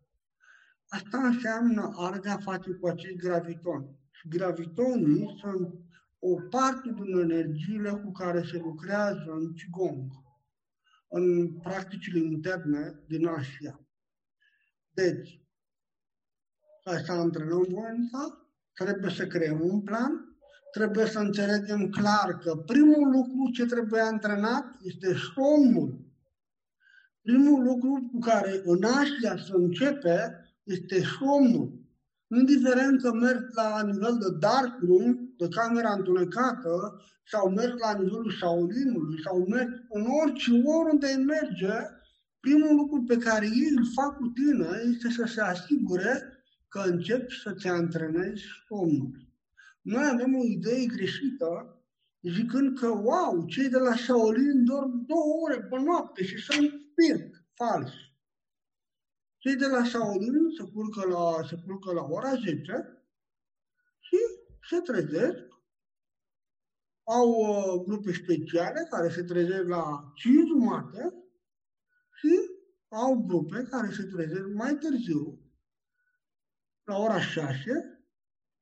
Asta 0.88 1.18
înseamnă 1.18 1.94
are 1.96 2.20
de-a 2.20 2.38
face 2.38 2.72
cu 2.72 2.88
acești 2.88 3.18
gravitoni. 3.18 3.98
Și 4.12 4.28
gravitonii 4.28 5.38
sunt 5.40 5.74
o 6.20 6.34
parte 6.50 6.94
din 6.94 7.20
energiile 7.20 7.90
cu 7.90 8.12
care 8.12 8.44
se 8.44 8.58
lucrează 8.58 9.26
în 9.28 9.54
Qigong 9.54 10.28
în 11.10 11.54
practicile 11.54 12.20
interne 12.20 13.04
din 13.08 13.28
Asia. 13.28 13.80
Deci, 14.94 15.42
să 16.84 17.12
antrenăm 17.12 17.66
voința, 17.70 18.50
trebuie 18.74 19.12
să 19.12 19.28
creăm 19.28 19.60
un 19.62 19.82
plan, 19.82 20.38
trebuie 20.72 21.06
să 21.06 21.20
înțelegem 21.20 21.90
clar 21.90 22.38
că 22.38 22.56
primul 22.56 23.10
lucru 23.12 23.52
ce 23.54 23.66
trebuie 23.66 24.02
antrenat 24.02 24.78
este 24.82 25.16
somnul. 25.34 26.08
Primul 27.22 27.64
lucru 27.64 28.10
cu 28.12 28.20
care 28.20 28.62
în 28.64 28.84
Asia 28.84 29.38
se 29.38 29.52
începe 29.54 30.46
este 30.64 31.02
somnul. 31.20 31.80
Indiferent 32.28 33.02
că 33.02 33.14
mergi 33.14 33.54
la 33.54 33.84
nivel 33.84 34.18
de 34.18 34.38
dark 34.40 34.80
room, 34.80 35.29
de 35.40 35.48
camera 35.48 35.92
întunecată, 35.94 37.02
sau 37.32 37.50
mergi 37.50 37.84
la 37.86 37.94
nivelul 37.94 38.32
Shaolinului, 38.32 39.22
sau 39.22 39.46
mergi 39.48 39.74
în 39.90 40.06
orice 40.22 40.52
oriunde 40.78 41.08
merge, 41.34 41.76
primul 42.40 42.76
lucru 42.76 43.04
pe 43.08 43.18
care 43.18 43.46
ei 43.46 43.72
îl 43.78 43.86
fac 43.96 44.18
cu 44.18 44.28
tine 44.28 44.70
este 44.92 45.10
să 45.10 45.24
se 45.34 45.42
asigure 45.42 46.14
că 46.68 46.80
începi 46.86 47.42
să 47.44 47.52
te 47.52 47.70
antrenezi 47.70 48.44
somnul. 48.68 49.28
Noi 49.82 50.06
avem 50.14 50.36
o 50.36 50.44
idee 50.44 50.86
greșită 50.86 51.80
zicând 52.22 52.78
că, 52.80 52.88
wow, 52.88 53.46
cei 53.48 53.70
de 53.70 53.78
la 53.78 53.96
Shaolin 53.96 54.66
dorm 54.66 55.06
două 55.06 55.34
ore 55.46 55.60
pe 55.62 55.80
noapte 55.80 56.24
și 56.24 56.38
sunt 56.38 56.72
spirit. 56.92 57.44
Fals. 57.54 57.92
Cei 59.38 59.56
de 59.56 59.66
la 59.66 59.84
Shaolin 59.84 60.50
se 60.58 60.64
culcă 60.74 61.08
la, 61.08 61.48
se 61.48 61.56
culcă 61.66 61.94
la 61.94 62.04
ora 62.04 62.36
10 62.36 62.64
și 64.00 64.18
se 64.70 64.80
trezesc. 64.80 65.48
Au 67.04 67.30
uh, 67.30 67.84
grupe 67.86 68.14
speciale 68.14 68.88
care 68.90 69.10
se 69.10 69.24
trezesc 69.24 69.68
la 69.68 70.12
5 70.16 70.48
jumate 70.48 71.14
și 72.14 72.30
au 72.88 73.24
grupe 73.28 73.68
care 73.70 73.92
se 73.92 74.04
trezesc 74.04 74.48
mai 74.54 74.76
târziu, 74.76 75.40
la 76.84 76.98
ora 76.98 77.22
6 77.22 77.54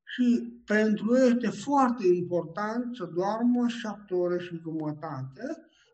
și 0.03 0.53
pentru 0.66 1.18
ei 1.18 1.28
este 1.28 1.49
foarte 1.49 2.08
important 2.08 2.95
să 2.95 3.05
doarmă 3.05 3.68
7 3.68 4.14
ore 4.14 4.43
și 4.43 4.60
jumătate, 4.62 5.43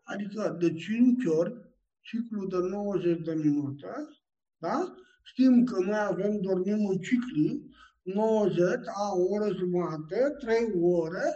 adică 0.02 0.56
de 0.60 0.74
5 0.74 1.24
ori 1.24 1.52
ciclu 2.00 2.46
de 2.46 2.56
90 2.58 3.20
de 3.20 3.34
minute, 3.34 3.88
da? 4.56 4.94
Știm 5.22 5.64
că 5.64 5.80
noi 5.80 5.98
avem, 5.98 6.40
dormim 6.40 6.86
în 6.86 6.98
cicli, 6.98 7.70
90, 8.04 8.86
a 8.94 9.12
o 9.14 9.34
oră 9.34 9.52
jumate, 9.54 10.16
3 10.38 10.56
ore, 10.80 11.26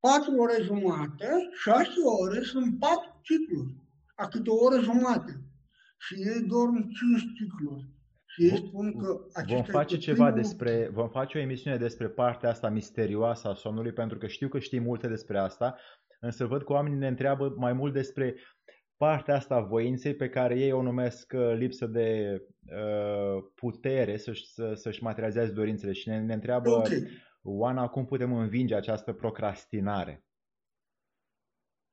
4 0.00 0.34
ore 0.36 0.62
jumate, 0.62 1.28
6 1.52 1.88
ore, 2.22 2.40
sunt 2.40 2.78
4 2.78 3.20
cicluri, 3.22 3.74
a 4.14 4.28
câte 4.28 4.50
o 4.50 4.64
oră 4.64 4.80
jumate. 4.80 5.40
Și 5.98 6.14
ei 6.14 6.46
dorm 6.48 6.74
5 6.74 6.90
cicluri. 7.36 7.92
Și 8.26 8.42
ei 8.44 8.56
spun 8.56 8.96
că 8.96 9.20
vom 9.46 9.62
face 9.62 9.96
ceva 9.96 10.24
primul... 10.24 10.40
despre, 10.40 10.90
vom 10.92 11.08
face 11.08 11.38
o 11.38 11.40
emisiune 11.40 11.76
despre 11.76 12.08
partea 12.08 12.50
asta 12.50 12.68
misterioasă 12.68 13.48
a 13.48 13.54
somnului, 13.54 13.92
pentru 13.92 14.18
că 14.18 14.26
știu 14.26 14.48
că 14.48 14.58
știi 14.58 14.80
multe 14.80 15.08
despre 15.08 15.38
asta, 15.38 15.76
însă 16.20 16.46
văd 16.46 16.62
că 16.64 16.72
oamenii 16.72 16.98
ne 16.98 17.08
întreabă 17.08 17.54
mai 17.56 17.72
mult 17.72 17.92
despre 17.92 18.34
partea 19.04 19.34
asta 19.34 19.54
a 19.54 19.60
voinței 19.60 20.14
pe 20.14 20.28
care 20.28 20.58
ei 20.58 20.72
o 20.72 20.82
numesc 20.82 21.32
uh, 21.36 21.54
lipsă 21.56 21.86
de 21.86 22.38
uh, 22.66 23.44
putere 23.54 24.16
să-și, 24.16 24.52
să, 24.52 24.72
să-și 24.74 25.02
materializeze 25.02 25.52
dorințele 25.52 25.92
și 25.92 26.08
ne, 26.08 26.20
ne 26.20 26.34
întreabă 26.34 26.70
okay. 26.70 27.08
Oana 27.42 27.88
cum 27.88 28.04
putem 28.04 28.32
învinge 28.32 28.74
această 28.74 29.12
procrastinare. 29.12 30.24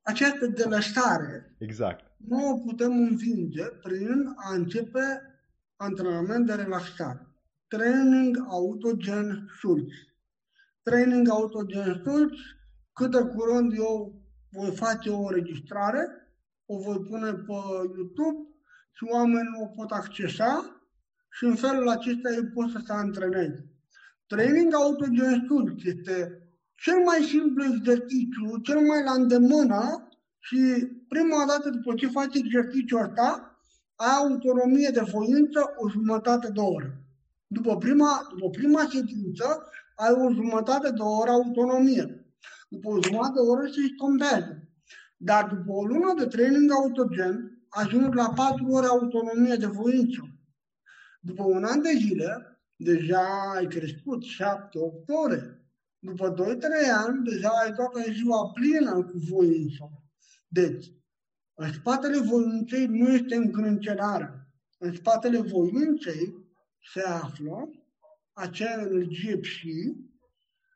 Această 0.01 0.47
delăstare 0.47 1.55
exact. 1.59 2.11
nu 2.17 2.49
o 2.51 2.57
putem 2.57 2.91
învinge 2.91 3.65
prin 3.81 4.33
a 4.35 4.53
începe 4.53 5.21
antrenament 5.75 6.45
de 6.45 6.53
relaxare. 6.53 7.27
Training 7.67 8.37
autogen 8.49 9.49
sulț. 9.59 9.91
Training 10.81 11.29
autogen 11.29 12.01
sulț, 12.03 12.37
cât 12.93 13.11
de 13.11 13.23
curând 13.35 13.73
eu 13.73 14.21
voi 14.49 14.75
face 14.75 15.09
o 15.09 15.19
înregistrare 15.19 16.20
o 16.71 16.77
voi 16.85 16.99
pune 17.09 17.31
pe 17.47 17.57
YouTube 17.97 18.39
și 18.91 19.03
oamenii 19.11 19.61
o 19.63 19.65
pot 19.65 19.91
accesa 19.91 20.81
și 21.35 21.43
în 21.45 21.55
felul 21.55 21.87
acesta 21.89 22.29
ei 22.31 22.45
pot 22.53 22.69
să 22.69 22.79
se 22.85 22.93
antreneze. 22.93 23.65
Training 24.27 24.73
autogestur 24.73 25.73
este 25.83 26.15
cel 26.83 26.99
mai 27.05 27.21
simplu 27.33 27.63
exercițiu, 27.63 28.57
cel 28.63 28.79
mai 28.79 29.03
la 29.03 29.11
îndemână 29.11 30.07
și 30.39 30.59
prima 31.07 31.45
dată 31.47 31.69
după 31.69 31.93
ce 31.93 32.07
faci 32.07 32.35
exercițiul 32.35 33.01
ăsta, 33.01 33.57
ai 33.95 34.15
autonomie 34.17 34.89
de 34.93 35.03
voință 35.11 35.59
o 35.77 35.89
jumătate 35.89 36.51
de 36.53 36.59
oră. 36.59 36.91
După 37.47 37.77
prima, 37.77 38.27
după 38.33 38.49
prima 38.49 38.81
ședință, 38.89 39.45
ai 39.95 40.11
o 40.11 40.31
jumătate 40.31 40.89
de 40.89 41.01
oră 41.01 41.29
autonomie. 41.29 42.25
După 42.69 42.89
o 42.89 43.01
jumătate 43.01 43.33
de 43.33 43.49
oră 43.49 43.65
se 43.65 43.93
stombează. 43.95 44.70
Dar 45.23 45.47
după 45.47 45.71
o 45.71 45.85
lună 45.85 46.13
de 46.17 46.25
training 46.25 46.71
autogen, 46.71 47.61
ajung 47.69 48.13
la 48.13 48.33
4 48.35 48.65
ore 48.67 48.85
autonomie 48.85 49.55
de 49.55 49.65
voință. 49.65 50.21
După 51.19 51.43
un 51.43 51.63
an 51.63 51.81
de 51.81 51.91
zile, 51.97 52.61
deja 52.75 53.51
ai 53.55 53.67
crescut 53.67 54.23
7-8 54.23 54.25
ore. 55.25 55.65
După 55.99 56.33
2-3 56.33 56.35
ani, 57.05 57.23
deja 57.23 57.49
ai 57.49 57.73
toată 57.73 58.11
ziua 58.11 58.51
plină 58.53 59.03
cu 59.03 59.17
voință. 59.17 59.91
Deci, 60.47 60.85
în 61.53 61.73
spatele 61.73 62.19
voinței 62.19 62.85
nu 62.85 63.09
este 63.09 63.35
încrâncenarea. 63.35 64.47
În 64.77 64.93
spatele 64.93 65.41
voinței 65.41 66.35
se 66.93 67.01
află 67.01 67.69
acea 68.33 68.81
energie 68.81 69.37
psi, 69.37 69.95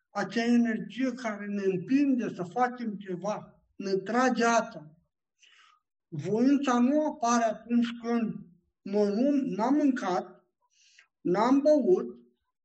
acea 0.09 0.43
energie 0.43 1.11
care 1.11 1.45
ne 1.45 1.63
împinge 1.63 2.33
să 2.33 2.43
facem 2.43 2.95
ceva, 2.95 3.54
ne 3.75 3.93
trage 3.93 4.43
apa. 4.43 4.97
Voința 6.07 6.79
nu 6.79 7.05
apare 7.05 7.43
atunci 7.43 7.87
când 8.01 8.35
noi 8.81 9.13
nu 9.15 9.55
n-am 9.55 9.73
mâncat, 9.73 10.45
n-am 11.21 11.61
băut, 11.61 12.17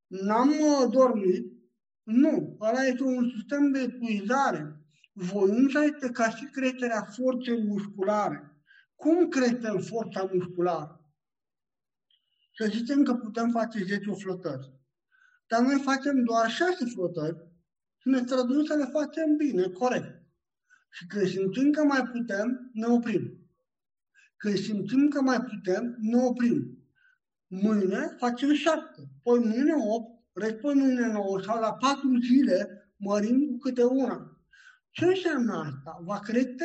n-am 0.06 0.48
uh, 0.48 0.90
dormit. 0.90 1.52
Nu, 2.02 2.56
ăla 2.60 2.82
este 2.82 3.02
un 3.02 3.30
sistem 3.36 3.72
de 3.72 3.80
epuizare. 3.80 4.80
Voința 5.12 5.82
este 5.82 6.10
ca 6.10 6.30
și 6.30 6.44
creșterea 6.44 7.02
forței 7.02 7.62
musculare. 7.62 8.62
Cum 8.94 9.28
creștem 9.28 9.78
forța 9.78 10.30
musculară? 10.32 11.04
Să 12.56 12.66
zicem 12.66 13.02
că 13.02 13.14
putem 13.14 13.50
face 13.50 13.84
10 13.84 14.10
flotări. 14.10 14.72
Dar 15.46 15.60
noi 15.60 15.80
facem 15.80 16.24
doar 16.24 16.50
6 16.50 16.84
flotări 16.84 17.36
și 17.98 18.08
ne 18.08 18.18
străduim 18.18 18.64
să 18.64 18.74
le 18.74 18.84
facem 18.84 19.36
bine, 19.36 19.62
corect. 19.62 20.19
Și 20.90 21.06
când 21.06 21.28
simțim 21.28 21.70
că 21.70 21.84
mai 21.84 22.02
putem, 22.02 22.70
ne 22.72 22.86
oprim. 22.86 23.38
Când 24.36 24.58
simțim 24.58 25.08
că 25.08 25.20
mai 25.20 25.40
putem, 25.40 25.96
ne 26.00 26.16
oprim. 26.16 26.78
Mâine 27.46 28.14
facem 28.18 28.52
șapte, 28.52 29.00
poi 29.22 29.38
mâine 29.38 29.72
opt, 29.74 30.24
repoi 30.32 30.74
mâine 30.74 31.12
nouă 31.12 31.40
sau 31.40 31.60
la 31.60 31.72
patru 31.72 32.18
zile 32.20 32.92
mărim 32.96 33.46
cu 33.46 33.58
câte 33.58 33.84
una. 33.84 34.38
Ce 34.90 35.04
înseamnă 35.04 35.52
asta? 35.52 36.00
Va 36.04 36.18
crește 36.18 36.64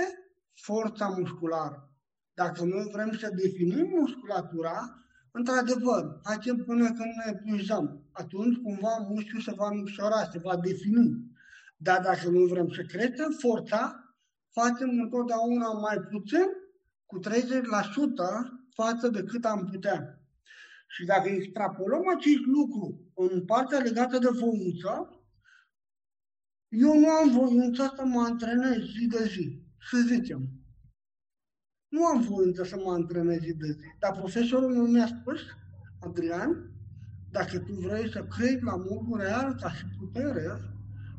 forța 0.53 1.07
musculară. 1.07 1.89
Dacă 2.33 2.63
noi 2.63 2.89
vrem 2.91 3.11
să 3.11 3.31
definim 3.35 3.87
musculatura, 3.99 5.05
într-adevăr, 5.31 6.19
facem 6.23 6.55
până 6.55 6.85
când 6.85 7.13
ne 7.25 7.31
epuizăm. 7.31 8.09
Atunci, 8.11 8.57
cumva, 8.57 8.97
mușchiul 9.09 9.41
se 9.41 9.53
va 9.55 9.69
micșora, 9.69 10.29
se 10.31 10.39
va 10.39 10.55
defini. 10.57 11.33
Dar 11.77 12.01
dacă 12.01 12.29
noi 12.29 12.47
vrem 12.47 12.69
să 12.69 12.81
creștem 12.81 13.31
forța, 13.39 14.04
facem 14.59 14.89
întotdeauna 14.89 15.71
mai 15.71 15.97
puțin 16.11 16.47
cu 17.05 17.19
30% 17.19 17.23
față 18.73 19.07
de 19.07 19.23
cât 19.23 19.45
am 19.45 19.69
putea. 19.71 20.19
Și 20.87 21.05
dacă 21.05 21.29
extrapolăm 21.29 22.03
acest 22.17 22.43
lucru 22.45 23.11
în 23.13 23.45
partea 23.45 23.79
legată 23.79 24.17
de 24.17 24.29
voință, 24.39 25.09
eu 26.67 26.99
nu 26.99 27.09
am 27.09 27.31
voință 27.31 27.93
să 27.95 28.05
mă 28.05 28.21
antrenez 28.21 28.79
zi 28.97 29.07
de 29.07 29.23
zi, 29.23 29.61
să 29.89 29.97
zicem. 30.07 30.49
Nu 31.87 32.05
am 32.05 32.21
voință 32.21 32.63
să 32.63 32.75
mă 32.83 32.91
antrenez 32.91 33.39
zi 33.39 33.53
de 33.53 33.71
zi. 33.71 33.79
Dar 33.99 34.11
profesorul 34.11 34.73
meu 34.73 34.85
mi-a 34.85 35.07
spus, 35.07 35.39
Adrian, 35.99 36.71
dacă 37.31 37.59
tu 37.59 37.73
vrei 37.73 38.11
să 38.11 38.23
crezi 38.23 38.63
la 38.63 38.75
modul 38.75 39.17
real 39.17 39.55
ca 39.55 39.71
și 39.71 39.85
putere, 39.99 40.61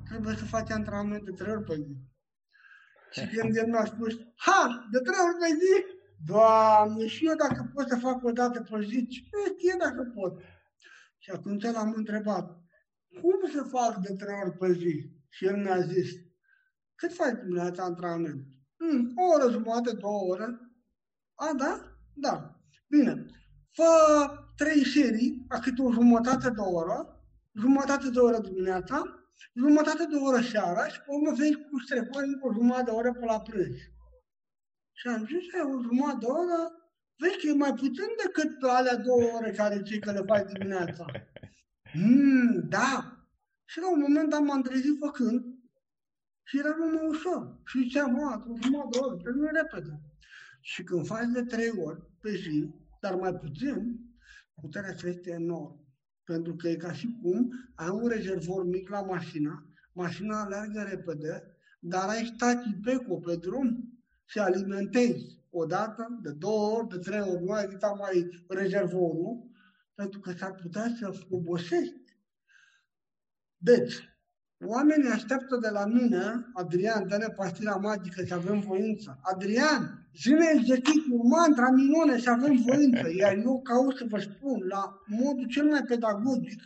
trebuie 0.09 0.35
să 0.35 0.45
faci 0.45 0.71
antrenament 0.71 1.25
de 1.25 1.31
trei 1.31 1.53
ori 1.53 1.65
pe 1.65 1.75
zi. 1.75 2.06
Și 3.11 3.27
când 3.37 3.57
el 3.57 3.67
mi-a 3.67 3.85
spus, 3.85 4.13
ha, 4.37 4.89
de 4.93 4.99
trei 4.99 5.25
ori 5.27 5.39
pe 5.41 5.47
zi, 5.61 5.95
Doamne, 6.25 7.07
și 7.07 7.27
eu 7.27 7.35
dacă 7.35 7.71
pot 7.75 7.89
să 7.89 7.97
fac 7.97 8.25
o 8.25 8.31
dată 8.31 8.67
pe 8.71 8.81
zi, 8.83 9.07
ce 9.07 9.21
știe 9.45 9.75
dacă 9.79 10.13
pot? 10.15 10.41
Și 11.19 11.31
atunci 11.31 11.63
l-am 11.63 11.93
întrebat, 11.97 12.59
cum 13.21 13.51
să 13.53 13.63
fac 13.63 13.97
de 13.97 14.15
trei 14.15 14.41
ori 14.45 14.57
pe 14.57 14.73
zi? 14.73 15.11
Și 15.29 15.45
el 15.45 15.57
mi-a 15.57 15.81
zis, 15.81 16.11
cât 16.95 17.13
faci 17.15 17.41
dimineața 17.43 17.83
antrenament? 17.83 18.45
Hmm, 18.77 19.13
o 19.17 19.35
oră 19.35 19.51
jumătate, 19.51 19.97
două 19.97 20.33
ore. 20.33 20.61
A, 21.35 21.53
da? 21.57 21.81
Da. 22.13 22.61
Bine. 22.89 23.27
Fă 23.71 23.85
trei 24.57 24.87
serii, 24.87 25.45
a 25.49 25.59
câte 25.59 25.83
o 25.83 25.93
jumătate 25.93 26.51
de 26.51 26.61
oră, 26.61 27.25
jumătate 27.53 28.11
de 28.11 28.19
oră 28.19 28.39
dimineața, 28.39 29.16
jumătate 29.55 30.05
de 30.11 30.17
oră 30.17 30.41
seara 30.41 30.89
și 30.89 31.01
pe 31.01 31.11
urmă 31.17 31.33
vei 31.35 31.55
cu 31.55 31.79
strecori 31.79 32.39
o 32.41 32.53
jumătate 32.53 32.85
de 32.85 32.91
oră 32.91 33.13
pe 33.13 33.25
la 33.25 33.41
prânz. 33.41 33.77
Și 34.99 35.09
am 35.09 35.27
zis, 35.27 35.45
o 35.75 35.81
jumătate 35.83 36.19
de 36.19 36.27
oră, 36.27 36.61
vezi 37.17 37.39
că 37.39 37.47
e 37.47 37.55
mai 37.65 37.75
puțin 37.75 38.11
decât 38.25 38.63
alea 38.63 38.97
două 38.97 39.25
ore 39.37 39.51
care 39.51 39.83
cei 39.83 40.01
că 40.01 40.13
le 40.13 40.23
faci 40.27 40.53
dimineața. 40.53 41.05
Mm, 41.95 42.69
da. 42.69 43.17
Și 43.65 43.79
la 43.81 43.91
un 43.91 44.01
moment 44.01 44.31
dat 44.31 44.41
m-am 44.41 44.63
trezit 44.63 44.99
făcând 44.99 45.45
și 46.43 46.59
era 46.59 46.69
mai 46.69 47.07
ușor. 47.09 47.61
Și 47.65 47.83
ziceam, 47.83 48.13
mă, 48.13 48.45
o 48.49 48.57
jumătate 48.63 48.89
de 48.91 48.99
oră, 48.99 49.31
nu 49.35 49.49
repede. 49.53 50.01
Și 50.61 50.83
când 50.85 51.07
faci 51.07 51.29
de 51.33 51.43
trei 51.43 51.71
ori 51.71 52.01
pe 52.21 52.31
zi, 52.31 52.75
dar 53.01 53.15
mai 53.15 53.35
puțin, 53.35 54.01
puterea 54.61 54.95
crește 54.95 55.31
enorm. 55.31 55.86
Pentru 56.27 56.55
că 56.55 56.69
e 56.69 56.77
ca 56.77 56.93
și 56.93 57.19
cum 57.23 57.51
ai 57.75 57.89
un 57.89 58.09
rezervor 58.09 58.65
mic 58.65 58.89
la 58.89 59.03
mașină, 59.03 59.67
mașina 59.93 60.41
alergă 60.41 60.83
repede, 60.83 61.57
dar 61.81 62.09
ai 62.09 62.33
stații 62.37 62.81
pe 62.85 62.99
pe 63.19 63.37
drum 63.37 63.99
și 64.25 64.39
alimentezi 64.39 65.41
o 65.51 65.65
dată, 65.67 66.19
de 66.23 66.31
două 66.33 66.77
ori, 66.77 66.89
de 66.89 66.99
trei 66.99 67.21
ori, 67.21 67.43
nu 67.43 67.53
ai 67.53 67.69
mai 67.99 68.45
rezervorul, 68.49 69.51
pentru 69.95 70.21
că 70.21 70.33
s-ar 70.33 70.55
putea 70.55 70.87
să 70.99 71.27
obosești. 71.31 72.17
Deci, 73.57 74.16
Oamenii 74.65 75.11
așteaptă 75.11 75.57
de 75.57 75.69
la 75.69 75.87
mine, 75.87 76.51
Adrian, 76.53 77.09
dă-ne 77.09 77.29
pastila 77.29 77.77
magică 77.77 78.23
să 78.27 78.35
avem 78.35 78.61
voință. 78.61 79.19
Adrian, 79.23 80.09
zi-ne 80.23 80.47
exercițiul, 80.55 81.23
mantra 81.23 81.71
minune 81.71 82.19
să 82.19 82.31
avem 82.31 82.57
voință. 82.67 83.09
Iar 83.17 83.37
eu 83.37 83.63
caut 83.63 83.97
să 83.97 84.05
vă 84.09 84.19
spun 84.19 84.67
la 84.69 85.01
modul 85.07 85.47
cel 85.47 85.69
mai 85.69 85.83
pedagogic 85.83 86.63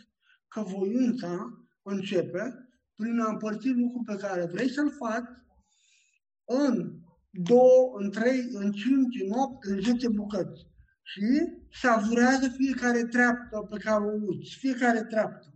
că 0.47 0.61
voința 0.61 1.63
începe 1.83 2.69
prin 2.95 3.19
a 3.19 3.29
împărți 3.29 3.67
lucrul 3.67 4.03
pe 4.05 4.15
care 4.15 4.45
vrei 4.45 4.69
să-l 4.69 4.91
faci 4.91 5.29
în 6.45 6.93
două, 7.31 7.97
în 7.97 8.11
trei, 8.11 8.47
în 8.51 8.71
cinci, 8.71 9.21
în 9.23 9.31
opt, 9.31 9.63
în 9.63 9.81
zece 9.81 10.09
bucăți. 10.09 10.69
Și 11.03 11.47
savurează 11.71 12.49
fiecare 12.49 13.03
treaptă 13.03 13.67
pe 13.69 13.77
care 13.77 14.03
o 14.03 14.11
uiți, 14.11 14.57
fiecare 14.59 15.03
treaptă. 15.03 15.50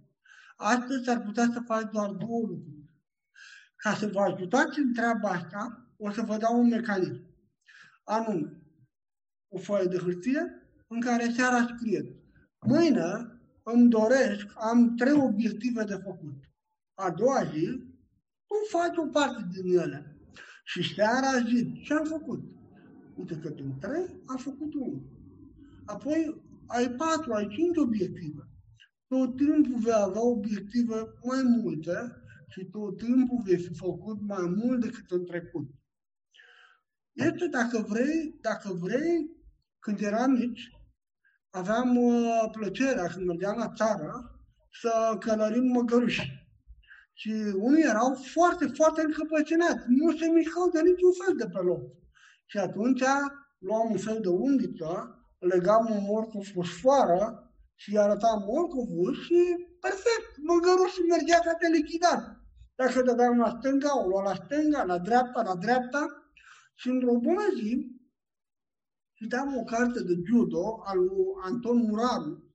Astăzi 0.56 1.10
ar 1.10 1.22
putea 1.22 1.50
să 1.54 1.60
faci 1.66 1.92
doar 1.92 2.12
două 2.12 2.40
lucruri. 2.48 2.84
Ca 3.76 3.94
să 3.94 4.08
vă 4.08 4.20
ajutați 4.20 4.80
în 4.80 4.94
treaba 4.94 5.30
asta, 5.30 5.90
o 5.98 6.12
să 6.12 6.22
vă 6.22 6.38
dau 6.38 6.60
un 6.60 6.68
mecanism. 6.68 7.26
Anume, 8.04 8.62
o 9.48 9.58
foaie 9.58 9.86
de 9.86 9.98
hârtie 9.98 10.68
în 10.88 11.02
care 11.02 11.32
seara 11.32 11.68
scrieți. 11.76 12.16
Mâine 12.60 13.40
îmi 13.64 13.90
doresc, 13.90 14.46
am 14.56 14.96
trei 14.96 15.14
obiective 15.14 15.84
de 15.84 16.00
făcut. 16.04 16.36
A 16.94 17.12
doua 17.12 17.44
zi, 17.44 17.66
tu 18.48 18.56
faci 18.70 18.98
o 18.98 19.06
parte 19.06 19.48
din 19.52 19.78
ele. 19.78 20.18
Și 20.64 20.94
seara 20.94 21.40
zi, 21.48 21.82
ce 21.84 21.94
am 21.94 22.06
făcut? 22.06 22.44
Uite 23.16 23.38
că 23.38 23.50
din 23.50 23.78
trei 23.80 24.22
am 24.26 24.38
făcut 24.38 24.74
unul. 24.74 25.02
Apoi 25.86 26.44
ai 26.66 26.90
patru, 26.90 27.34
ai 27.34 27.48
cinci 27.48 27.78
obiective 27.78 28.50
tot 29.16 29.36
timpul 29.38 29.80
vei 29.80 29.94
avea 29.94 30.26
obiective 30.26 30.98
mai 31.24 31.42
multe 31.44 31.98
și 32.48 32.66
tot 32.66 32.98
timpul 32.98 33.42
vei 33.46 33.58
fi 33.58 33.74
făcut 33.74 34.22
mai 34.22 34.46
mult 34.56 34.82
decât 34.82 35.12
în 35.12 35.26
trecut. 35.26 35.68
Este, 37.14 37.48
dacă 37.48 37.86
vrei, 37.88 38.38
dacă 38.42 38.70
vrei, 38.74 39.16
când 39.80 40.00
eram 40.02 40.32
mici, 40.32 40.70
aveam 41.50 41.98
uh, 41.98 42.50
plăcerea, 42.52 43.08
când 43.08 43.26
mergeam 43.26 43.58
la 43.58 43.74
țară, 43.76 44.40
să 44.82 45.18
călărim 45.20 45.66
măgăruși. 45.66 46.44
Și 47.14 47.32
unii 47.56 47.84
erau 47.84 48.14
foarte, 48.34 48.66
foarte 48.68 49.02
încăpățânați. 49.02 49.86
Nu 49.88 50.18
se 50.18 50.26
mișcau 50.28 50.70
de 50.70 50.82
niciun 50.82 51.14
fel 51.24 51.36
de 51.36 51.48
pe 51.54 51.60
loc. 51.60 51.82
Și 52.46 52.58
atunci 52.58 53.04
luam 53.58 53.92
un 53.92 53.98
fel 53.98 54.20
de 54.22 54.30
unghiță, 54.30 55.20
legam 55.40 55.90
un 55.92 56.04
mort 56.04 56.30
cu 56.30 56.42
fosfoară 56.54 57.45
și 57.76 57.98
arăta 57.98 58.44
morcovul 58.48 59.14
și 59.24 59.40
perfect, 59.80 60.32
măgărușul 60.50 61.06
mergea 61.10 61.40
ca 61.40 61.54
te 61.54 61.68
lichidat. 61.68 62.22
Dacă 62.76 63.02
dădeam 63.02 63.38
la 63.38 63.56
stânga, 63.58 64.04
o 64.04 64.08
lua 64.08 64.24
la 64.24 64.36
stânga, 64.36 64.84
la 64.84 64.98
dreapta, 64.98 65.42
la 65.42 65.56
dreapta 65.56 66.32
și 66.74 66.88
într-o 66.90 67.18
bună 67.18 67.46
zi 67.62 67.96
citeam 69.14 69.58
o 69.58 69.64
carte 69.64 70.04
de 70.04 70.14
judo 70.26 70.82
al 70.86 70.98
lui 70.98 71.26
Anton 71.44 71.78
Muraru 71.78 72.54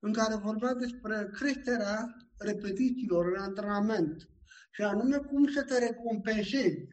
în 0.00 0.12
care 0.12 0.34
vorbea 0.34 0.74
despre 0.74 1.30
creșterea 1.32 2.16
repetițiilor 2.38 3.26
în 3.26 3.42
antrenament 3.42 4.28
și 4.70 4.82
anume 4.82 5.16
cum 5.16 5.46
să 5.46 5.62
te 5.62 5.78
recompensezi. 5.78 6.88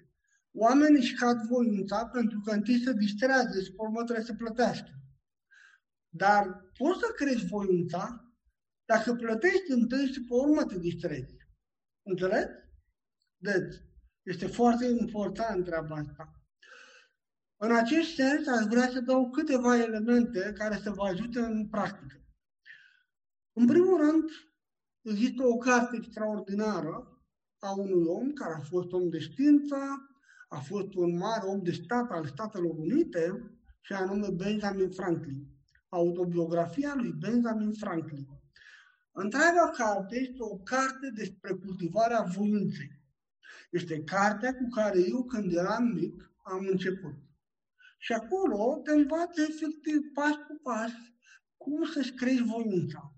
Oamenii 0.53 0.99
își 0.99 1.15
cad 1.15 1.37
voința 1.47 2.05
pentru 2.05 2.39
că 2.45 2.51
întâi 2.51 2.83
se 2.83 2.93
distrează 2.93 3.61
și 3.61 3.71
pe 3.71 3.81
urmă 3.81 4.03
trebuie 4.03 4.25
să 4.25 4.33
plătească. 4.33 4.89
Dar 6.09 6.71
poți 6.77 6.99
să 6.99 7.11
crești 7.15 7.47
voința 7.47 8.33
dacă 8.85 9.13
plătești 9.13 9.71
întâi 9.71 10.05
și 10.05 10.23
pe 10.23 10.33
urmă 10.33 10.63
te 10.63 10.77
distrezi. 10.77 11.35
Înțelegi? 12.01 12.51
Deci, 13.37 13.75
este 14.23 14.47
foarte 14.47 14.85
important 14.85 15.65
treaba 15.65 15.95
asta. 15.95 16.43
În 17.57 17.75
acest 17.75 18.13
sens, 18.13 18.47
aș 18.47 18.65
vrea 18.65 18.89
să 18.89 18.99
dau 18.99 19.29
câteva 19.29 19.77
elemente 19.77 20.53
care 20.57 20.75
să 20.75 20.91
vă 20.91 21.03
ajute 21.03 21.39
în 21.39 21.67
practică. 21.67 22.23
În 23.53 23.67
primul 23.67 23.97
rând, 23.97 24.29
există 25.01 25.43
o 25.43 25.57
carte 25.57 25.95
extraordinară 25.95 27.23
a 27.59 27.71
unui 27.71 28.03
om 28.07 28.31
care 28.31 28.53
a 28.53 28.59
fost 28.59 28.91
om 28.91 29.09
de 29.09 29.19
știință, 29.19 29.75
a 30.49 30.59
fost 30.59 30.93
un 30.93 31.17
mare 31.17 31.45
om 31.45 31.63
de 31.63 31.71
stat 31.71 32.11
al 32.11 32.25
Statelor 32.25 32.77
Unite, 32.77 33.53
și 33.81 33.93
anume 33.93 34.27
Benjamin 34.29 34.91
Franklin 34.91 35.58
autobiografia 35.89 36.93
lui 36.95 37.11
Benjamin 37.11 37.73
Franklin. 37.73 38.27
Întreaga 39.11 39.69
carte 39.69 40.15
este 40.19 40.37
o 40.39 40.57
carte 40.57 41.11
despre 41.15 41.53
cultivarea 41.53 42.21
voinței. 42.21 43.01
Este 43.71 44.03
cartea 44.03 44.55
cu 44.55 44.67
care 44.69 44.99
eu, 45.09 45.23
când 45.23 45.53
eram 45.53 45.83
mic, 45.83 46.31
am 46.43 46.67
început. 46.71 47.13
Și 47.97 48.13
acolo 48.13 48.81
te 48.83 48.91
învață 48.91 49.41
efectiv 49.41 50.11
pas 50.13 50.31
cu 50.31 50.59
pas 50.63 50.91
cum 51.57 51.85
să-ți 51.85 52.11
crești 52.11 52.43
voința. 52.43 53.13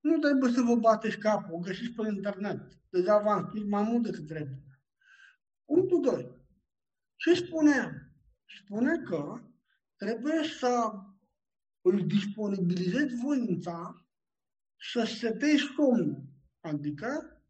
Nu 0.00 0.18
trebuie 0.18 0.52
să 0.52 0.60
vă 0.60 0.74
bateți 0.74 1.18
capul, 1.18 1.54
o 1.54 1.58
găsiți 1.58 1.90
pe 1.90 2.08
internet. 2.08 2.60
Deja 2.90 3.18
v-am 3.18 3.46
scris 3.48 3.64
mai 3.68 3.82
mult 3.82 4.02
decât 4.02 4.26
trebuie. 4.26 4.62
Punctul 5.64 6.00
2. 6.00 6.40
Ce 7.16 7.34
spune? 7.34 8.12
Spune 8.62 8.98
că 8.98 9.40
trebuie 9.96 10.44
să 10.58 10.92
își 11.82 12.04
disponibilizezi 12.04 13.14
voința 13.14 14.06
să 14.92 15.04
setezi 15.04 15.62
somnul. 15.76 16.22
Adică, 16.60 17.42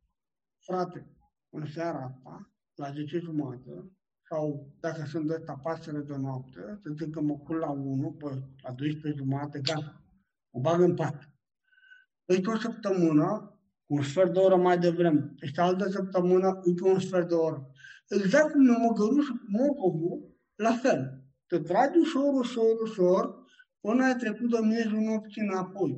frate, 0.59 1.07
în 1.51 1.67
seara 1.67 2.05
asta, 2.05 2.53
la 2.75 2.93
10 2.93 3.19
jumătate, 3.19 3.91
sau 4.29 4.73
dacă 4.81 5.05
sunt 5.05 5.31
ăsta 5.31 5.61
pasăre 5.63 6.01
de 6.01 6.17
noapte, 6.17 6.81
să 6.83 6.95
zic 6.99 7.11
că 7.11 7.21
mă 7.21 7.39
cul 7.39 7.57
la 7.57 7.71
1, 7.71 8.13
pe 8.13 8.25
la 8.63 8.73
12 8.73 9.23
jumătate, 9.23 9.61
gata, 9.61 10.03
o 10.51 10.61
bag 10.61 10.81
în 10.81 10.95
pat. 10.95 11.31
Uite 12.25 12.51
o 12.51 12.57
săptămână, 12.57 13.59
cu 13.87 13.95
un 13.95 14.03
sfert 14.03 14.33
de 14.33 14.39
oră 14.39 14.57
mai 14.57 14.79
devreme. 14.79 15.35
Este 15.41 15.61
altă 15.61 15.89
săptămână, 15.91 16.61
uite 16.65 16.83
un 16.83 17.01
sfert 17.01 17.29
de 17.29 17.35
oră. 17.35 17.71
Exact 18.09 18.53
cum 18.53 18.63
ne 18.63 18.77
măgărușul 18.77 19.37
cu 19.37 19.47
morcovul, 19.49 20.37
la 20.55 20.73
fel. 20.73 21.25
Te 21.47 21.59
tragi 21.59 21.99
ușor, 21.99 22.35
ușor, 22.35 22.81
ușor, 22.83 23.42
până 23.83 24.05
ai 24.05 24.17
trecut 24.17 24.51
de 24.51 24.59
miezul 24.67 25.01
nopții 25.01 25.43
înapoi. 25.43 25.93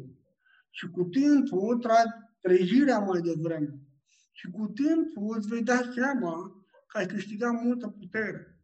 Și 0.70 0.86
cu 0.90 1.04
timpul 1.04 1.78
tragi 1.78 2.12
trezirea 2.40 2.98
mai 2.98 3.20
devreme. 3.20 3.78
Și 4.32 4.50
cu 4.50 4.66
timpul 4.66 5.36
îți 5.36 5.48
vei 5.48 5.62
da 5.62 5.80
seama 5.94 6.64
că 6.86 6.98
ai 6.98 7.06
câștigat 7.06 7.62
multă 7.62 7.88
putere. 7.88 8.58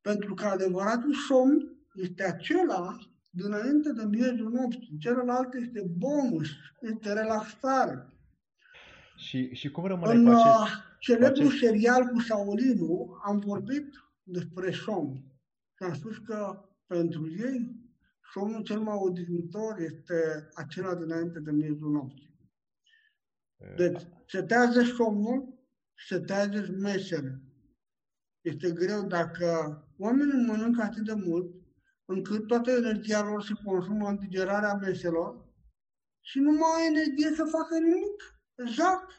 Pentru 0.00 0.34
că 0.34 0.44
adevăratul 0.44 1.14
somn 1.14 1.76
este 1.94 2.24
acela 2.24 2.96
dinainte 3.30 3.92
de 3.92 4.04
miezul 4.04 4.50
nopții. 4.50 4.98
Celălalt 4.98 5.54
este 5.54 5.84
bonus, 5.96 6.48
este 6.80 7.12
relaxare. 7.12 8.06
Și, 9.16 9.54
și 9.54 9.70
cum 9.70 9.84
rămâne 9.84 10.12
în 10.12 10.24
cu 10.24 10.30
acest... 10.30 10.46
Uh, 10.46 10.68
celebrul 10.98 11.46
acest... 11.46 11.58
serial 11.58 12.06
cu 12.06 12.20
Saulinu 12.20 13.20
am 13.24 13.38
vorbit 13.38 13.88
despre 14.22 14.70
somn. 14.70 15.24
Și 15.76 15.82
am 15.82 15.94
spus 15.94 16.18
că 16.18 16.64
pentru 16.86 17.30
ei 17.30 17.81
somnul 18.32 18.62
cel 18.62 18.80
mai 18.80 18.96
odihnitor 18.98 19.78
este 19.78 20.48
acela 20.54 20.94
dinainte 20.94 21.40
de 21.40 21.50
miezul 21.50 21.90
nopții. 21.90 22.30
Deci, 23.76 24.06
setează 24.26 24.82
somnul, 24.82 25.58
setează 26.08 26.66
mesele. 26.70 27.42
Este 28.40 28.70
greu 28.70 29.06
dacă 29.06 29.78
oamenii 29.98 30.46
mănâncă 30.46 30.82
atât 30.82 31.04
de 31.04 31.14
mult, 31.14 31.54
încât 32.04 32.46
toată 32.46 32.70
energia 32.70 33.22
lor 33.22 33.42
se 33.42 33.52
consumă 33.64 34.08
în 34.08 34.18
digerarea 34.18 34.74
meselor 34.74 35.50
și 36.20 36.38
nu 36.38 36.50
mai 36.50 36.70
au 36.74 36.94
energie 36.94 37.34
să 37.34 37.44
facă 37.44 37.78
nimic. 37.78 38.42
Exact. 38.54 39.10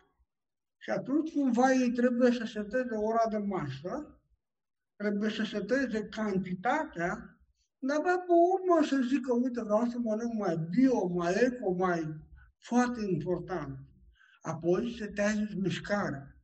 Și 0.78 0.90
atunci 0.90 1.34
cumva 1.34 1.72
ei 1.72 1.92
trebuie 1.92 2.32
să 2.32 2.46
seteze 2.46 2.96
ora 2.96 3.28
de 3.30 3.38
masă, 3.38 4.22
trebuie 4.96 5.30
să 5.30 5.44
seteze 5.44 6.08
cantitatea, 6.08 7.33
dar 7.88 7.98
abia 7.98 8.18
pe 8.18 8.34
urmă 8.54 8.86
să 8.88 9.08
zică, 9.08 9.34
uite, 9.34 9.62
vreau 9.62 9.86
să 9.86 9.98
mănânc 10.00 10.34
mai 10.34 10.68
bio, 10.70 11.08
mai 11.08 11.34
eco, 11.34 11.72
mai 11.72 12.02
foarte 12.58 13.02
important. 13.12 13.78
Apoi 14.42 14.96
se 14.98 15.06
tează 15.06 15.48
mișcarea. 15.56 16.38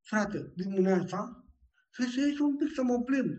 Frate, 0.00 0.52
dimineața, 0.56 1.44
să 1.90 2.02
se 2.12 2.20
ieși 2.20 2.42
un 2.42 2.56
pic 2.56 2.74
să 2.74 2.82
mă 2.82 3.02
plimb, 3.02 3.30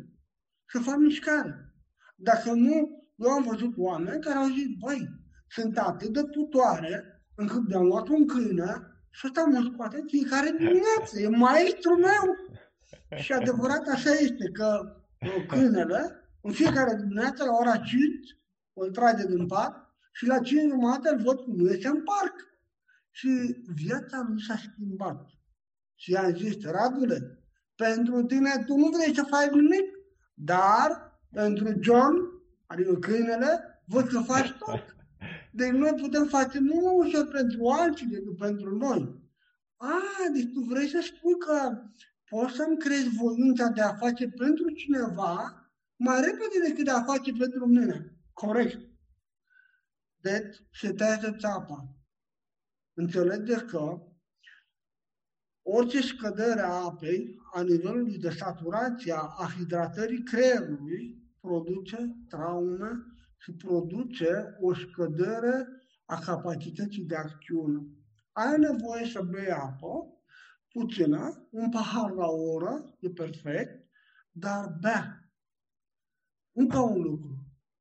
să 0.66 0.80
fac 0.80 0.98
mișcare. 0.98 1.74
Dacă 2.16 2.52
nu, 2.52 3.06
eu 3.16 3.30
am 3.30 3.44
văzut 3.44 3.74
oameni 3.78 4.22
care 4.22 4.38
au 4.38 4.48
zis, 4.48 4.68
băi, 4.80 5.10
sunt 5.48 5.78
atât 5.78 6.14
de 6.14 6.24
putoare 6.24 7.26
încât 7.36 7.68
mi-am 7.68 7.86
luat 7.86 8.08
un 8.08 8.28
câine 8.28 8.96
și 9.10 9.26
ăsta 9.28 9.44
mă 9.44 9.70
scoate 9.74 10.04
fiecare 10.08 10.50
dimineață, 10.58 11.20
e 11.20 11.28
maestru 11.28 11.96
meu. 11.96 12.36
Și 13.24 13.32
adevărat 13.34 13.88
așa 13.88 14.12
este 14.12 14.50
că 14.54 14.96
câinele, 15.48 16.25
în 16.46 16.52
fiecare 16.52 16.96
dimineață, 16.96 17.44
la 17.44 17.52
ora 17.60 17.78
5, 17.78 18.38
îl 18.74 18.92
trage 18.92 19.26
din 19.28 19.48
pat 19.48 19.96
și 20.12 20.26
la 20.26 20.40
5 20.40 20.70
jumate 20.70 21.10
îl 21.10 21.22
văd 21.22 21.40
cum 21.40 21.60
iese 21.60 21.88
în 21.88 22.04
parc. 22.04 22.36
Și 23.12 23.30
viața 23.76 24.26
lui 24.28 24.42
s-a 24.42 24.56
schimbat. 24.56 25.26
Și 25.96 26.12
i-am 26.12 26.36
zis, 26.36 26.64
Radule, 26.64 27.40
pentru 27.76 28.24
tine 28.24 28.64
tu 28.66 28.76
nu 28.76 28.90
vrei 28.90 29.16
să 29.16 29.24
faci 29.24 29.50
nimic, 29.50 29.86
dar 30.34 31.20
pentru 31.32 31.80
John, 31.82 32.16
adică 32.66 32.94
câinele, 32.96 33.82
văd 33.86 34.08
că 34.08 34.20
faci 34.20 34.52
tot. 34.52 34.96
Deci 35.52 35.72
noi 35.72 35.94
putem 36.02 36.26
face 36.26 36.60
nu 36.60 36.96
ușor 36.98 37.28
pentru 37.28 37.68
alții 37.68 38.08
decât 38.08 38.38
pentru 38.38 38.78
noi. 38.78 39.24
A, 39.76 40.02
deci 40.34 40.54
tu 40.54 40.60
vrei 40.60 40.88
să 40.88 41.00
spui 41.02 41.38
că 41.38 41.82
poți 42.30 42.56
să-mi 42.56 42.78
crezi 42.78 43.10
voința 43.10 43.68
de 43.68 43.82
a 43.82 43.94
face 43.94 44.28
pentru 44.28 44.70
cineva 44.70 45.65
mai 45.98 46.22
repede 46.22 46.68
decât 46.68 46.86
de 46.86 46.92
a 46.92 47.04
face 47.04 47.32
pentru 47.32 47.66
mine. 47.66 48.16
Corect. 48.34 48.80
Deci 50.16 50.64
se 50.72 50.94
tăiază 50.94 51.36
țapa. 51.40 51.96
Înțelegeți 52.94 53.66
că 53.66 54.02
orice 55.62 56.02
scădere 56.02 56.62
a 56.62 56.84
apei, 56.84 57.36
a 57.54 57.62
nivelului 57.62 58.18
de 58.18 58.30
saturație 58.30 59.14
a 59.14 59.50
hidratării 59.58 60.24
creierului, 60.24 61.24
produce 61.40 62.16
traume 62.30 62.92
și 63.38 63.52
produce 63.54 64.58
o 64.60 64.74
scădere 64.74 65.68
a 66.06 66.20
capacității 66.20 67.06
de 67.06 67.16
acțiune. 67.16 67.88
Ai 68.32 68.60
nevoie 68.60 69.06
să 69.06 69.22
bei 69.22 69.52
apă, 69.52 70.20
puțină, 70.70 71.48
un 71.50 71.70
pahar 71.70 72.12
la 72.12 72.26
o 72.26 72.42
oră, 72.42 72.98
e 73.00 73.10
perfect, 73.10 73.90
dar 74.32 74.78
bea. 74.82 75.25
Încă 76.58 76.80
un 76.80 77.02
lucru. 77.02 77.34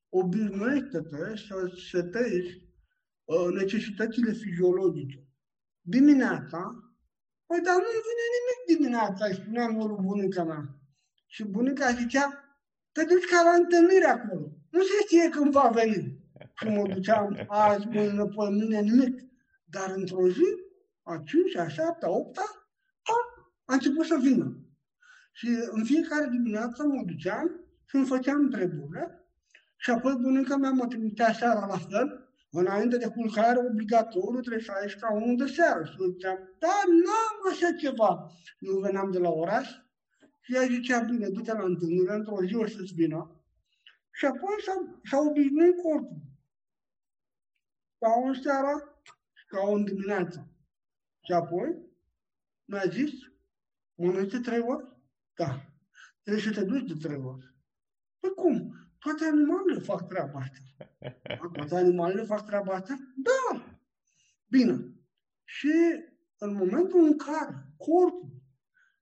Obișnuiește-te 0.09 1.37
să 1.37 1.73
setezi 1.91 2.63
uh, 3.25 3.49
necesitățile 3.55 4.33
fiziologice. 4.33 5.29
Dimineața, 5.81 6.61
păi 7.47 7.61
dar 7.61 7.75
nu 7.75 7.91
vine 8.09 8.25
nimic 8.37 8.59
dimineața, 8.77 9.27
îi 9.27 9.35
spunea 9.35 9.67
lui 9.69 9.97
bunica 10.01 10.45
mea. 10.45 10.79
Și 11.27 11.45
bunica 11.45 11.91
zicea, 11.91 12.27
te 12.93 13.05
duci 13.05 13.31
ca 13.31 13.43
la 13.43 13.51
întâlnire 13.51 14.07
acolo. 14.07 14.47
Nu 14.71 14.83
se 14.83 15.03
știe 15.03 15.29
când 15.29 15.53
va 15.53 15.71
veni. 15.75 16.19
Și 16.55 16.69
mă 16.69 16.89
duceam 16.95 17.45
azi, 17.49 17.87
mâine, 17.87 18.25
pe 18.25 18.51
mine, 18.51 18.81
nimic. 18.81 19.21
Dar 19.65 19.91
într-o 19.97 20.29
zi, 20.29 20.49
a 21.03 21.23
5, 21.25 21.57
a 21.57 21.69
7, 21.69 22.05
a 22.05 22.09
8, 22.09 22.39
a, 22.39 22.45
a 23.65 23.73
început 23.75 24.07
să 24.07 24.17
vină. 24.21 24.57
Și 25.33 25.49
în 25.71 25.85
fiecare 25.85 26.29
dimineață 26.31 26.85
mă 26.85 27.03
duceam 27.07 27.64
și 27.87 27.97
îmi 27.97 28.07
făceam 28.07 28.51
treburile 28.51 29.25
și 29.85 29.91
apoi 29.91 30.15
bunica 30.21 30.57
mea 30.57 30.71
mă 30.71 30.87
trimitea 30.87 31.33
seara 31.33 31.67
la 31.67 31.79
fel, 31.79 32.29
înainte 32.51 32.97
de 32.97 33.09
culcare 33.09 33.59
obligatoriu 33.59 34.41
trebuie 34.41 34.63
să 34.63 34.73
ai 34.73 34.95
ca 35.01 35.13
unul 35.13 35.37
de 35.37 35.47
seară. 35.47 35.85
Și 35.85 35.97
ziceam, 36.13 36.39
da, 36.59 36.83
n-am 36.87 37.53
așa 37.53 37.73
ceva. 37.73 38.31
Eu 38.59 38.79
veneam 38.79 39.11
de 39.11 39.19
la 39.19 39.29
oraș 39.29 39.69
și 40.41 40.55
ea 40.55 40.63
zicea, 40.63 40.99
bine, 40.99 41.29
du-te 41.29 41.53
la 41.53 41.63
întâlnire, 41.65 42.15
într-o 42.15 42.45
zi 42.45 42.55
o 42.55 42.67
să-ți 42.67 42.95
vină. 42.95 43.41
Și 44.11 44.25
apoi 44.27 44.55
s-a, 44.65 45.01
s-a 45.11 45.19
obișnuit 45.19 45.83
corpul. 45.83 46.23
Ca 47.99 48.09
o 48.29 48.33
seara, 48.33 49.01
ca 49.47 49.61
o 49.61 49.79
dimineață. 49.79 50.49
Și 51.21 51.33
apoi 51.33 51.77
mi-a 52.65 52.85
zis, 52.89 53.13
mănânci 53.95 54.33
de 54.33 54.39
trei 54.39 54.61
ori? 54.61 54.87
Da. 55.35 55.61
Trebuie 56.23 56.45
să 56.45 56.53
te 56.53 56.65
duci 56.65 56.89
de 56.93 57.09
trei 57.09 57.21
ori. 57.25 57.54
Păi 58.25 58.35
cum? 58.35 58.75
Toate 58.99 59.25
animalele 59.25 59.81
fac 59.81 60.09
treaba 60.09 60.39
asta. 60.39 60.61
Toate 61.53 61.77
animalele 61.77 62.23
fac 62.23 62.47
treaba 62.47 62.75
asta? 62.75 62.97
Da. 63.17 63.65
Bine. 64.49 64.95
Și 65.45 65.73
în 66.39 66.55
momentul 66.55 67.05
în 67.05 67.17
care 67.17 67.73
corpul 67.77 68.43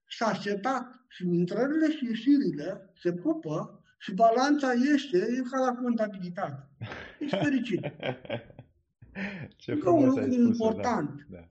s-a 0.07 0.33
setat 0.33 1.05
și 1.07 1.27
intrările 1.27 1.91
și 1.91 2.05
ieșirile 2.05 2.93
se 3.01 3.13
pupă 3.13 3.83
și 3.97 4.13
balanța 4.13 4.71
este, 4.71 5.17
e 5.17 5.41
ca 5.51 5.59
la 5.59 5.75
contabilitate. 5.75 6.69
Ești 7.19 7.37
fericit. 7.37 7.81
Ce 9.57 9.71
Încă 9.71 9.89
un 9.89 10.05
lucru 10.05 10.33
important. 10.33 11.25
Da. 11.29 11.37
da. 11.37 11.49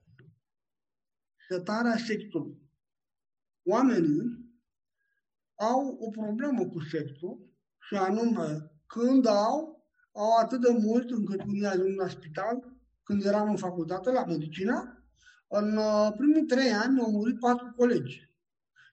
Setarea 1.49 1.97
sexului. 1.97 2.57
Oamenii 3.63 4.51
au 5.55 5.97
o 5.99 6.09
problemă 6.09 6.65
cu 6.65 6.79
sexul 6.79 7.52
și 7.87 7.95
anume 7.95 8.71
când 8.87 9.25
au, 9.25 9.85
au 10.11 10.37
atât 10.41 10.61
de 10.61 10.77
mult 10.81 11.09
încât 11.09 11.43
unii 11.43 11.65
ajung 11.65 11.99
la 11.99 12.07
spital, 12.07 12.71
când 13.03 13.25
eram 13.25 13.49
în 13.49 13.57
facultate 13.57 14.11
la 14.11 14.25
medicină, 14.25 15.03
în 15.47 15.77
uh, 15.77 16.13
primii 16.17 16.45
trei 16.45 16.71
ani 16.71 16.99
au 16.99 17.11
murit 17.11 17.39
patru 17.39 17.73
colegi. 17.75 18.31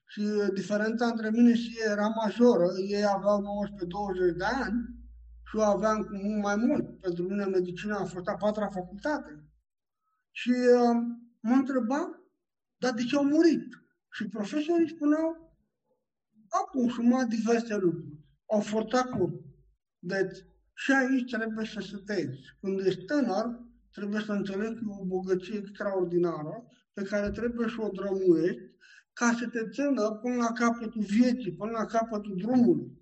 Și 0.07 0.21
diferența 0.53 1.05
între 1.05 1.29
mine 1.29 1.53
și 1.53 1.77
ei 1.79 1.91
era 1.91 2.07
majoră. 2.07 2.67
Ei 2.87 3.05
aveau 3.05 3.65
19-20 4.33 4.37
de 4.37 4.43
ani 4.43 5.01
și 5.43 5.57
eu 5.57 5.63
aveam 5.63 6.03
cu 6.03 6.15
mult 6.15 6.41
mai 6.41 6.55
mult. 6.55 6.99
Pentru 6.99 7.23
mine 7.23 7.45
medicina 7.45 7.97
a 7.97 8.05
fost 8.05 8.27
a 8.27 8.35
patra 8.35 8.67
facultate. 8.67 9.43
Și 10.31 10.49
uh, 10.49 10.95
mă 11.39 11.53
întreba, 11.53 12.21
dar 12.77 12.93
de 12.93 13.03
ce 13.03 13.15
au 13.15 13.23
murit? 13.23 13.67
Și 14.11 14.27
profesorii 14.27 14.89
spuneau, 14.89 15.55
au 16.49 16.65
consumat 16.71 17.27
diverse 17.27 17.75
lucruri, 17.75 18.20
au 18.51 18.59
forțat 18.59 19.09
corpul. 19.09 19.43
Deci, 19.99 20.37
și 20.73 20.91
aici 20.91 21.31
trebuie 21.31 21.65
să 21.65 21.79
setezi. 21.79 22.39
Când 22.61 22.79
ești 22.85 23.05
tânăr, 23.05 23.59
trebuie 23.91 24.21
să 24.21 24.31
înțelegi 24.31 24.73
că 24.73 24.81
e 24.87 25.01
o 25.01 25.05
bogăție 25.05 25.57
extraordinară 25.57 26.63
pe 26.93 27.03
care 27.03 27.31
trebuie 27.31 27.67
să 27.69 27.81
o 27.81 27.89
drămuiești 27.89 28.61
ca 29.13 29.35
să 29.39 29.47
te 29.47 29.69
țină 29.69 30.11
până 30.11 30.35
la 30.35 30.51
capătul 30.51 31.03
vieții, 31.03 31.53
până 31.53 31.71
la 31.71 31.85
capătul 31.85 32.37
drumului. 32.37 32.99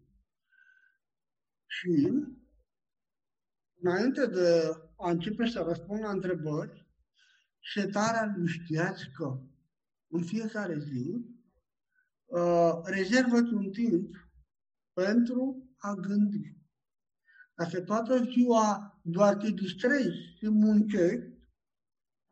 Și, 1.66 2.14
înainte 3.82 4.26
de 4.28 4.72
a 4.98 5.10
începe 5.10 5.48
să 5.48 5.64
răspund 5.68 6.00
la 6.00 6.12
întrebări, 6.12 6.88
setarea 7.74 8.34
lui 8.36 8.48
știați 8.48 9.10
că 9.16 9.40
în 10.08 10.24
fiecare 10.24 10.80
zi 10.80 11.26
uh, 12.26 12.72
rezervă 12.84 13.36
un 13.36 13.70
timp 13.72 14.29
pentru 15.04 15.70
a 15.78 15.94
gândi. 15.94 16.58
Dacă 17.56 17.82
toată 17.82 18.24
ziua 18.24 19.00
doar 19.04 19.36
te 19.36 19.50
distrezi 19.50 20.18
și 20.38 20.50
muncești, 20.50 21.38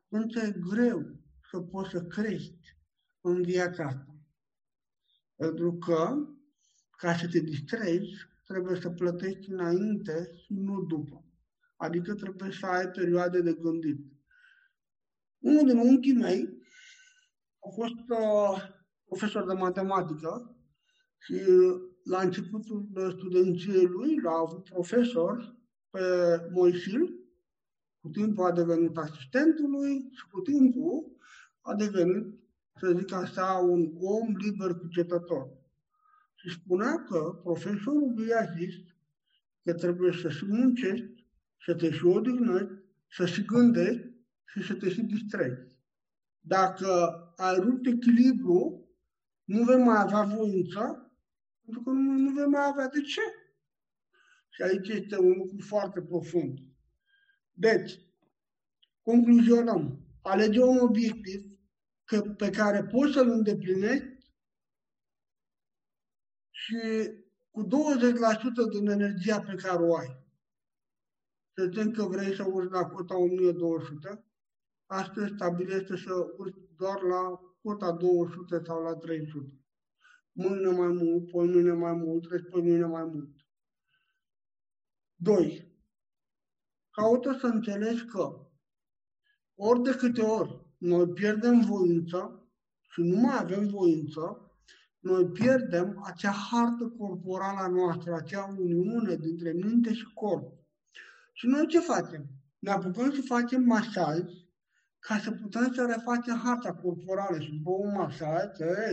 atunci 0.09 0.35
e 0.35 0.59
greu 0.69 1.19
să 1.51 1.59
poți 1.59 1.89
să 1.89 2.01
crești 2.03 2.77
în 3.21 3.41
viața 3.41 3.83
asta. 3.83 4.15
Pentru 5.35 5.77
că, 5.77 6.15
ca 6.97 7.15
să 7.17 7.27
te 7.27 7.39
distrezi, 7.39 8.11
trebuie 8.45 8.81
să 8.81 8.89
plătești 8.89 9.51
înainte 9.51 10.31
și 10.35 10.53
nu 10.53 10.81
după. 10.81 11.25
Adică 11.75 12.13
trebuie 12.15 12.51
să 12.51 12.65
ai 12.65 12.87
perioade 12.87 13.41
de 13.41 13.53
gândit. 13.53 13.99
Unul 15.39 15.67
din 15.67 15.77
unchii 15.77 16.13
mei 16.13 16.57
a 17.59 17.69
fost 17.69 18.09
uh, 18.09 18.75
profesor 19.05 19.47
de 19.47 19.53
matematică 19.53 20.55
și 21.17 21.41
la 22.07 22.21
începutul 22.21 22.89
studenției 23.17 23.85
lui 23.85 24.19
l-a 24.21 24.43
avut 24.47 24.63
profesor 24.63 25.55
pe 25.89 25.99
Moisil, 26.51 27.13
cu 27.99 28.09
timpul 28.09 28.45
a 28.45 28.51
devenit 28.51 28.97
asistentul 28.97 29.69
lui 29.69 30.09
și 30.11 30.27
cu 30.31 30.39
timpul 30.39 31.15
a 31.61 31.75
devenit 31.75 32.25
să 32.79 32.93
zic 32.97 33.13
așa, 33.13 33.45
un 33.69 33.91
om 33.99 34.35
liber 34.35 34.73
cugetător. 34.73 35.49
Și 36.35 36.49
spunea 36.49 37.03
că 37.03 37.39
profesorul 37.43 38.13
lui 38.15 38.33
a 38.33 38.43
zis 38.57 38.75
că 39.63 39.73
trebuie 39.73 40.11
să 40.21 40.29
și 40.29 40.45
muncești, 40.45 41.25
să 41.65 41.73
te 41.73 41.91
și 41.91 42.05
odihnești, 42.05 42.73
să 43.09 43.25
și 43.25 43.45
gândești 43.45 44.07
și 44.45 44.63
să 44.63 44.73
te 44.73 44.89
și 44.89 45.01
distrezi. 45.01 45.75
Dacă 46.39 46.87
ai 47.35 47.55
rupt 47.59 47.87
echilibru, 47.87 48.87
nu 49.43 49.63
vei 49.63 49.83
mai 49.83 50.01
avea 50.01 50.21
voință, 50.21 51.06
pentru 51.67 51.83
că 51.83 51.89
nu, 51.89 52.11
nu 52.17 52.31
vei 52.31 52.45
mai 52.45 52.65
avea 52.65 52.87
de 52.87 53.01
ce. 53.01 53.21
Și 54.49 54.61
aici 54.61 54.87
este 54.87 55.19
un 55.19 55.31
lucru 55.37 55.57
foarte 55.59 56.01
profund. 56.01 56.59
Deci, 57.51 57.91
concluzionăm. 59.01 59.99
Alege 60.21 60.63
un 60.63 60.77
obiectiv 60.77 61.41
că, 62.03 62.21
pe 62.21 62.49
care 62.49 62.83
poți 62.83 63.13
să-l 63.13 63.29
îndeplinești 63.29 64.31
și 66.49 66.79
cu 67.51 67.65
20% 67.65 67.67
din 68.71 68.87
energia 68.87 69.41
pe 69.41 69.55
care 69.55 69.83
o 69.83 69.95
ai. 69.95 70.25
Să 71.53 71.65
zicem 71.65 71.91
că 71.91 72.03
vrei 72.03 72.35
să 72.35 72.43
urci 72.43 72.71
la 72.71 72.85
cota 72.85 73.17
1200, 73.17 74.25
astăzi 74.85 75.33
stabilește 75.33 75.95
să 75.95 76.13
urci 76.37 76.57
doar 76.75 77.01
la 77.01 77.39
cota 77.61 77.91
200 77.91 78.61
sau 78.65 78.83
la 78.83 78.95
300. 78.95 79.56
Mâine 80.39 80.69
mai 80.69 80.87
mult, 80.87 81.29
poi 81.31 81.47
mâine 81.47 81.71
mai 81.71 81.93
mult, 81.93 82.31
respoi 82.31 82.61
mâine 82.61 82.85
mai 82.85 83.03
mult. 83.03 83.29
2. 85.15 85.75
Caută 86.89 87.37
să 87.39 87.45
înțelegi 87.45 88.05
că 88.05 88.47
ori 89.55 89.81
de 89.81 89.91
câte 89.91 90.21
ori 90.21 90.65
noi 90.77 91.07
pierdem 91.07 91.59
voință 91.59 92.47
și 92.91 93.01
nu 93.01 93.19
mai 93.19 93.37
avem 93.39 93.67
voință, 93.67 94.51
noi 94.99 95.25
pierdem 95.25 96.01
acea 96.05 96.31
hartă 96.31 96.93
corporală 96.97 97.59
a 97.59 97.67
noastră, 97.67 98.13
acea 98.13 98.55
uniune 98.59 99.15
dintre 99.15 99.51
minte 99.51 99.93
și 99.93 100.13
corp. 100.13 100.53
Și 101.33 101.47
noi 101.47 101.67
ce 101.67 101.79
facem? 101.79 102.25
Ne 102.59 102.71
apucăm 102.71 103.11
să 103.11 103.21
facem 103.21 103.63
masaj 103.63 104.19
ca 104.99 105.17
să 105.17 105.31
putem 105.31 105.73
să 105.73 105.85
refacem 105.85 106.35
harta 106.35 106.73
corporală 106.73 107.39
și 107.39 107.51
după 107.51 107.69
un 107.71 107.91
masaj, 107.91 108.43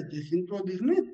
te 0.09 0.20
simți 0.28 0.53
odihnit. 0.53 1.13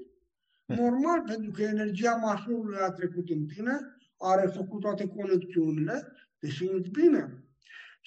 Normal, 0.76 1.22
pentru 1.26 1.50
că 1.50 1.62
energia 1.62 2.14
masajului 2.14 2.78
a 2.78 2.90
trecut 2.90 3.30
în 3.30 3.46
tine, 3.46 3.78
a 4.18 4.34
refăcut 4.40 4.80
toate 4.80 5.06
conexiunile, 5.06 6.12
te 6.38 6.48
simți 6.48 6.88
bine. 6.88 7.44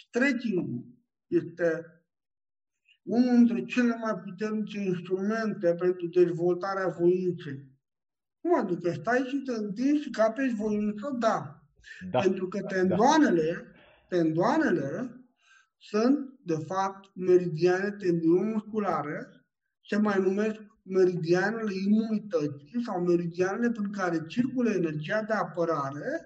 Stretching 0.07 0.85
este 1.27 1.85
unul 3.03 3.35
dintre 3.35 3.65
cele 3.65 3.95
mai 3.95 4.13
puternice 4.15 4.79
instrumente 4.79 5.75
pentru 5.75 6.07
dezvoltarea 6.07 6.87
voinței. 6.87 7.71
Nu 8.41 8.55
adică 8.55 8.91
stai 8.91 9.19
și 9.19 9.37
te 9.45 9.51
întinzi 9.51 10.03
și 10.03 10.09
capeți 10.09 10.53
voință, 10.53 11.15
da. 11.19 11.61
da. 12.11 12.19
Pentru 12.19 12.47
că 12.47 12.59
da, 12.59 12.67
tendoanele, 12.67 13.51
da. 13.53 14.17
tendoanele 14.17 15.17
sunt, 15.77 16.39
de 16.45 16.57
fapt, 16.67 17.15
meridiane 17.15 17.91
tendinomusculare, 17.91 19.42
se 19.87 19.97
mai 19.97 20.19
numesc 20.19 20.59
meridianele 20.83 21.73
imunității 21.85 22.83
sau 22.85 23.03
meridianele 23.03 23.71
prin 23.71 23.91
care 23.91 24.25
circulă 24.27 24.69
energia 24.69 25.21
de 25.21 25.33
apărare, 25.33 26.25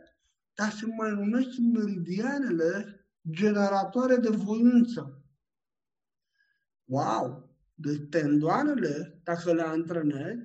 dar 0.54 0.72
se 0.72 0.86
mai 0.86 1.12
numesc 1.12 1.48
meridianele 1.74 3.02
generatoare 3.30 4.16
de 4.16 4.30
voință. 4.30 5.22
Wow! 6.86 7.56
Deci 7.74 8.10
tendoanele, 8.10 9.22
dacă 9.24 9.54
le 9.54 9.62
antrenezi, 9.62 10.42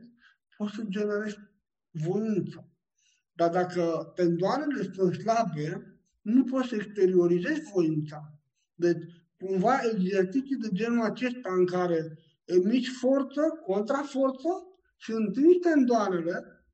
poți 0.56 0.74
să 0.74 0.82
generezi 0.88 1.38
voință. 1.90 2.66
Dar 3.32 3.50
dacă 3.50 4.12
tendoanele 4.14 4.90
sunt 4.94 5.14
slabe, 5.14 5.96
nu 6.20 6.44
poți 6.44 6.68
să 6.68 6.74
exteriorizezi 6.74 7.70
voința. 7.72 8.40
Deci, 8.74 9.02
cumva, 9.38 9.80
exerciții 9.92 10.56
de 10.56 10.68
genul 10.72 11.04
acesta 11.04 11.52
în 11.54 11.66
care 11.66 12.18
emiți 12.54 12.88
forță, 12.88 13.40
contraforță 13.66 14.48
și 14.96 15.10
întingi 15.10 15.58
tendoanele, 15.58 16.66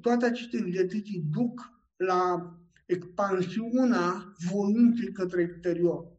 toate 0.00 0.24
aceste 0.24 0.56
exerciții 0.56 1.20
duc 1.20 1.72
la 1.96 2.52
expansiunea 2.86 4.34
voinței 4.50 5.12
către 5.12 5.42
exterior. 5.42 6.12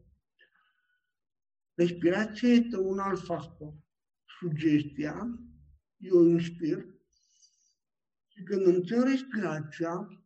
Respirația 1.73 2.49
este 2.49 2.77
un 2.77 2.99
alt 2.99 3.19
factor. 3.19 3.73
Sugestia, 4.39 5.39
eu 5.97 6.23
inspir 6.23 6.85
și 8.27 8.43
când 8.43 8.65
îmi 8.65 8.85
țin 8.85 9.03
respirația, 9.03 10.23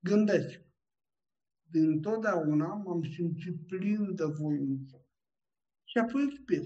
gândesc. 0.00 0.60
Din 1.70 2.00
totdeauna 2.00 2.74
m-am 2.74 3.02
simțit 3.02 3.66
plin 3.66 4.14
de 4.14 4.24
voință. 4.24 5.03
Și 5.94 6.00
apoi 6.00 6.22
expir. 6.22 6.62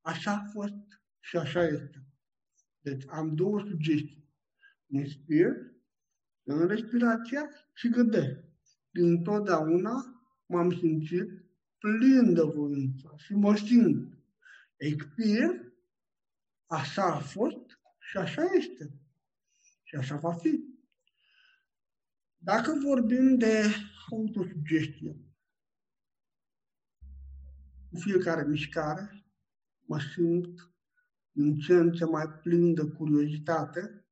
Așa 0.00 0.32
a 0.32 0.44
fost 0.52 1.02
și 1.20 1.36
așa 1.36 1.62
este. 1.62 2.06
Deci 2.80 3.04
am 3.08 3.34
două 3.34 3.60
sugestii. 3.60 4.28
Inspir, 4.86 5.46
în 6.42 6.66
respirația 6.66 7.50
și 7.74 7.88
gândesc. 7.88 8.40
Din 8.90 9.22
totdeauna 9.22 10.22
m-am 10.46 10.70
simțit 10.70 11.28
plin 11.78 12.34
de 12.34 12.42
voință 12.42 13.14
și 13.16 13.34
mă 13.34 13.56
simt. 13.56 14.18
Expir, 14.76 15.72
așa 16.66 17.04
a 17.04 17.18
fost 17.18 17.80
și 17.98 18.16
așa 18.16 18.42
este. 18.42 19.00
Și 19.82 19.94
așa 19.94 20.16
va 20.16 20.32
fi. 20.32 20.64
Dacă 22.36 22.78
vorbim 22.82 23.38
de 23.38 23.62
autosugestie, 24.10 25.27
cu 27.90 27.98
fiecare 27.98 28.44
mișcare 28.44 29.24
mă 29.86 30.00
simt 30.14 30.72
în 31.32 31.58
ce 31.58 31.74
în 31.74 31.92
ce 31.92 32.04
mai 32.04 32.28
plin 32.28 32.74
de 32.74 32.82
curiozitate, 32.82 34.06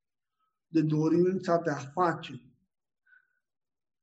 de 0.67 0.83
dorința 0.83 1.59
de 1.59 1.71
a 1.71 1.77
face. 1.77 2.41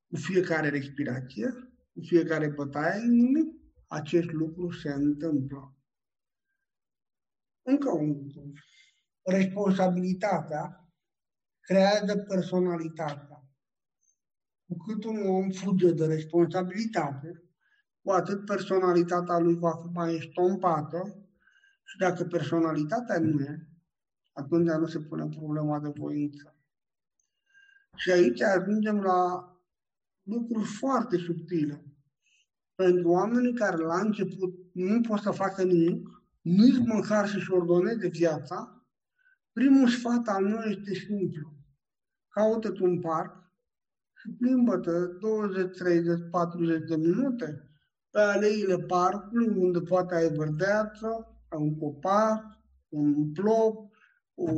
Cu 0.08 0.16
fiecare 0.16 0.70
respirație, 0.70 1.52
cu 1.94 2.02
fiecare 2.02 2.48
bătaie 2.48 3.02
nimic, 3.02 3.62
acest 3.88 4.32
lucru 4.32 4.72
se 4.72 4.90
întâmplă. 4.90 5.78
Încă 7.62 7.92
un 7.92 8.08
lucru. 8.08 8.52
Responsabilitatea 9.22 10.94
creează 11.60 12.18
personalitatea. 12.18 13.48
Cu 14.66 14.78
cât 14.78 15.04
un 15.04 15.28
om 15.28 15.50
fuge 15.50 15.92
de 15.92 16.06
responsabilitate, 16.06 17.44
cu 18.04 18.12
atât 18.12 18.46
personalitatea 18.46 19.38
lui 19.38 19.56
va 19.56 19.72
fi 19.72 19.88
mai 19.94 20.16
estompată 20.16 21.18
și 21.84 21.98
dacă 21.98 22.24
personalitatea 22.24 23.20
nu 23.20 23.42
e, 23.42 23.68
atunci 24.34 24.70
nu 24.70 24.88
se 24.88 25.00
pune 25.00 25.28
problema 25.28 25.80
de 25.80 25.92
voință. 25.96 26.56
Și 27.96 28.12
aici 28.12 28.42
ajungem 28.42 29.02
la 29.02 29.52
lucruri 30.24 30.66
foarte 30.66 31.18
subtile. 31.18 31.86
Pentru 32.76 33.10
oamenii 33.10 33.54
care 33.54 33.78
la 33.78 34.00
început 34.00 34.54
nu 34.74 35.02
pot 35.02 35.20
să 35.20 35.32
facă 35.32 35.64
nimic, 35.64 36.08
nici 36.42 36.78
măcar 36.86 37.28
să-și 37.28 37.52
ordoneze 37.52 38.08
viața, 38.08 38.86
primul 39.52 39.88
sfat 39.88 40.28
al 40.28 40.44
meu 40.46 40.62
este 40.62 40.94
simplu. 40.94 41.54
Caută 42.30 42.74
un 42.82 43.00
parc 43.00 43.52
și 44.14 44.30
plimbă-te 44.30 44.92
20, 45.20 45.78
30, 45.78 46.20
40 46.32 46.88
de 46.88 46.96
minute 46.96 47.73
pe 48.14 48.20
aleile 48.20 48.78
parcului, 48.78 49.48
unde 49.48 49.82
poate 49.82 50.16
ai 50.16 50.30
verdeață, 50.30 51.38
un 51.58 51.78
copac, 51.78 52.44
un 52.90 53.32
plop, 53.32 53.92
o, 54.34 54.52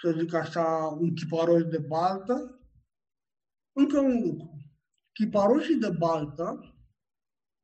să 0.00 0.14
zic 0.18 0.34
așa, 0.34 0.96
un 1.00 1.14
chiparoș 1.14 1.62
de 1.62 1.78
baltă. 1.78 2.60
Încă 3.72 3.98
un 3.98 4.22
lucru. 4.22 4.50
Chiparoșii 5.12 5.76
de 5.76 5.90
baltă 5.98 6.74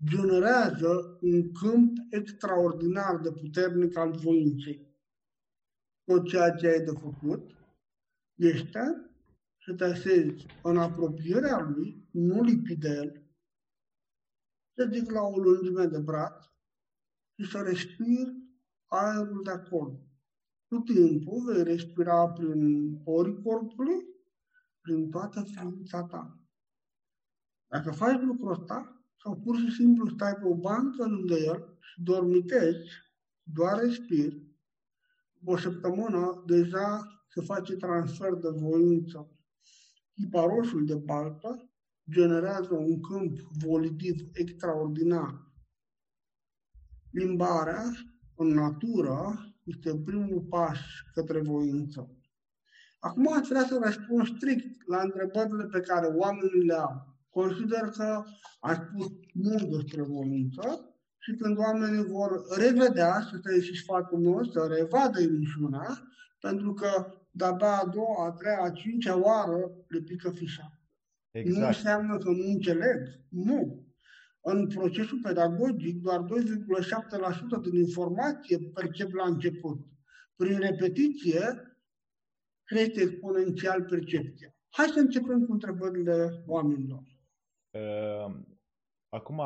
generează 0.04 1.18
un 1.20 1.52
câmp 1.52 1.96
extraordinar 2.10 3.20
de 3.20 3.30
puternic 3.32 3.96
al 3.96 4.10
voinței. 4.10 4.96
Tot 6.04 6.28
ceea 6.28 6.50
ce 6.50 6.66
ai 6.66 6.84
de 6.84 6.92
făcut 7.00 7.50
este 8.34 9.10
să 9.64 9.74
te 9.74 9.84
așezi 9.84 10.46
în 10.62 10.76
apropierea 10.76 11.58
lui, 11.60 12.08
nu 12.10 12.42
lipi 12.42 12.76
de 12.76 12.88
el, 12.88 13.21
să 14.74 14.88
zic 14.92 15.10
la 15.10 15.20
o 15.20 15.38
lungime 15.38 15.86
de 15.86 15.98
braț 15.98 16.44
și 17.34 17.50
să 17.50 17.58
respiri 17.58 18.42
aerul 18.86 19.42
de 19.44 19.50
acolo. 19.50 20.00
Cu 20.68 20.78
timpul 20.78 21.44
vei 21.44 21.62
respira 21.62 22.28
prin 22.28 22.96
porii 23.04 23.42
corpului, 23.42 24.06
prin 24.80 25.10
toată 25.10 25.42
ființa 25.42 26.02
ta. 26.02 26.38
Dacă 27.66 27.90
faci 27.90 28.20
lucrul 28.20 28.50
ăsta, 28.50 29.04
sau 29.22 29.40
pur 29.40 29.56
și 29.56 29.70
simplu 29.70 30.08
stai 30.08 30.34
pe 30.34 30.46
o 30.46 30.54
bancă 30.54 31.04
lângă 31.04 31.34
el 31.34 31.76
și 31.80 32.02
dormitezi, 32.02 32.90
doar 33.42 33.78
respiri, 33.78 34.50
o 35.44 35.56
săptămână 35.56 36.42
deja 36.46 37.06
se 37.28 37.40
face 37.40 37.76
transfer 37.76 38.34
de 38.34 38.48
voință 38.48 39.30
Tiparoșul 40.14 40.84
de 40.86 40.94
baltă 40.94 41.71
generează 42.10 42.74
un 42.74 43.00
câmp 43.00 43.38
volitiv 43.64 44.28
extraordinar. 44.32 45.50
Limbarea, 47.10 47.82
în 48.36 48.48
natură, 48.48 49.46
este 49.64 49.96
primul 50.04 50.40
pas 50.40 50.78
către 51.14 51.40
voință. 51.40 52.16
Acum 52.98 53.32
aș 53.32 53.48
vrea 53.48 53.64
să 53.64 53.80
răspund 53.84 54.26
strict 54.26 54.88
la 54.88 55.00
întrebările 55.00 55.64
pe 55.64 55.80
care 55.80 56.06
oamenii 56.06 56.64
le 56.66 56.74
au. 56.74 57.16
Consider 57.30 57.80
că 57.80 58.22
aș 58.60 58.76
spus 58.76 59.06
mult 59.34 59.70
despre 59.70 60.02
voință 60.02 60.94
și 61.18 61.32
când 61.34 61.58
oamenii 61.58 62.04
vor 62.04 62.42
revedea, 62.56 63.26
să 63.30 63.38
te 63.38 63.60
și 63.60 63.76
sfatul 63.76 64.18
meu, 64.18 64.44
să 64.44 64.74
revadă 64.78 65.20
emisiunea, 65.20 66.02
pentru 66.40 66.72
că 66.72 67.14
de-abia 67.30 67.78
a 67.78 67.86
doua, 67.86 68.26
a 68.26 68.30
treia, 68.30 68.62
a 68.62 68.70
cincea 68.70 69.16
oară 69.16 69.70
le 69.88 70.00
pică 70.00 70.30
fișa. 70.30 70.71
Exact. 71.32 71.60
Nu 71.60 71.66
înseamnă 71.66 72.18
că 72.18 72.30
nu 72.30 72.44
înțeleg. 72.46 72.98
Nu. 73.28 73.86
În 74.40 74.66
procesul 74.66 75.20
pedagogic, 75.22 76.00
doar 76.00 76.20
2,7% 76.20 77.70
din 77.70 77.80
informație 77.80 78.58
percep 78.58 79.12
la 79.12 79.24
început. 79.24 79.86
Prin 80.36 80.58
repetiție, 80.58 81.76
crește 82.64 83.00
exponențial 83.00 83.82
percepția. 83.82 84.54
Hai 84.68 84.86
să 84.86 84.98
începem 84.98 85.46
cu 85.46 85.52
întrebările 85.52 86.42
oamenilor. 86.46 87.02
Ehm, 87.70 88.58
acum 89.08 89.40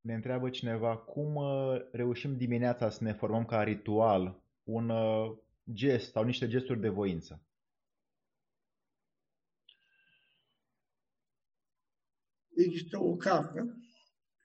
ne 0.00 0.14
întreabă 0.14 0.50
cineva 0.50 0.96
cum 0.96 1.34
uh, 1.34 1.80
reușim 1.92 2.36
dimineața 2.36 2.90
să 2.90 3.04
ne 3.04 3.12
formăm 3.12 3.44
ca 3.44 3.62
ritual 3.62 4.42
un 4.62 4.88
uh, 4.88 5.32
gest 5.72 6.10
sau 6.10 6.24
niște 6.24 6.48
gesturi 6.48 6.80
de 6.80 6.88
voință. 6.88 7.42
Există 12.54 13.02
o 13.02 13.16
carte 13.16 13.76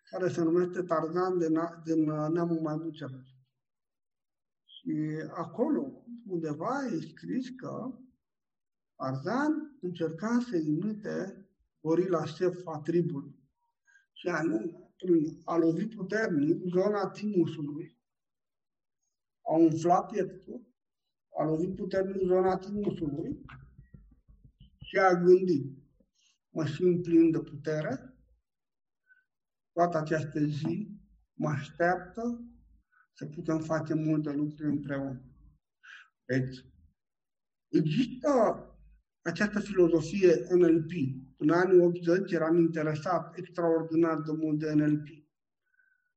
care 0.10 0.30
se 0.30 0.42
numește 0.44 0.82
Tarzan 0.82 1.38
din, 1.38 1.60
din 1.84 2.10
uh, 2.10 2.30
neamul 2.30 2.60
maimuțelor. 2.62 3.26
Și 4.66 4.96
acolo, 5.34 6.06
undeva, 6.26 6.86
e 6.86 7.00
scris 7.00 7.50
că 7.50 7.94
Tarzan 8.96 9.78
încerca 9.82 10.40
să 10.50 10.58
imite 10.58 11.48
gorila 11.80 12.26
șef 12.26 12.66
a 12.66 12.80
tribului. 12.80 13.36
Și 14.14 14.28
anume, 14.28 14.88
prin 14.98 15.42
a 15.46 15.58
lovi 15.58 15.88
puternic 15.88 16.62
zona 16.74 17.10
timusului, 17.10 17.98
a 19.42 19.56
umflat 19.56 20.12
pieptul, 20.12 20.68
a 21.40 21.44
lovit 21.44 21.76
puternic 21.76 22.28
zona 22.28 22.58
timusului 22.58 23.46
și 24.80 24.98
a 24.98 25.14
gândit. 25.14 25.87
Mă 26.58 26.66
simt 26.66 27.04
plin 27.04 27.32
de 27.32 27.40
putere, 27.40 28.18
toată 29.72 29.98
această 29.98 30.40
zi 30.40 31.00
mă 31.34 31.50
așteaptă 31.50 32.46
să 33.14 33.26
putem 33.26 33.60
face 33.60 33.94
multe 33.94 34.32
lucruri 34.32 34.70
împreună. 34.70 35.22
Deci, 36.26 36.66
există 37.68 38.30
această 39.22 39.60
filozofie 39.60 40.48
NLP. 40.50 40.92
În 41.38 41.50
anii 41.50 41.80
80 41.80 42.32
eram 42.32 42.58
interesat 42.58 43.38
extraordinar 43.38 44.22
de 44.22 44.32
mult 44.32 44.60
de 44.60 44.74
NLP. 44.74 45.08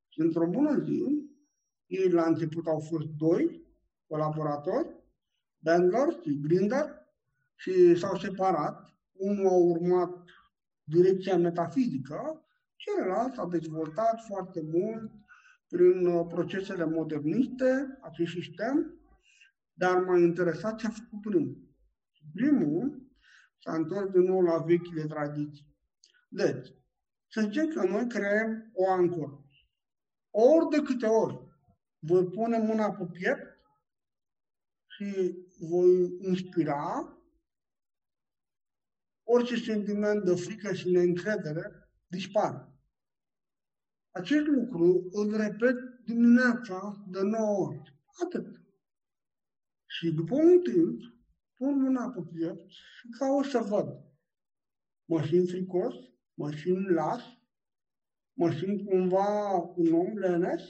Și 0.09 0.21
într-o 0.21 0.47
bună 0.47 0.83
zi, 0.85 1.05
ei 1.87 2.11
la 2.11 2.27
început 2.27 2.67
au 2.67 2.81
fost 2.81 3.07
doi 3.07 3.67
colaboratori, 4.07 4.89
Bandler 5.59 6.19
și 6.23 6.41
Grinder, 6.41 6.85
și 7.55 7.97
s-au 7.97 8.19
separat. 8.19 8.90
Unul 9.21 9.47
a 9.47 9.57
urmat 9.57 10.25
direcția 10.85 11.37
metafizică, 11.37 12.45
celălalt 12.77 13.35
s-a 13.35 13.47
dezvoltat 13.47 14.21
foarte 14.27 14.61
mult 14.63 15.11
prin 15.69 16.07
uh, 16.07 16.27
procesele 16.29 16.85
moderniste, 16.85 17.99
acest 18.01 18.33
sistem, 18.33 18.95
dar 19.73 19.99
m-a 19.99 20.19
interesat 20.19 20.79
ce 20.79 20.87
a 20.87 20.91
făcut 20.91 21.21
primul. 21.21 21.69
Primul 22.33 23.09
s-a 23.59 23.75
întors 23.75 24.11
din 24.11 24.23
nou 24.23 24.41
la 24.41 24.59
vechile 24.59 25.05
tradiții. 25.05 25.67
Deci, 26.29 26.69
să 27.29 27.41
zicem 27.41 27.69
că 27.69 27.85
noi 27.85 28.07
creăm 28.09 28.71
o 28.73 28.91
ancoră. 28.91 29.45
Ori 30.31 30.69
de 30.71 30.83
câte 30.83 31.07
ori 31.07 31.39
voi 31.99 32.25
pune 32.25 32.59
mâna 32.59 32.93
pe 32.93 33.05
piept 33.13 33.59
și 34.87 35.39
voi 35.59 36.17
inspira, 36.21 37.15
orice 39.33 39.57
sentiment 39.57 40.25
de 40.25 40.35
frică 40.35 40.73
și 40.73 40.91
neîncredere 40.91 41.91
dispare. 42.07 42.69
Acest 44.11 44.47
lucru 44.47 45.09
îl 45.11 45.37
repet 45.37 45.77
dimineața 46.05 47.05
de 47.11 47.21
9 47.23 47.67
ori. 47.67 47.99
Atât. 48.25 48.61
Și 49.87 50.11
după 50.11 50.35
un 50.35 50.61
timp, 50.61 51.01
pun 51.55 51.81
mâna 51.83 52.11
pe 52.11 52.21
piept 52.33 52.69
și 52.69 53.09
caut 53.19 53.45
să 53.45 53.59
văd. 53.59 53.89
Mă 55.05 55.25
simt 55.27 55.49
fricos, 55.49 55.95
mă 56.35 56.51
simt 56.51 56.89
las, 56.89 57.23
mă 58.33 58.51
simt 58.53 58.87
cumva 58.89 59.53
un 59.77 59.93
om 59.93 60.19
lenes 60.19 60.63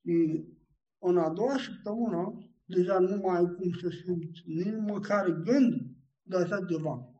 și 0.00 0.44
în 0.98 1.18
a 1.18 1.30
doua 1.30 1.58
săptămână 1.58 2.50
deja 2.64 2.98
nu 2.98 3.16
mai 3.16 3.36
ai 3.36 3.54
cum 3.54 3.72
să 3.72 3.88
simți 3.88 4.42
nici 4.46 4.80
măcar 4.80 5.30
gând 6.28 6.46
de 6.48 6.54
așa 6.54 6.64
ceva. 6.64 7.10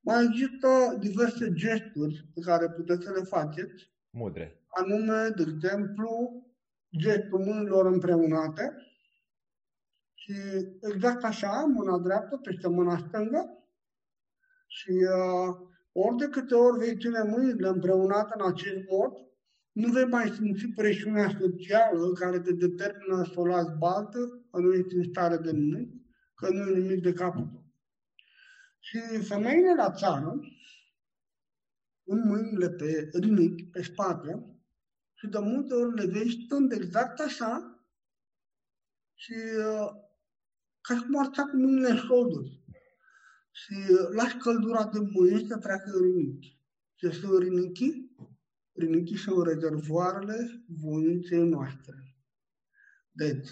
Mai 0.00 0.24
există 0.24 0.96
diverse 1.00 1.52
gesturi 1.52 2.28
pe 2.34 2.40
care 2.40 2.70
puteți 2.70 3.04
să 3.04 3.12
le 3.12 3.22
faceți. 3.22 3.92
Mudre. 4.10 4.64
Anume, 4.66 5.28
de 5.36 5.42
exemplu, 5.42 6.10
gestul 6.98 7.38
mâinilor 7.38 7.86
împreunate, 7.86 8.76
și 10.14 10.32
exact 10.80 11.24
așa, 11.24 11.64
mâna 11.74 11.98
dreaptă 11.98 12.36
peste 12.36 12.68
mâna 12.68 12.96
stângă 12.98 13.64
și 14.66 14.90
uh, 14.90 15.56
ori 15.92 16.16
de 16.16 16.26
câte 16.26 16.54
ori 16.54 16.78
vei 16.78 16.96
ține 16.96 17.22
mâinile 17.22 17.68
împreunate 17.68 18.34
în 18.38 18.46
acest 18.46 18.78
mod, 18.90 19.12
nu 19.72 19.92
vei 19.92 20.04
mai 20.04 20.28
simți 20.28 20.66
presiunea 20.66 21.36
socială 21.40 22.12
care 22.12 22.40
te 22.40 22.52
determină 22.52 23.24
să 23.24 23.40
o 23.40 23.46
lași 23.46 23.78
baltă, 23.78 24.18
că 24.50 24.60
nu 24.60 24.72
ești 24.72 24.96
în 24.96 25.04
stare 25.04 25.36
de 25.36 25.50
nimic, 25.50 25.92
că 26.34 26.48
nu 26.50 26.68
e 26.68 26.78
nimic 26.78 27.02
de 27.02 27.12
capul 27.12 27.48
tău. 27.52 27.63
Și 28.86 28.98
femeile 29.22 29.74
la 29.74 29.92
țară, 29.92 30.40
în 32.04 32.28
mâinile 32.28 32.70
pe 32.70 33.10
rinic, 33.12 33.70
pe 33.70 33.82
spate, 33.82 34.58
și 35.14 35.26
de 35.26 35.38
multe 35.38 35.74
ori 35.74 35.94
le 35.94 36.06
vezi 36.06 36.40
stând 36.44 36.72
exact 36.72 37.20
așa 37.20 37.84
și 39.14 39.32
uh, 39.58 39.90
ca 40.80 40.94
și 40.94 41.02
cum 41.02 41.18
ar 41.18 41.28
sta 41.32 41.42
cu 41.42 41.56
mâinile 41.56 41.88
în 41.88 41.96
șolduri. 41.96 42.62
Și 43.50 43.74
lași 44.14 44.36
căldura 44.36 44.84
de 44.84 44.98
mâini 44.98 45.46
să 45.48 45.58
treacă 45.58 45.90
în 45.90 46.02
rinichi. 46.02 46.58
Ce 46.94 47.10
sunt 47.10 47.42
rinichii? 47.42 48.16
Rinichii 48.72 49.16
sunt 49.16 49.46
rezervoarele 49.46 50.64
voinței 50.68 51.48
noastre. 51.48 52.16
Deci, 53.10 53.48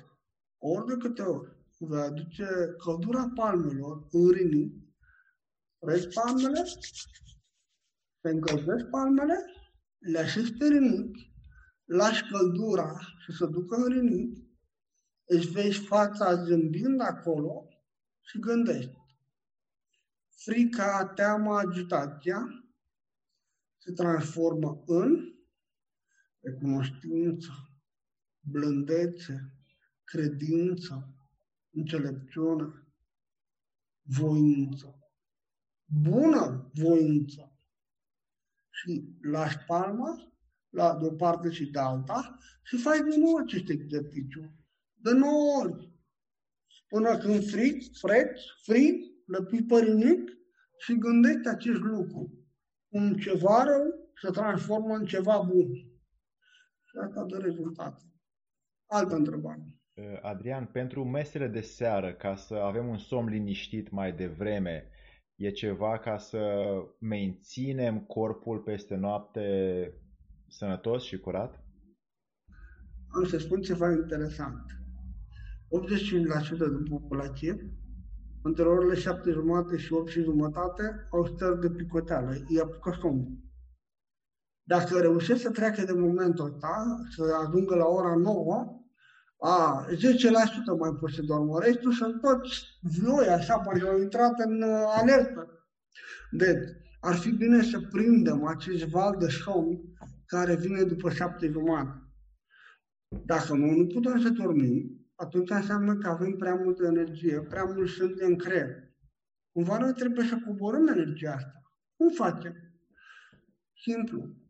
ori 0.59 0.87
de 0.87 0.97
câte 0.97 1.23
ori 1.23 1.57
vei 1.79 2.01
aduce 2.01 2.47
căldura 2.85 3.33
palmelor 3.35 4.09
în 4.11 4.31
rinichi, 4.31 4.82
treci 5.87 6.15
palmele, 6.15 6.63
te 8.21 8.29
încălzești 8.29 8.89
palmele, 8.91 9.37
le 9.99 10.19
așezi 10.19 10.53
pe 10.53 10.67
rinichi, 10.67 11.33
lași 11.85 12.23
căldura 12.31 12.99
și 13.19 13.33
să 13.33 13.47
ducă 13.47 13.77
în 13.77 13.93
rinichi, 13.93 14.51
își 15.25 15.49
vezi 15.49 15.79
fața 15.79 16.45
zâmbind 16.45 17.01
acolo 17.01 17.69
și 18.21 18.39
gândești. 18.39 18.97
Frica, 20.45 21.13
teama, 21.15 21.59
agitația 21.59 22.39
se 23.79 23.93
transformă 23.93 24.83
în 24.87 25.35
recunoștință, 26.41 27.51
blândețe, 28.41 29.55
credință, 30.05 31.15
înțelepciune, 31.71 32.87
voință. 34.03 35.02
Bună 36.01 36.71
voință. 36.75 37.53
Și 38.71 39.17
lași 39.23 39.59
palma 39.67 40.33
la 40.69 40.97
de 40.97 41.07
o 41.07 41.13
parte 41.13 41.51
și 41.51 41.71
de 41.71 41.79
alta 41.79 42.39
și 42.63 42.77
faci 42.77 43.11
din 43.11 43.21
nou 43.21 43.37
acest 43.37 43.69
exercițiu 43.69 44.53
de 44.95 45.13
9 45.13 45.33
ori. 45.63 45.91
Până 46.89 47.19
când 47.19 47.45
frig, 47.45 47.83
fred, 48.01 48.29
frig, 48.63 48.95
le 49.27 49.43
pui 49.43 49.65
părinic 49.65 50.31
și 50.79 50.99
gândește 50.99 51.49
acest 51.49 51.81
lucru. 51.81 52.33
Un 52.89 53.17
ceva 53.17 53.65
rău 53.65 54.11
se 54.23 54.31
transformă 54.31 54.95
în 54.95 55.07
ceva 55.07 55.39
bun. 55.39 55.75
Și 56.85 56.97
asta 57.05 57.25
dă 57.25 57.39
rezultate. 57.39 58.03
Altă 58.87 59.15
întrebare. 59.15 59.81
Uh, 59.95 60.19
Adrian, 60.23 60.67
pentru 60.67 61.05
mesele 61.05 61.49
de 61.49 61.61
seară, 61.61 62.15
ca 62.15 62.37
să 62.37 62.55
avem 62.55 62.89
un 62.89 62.99
somn 62.99 63.29
liniștit 63.29 63.91
mai 63.91 64.13
devreme, 64.13 64.91
E 65.43 65.51
ceva 65.51 65.99
ca 65.99 66.19
să 66.19 66.65
menținem 66.99 68.01
corpul 68.01 68.59
peste 68.59 68.95
noapte 68.95 69.45
sănătos 70.49 71.03
și 71.03 71.19
curat? 71.19 71.65
Am 73.09 73.25
să 73.25 73.39
spun 73.39 73.61
ceva 73.61 73.91
interesant. 73.91 74.65
85% 74.67 76.57
din 76.59 76.87
populație, 76.91 77.71
între 78.43 78.65
orele 78.65 78.95
7 78.95 79.31
jumate 79.31 79.77
și 79.77 79.93
8 79.93 80.09
și 80.09 80.23
jumătate, 80.23 81.09
au 81.11 81.27
stări 81.27 81.61
de 81.61 81.71
picoteală, 81.71 82.31
îi 82.31 82.61
apucă 82.61 82.97
somnul. 83.01 83.39
Dacă 84.63 85.01
reușesc 85.01 85.41
să 85.41 85.51
treacă 85.51 85.85
de 85.85 85.93
momentul 85.93 86.45
ăsta, 86.45 86.85
să 87.17 87.23
ajungă 87.47 87.75
la 87.75 87.87
ora 87.87 88.15
9, 88.15 88.82
a, 89.45 89.87
10% 89.91 90.79
mai 90.79 90.97
pot 91.01 91.11
să 91.11 91.23
dormă. 91.23 91.61
Restul 91.61 91.93
sunt 91.93 92.21
toți 92.21 92.65
vioi, 92.81 93.27
așa, 93.27 93.59
parcă 93.59 93.89
au 93.89 94.01
intrat 94.01 94.39
în 94.39 94.63
uh, 94.63 94.85
alertă. 95.01 95.67
Deci, 96.31 96.69
ar 97.01 97.15
fi 97.15 97.31
bine 97.31 97.63
să 97.63 97.81
prindem 97.81 98.45
acest 98.45 98.85
val 98.85 99.17
de 99.19 99.29
somn 99.29 99.81
care 100.27 100.57
vine 100.57 100.83
după 100.83 101.11
șapte 101.11 101.49
jumate. 101.49 102.03
Dacă 103.25 103.55
nu, 103.55 103.71
nu 103.71 103.87
putem 103.87 104.21
să 104.21 104.29
dormim, 104.29 105.07
atunci 105.15 105.51
înseamnă 105.51 105.97
că 105.97 106.09
avem 106.09 106.37
prea 106.37 106.55
multă 106.55 106.87
energie, 106.87 107.41
prea 107.41 107.65
mult 107.65 107.89
sunt 107.89 108.19
în 108.19 108.37
creier. 108.37 108.91
Cumva 109.53 109.79
noi 109.79 109.93
trebuie 109.93 110.27
să 110.27 110.43
coborâm 110.47 110.89
energia 110.89 111.33
asta. 111.33 111.63
Cum 111.97 112.09
facem? 112.11 112.55
Simplu 113.83 114.42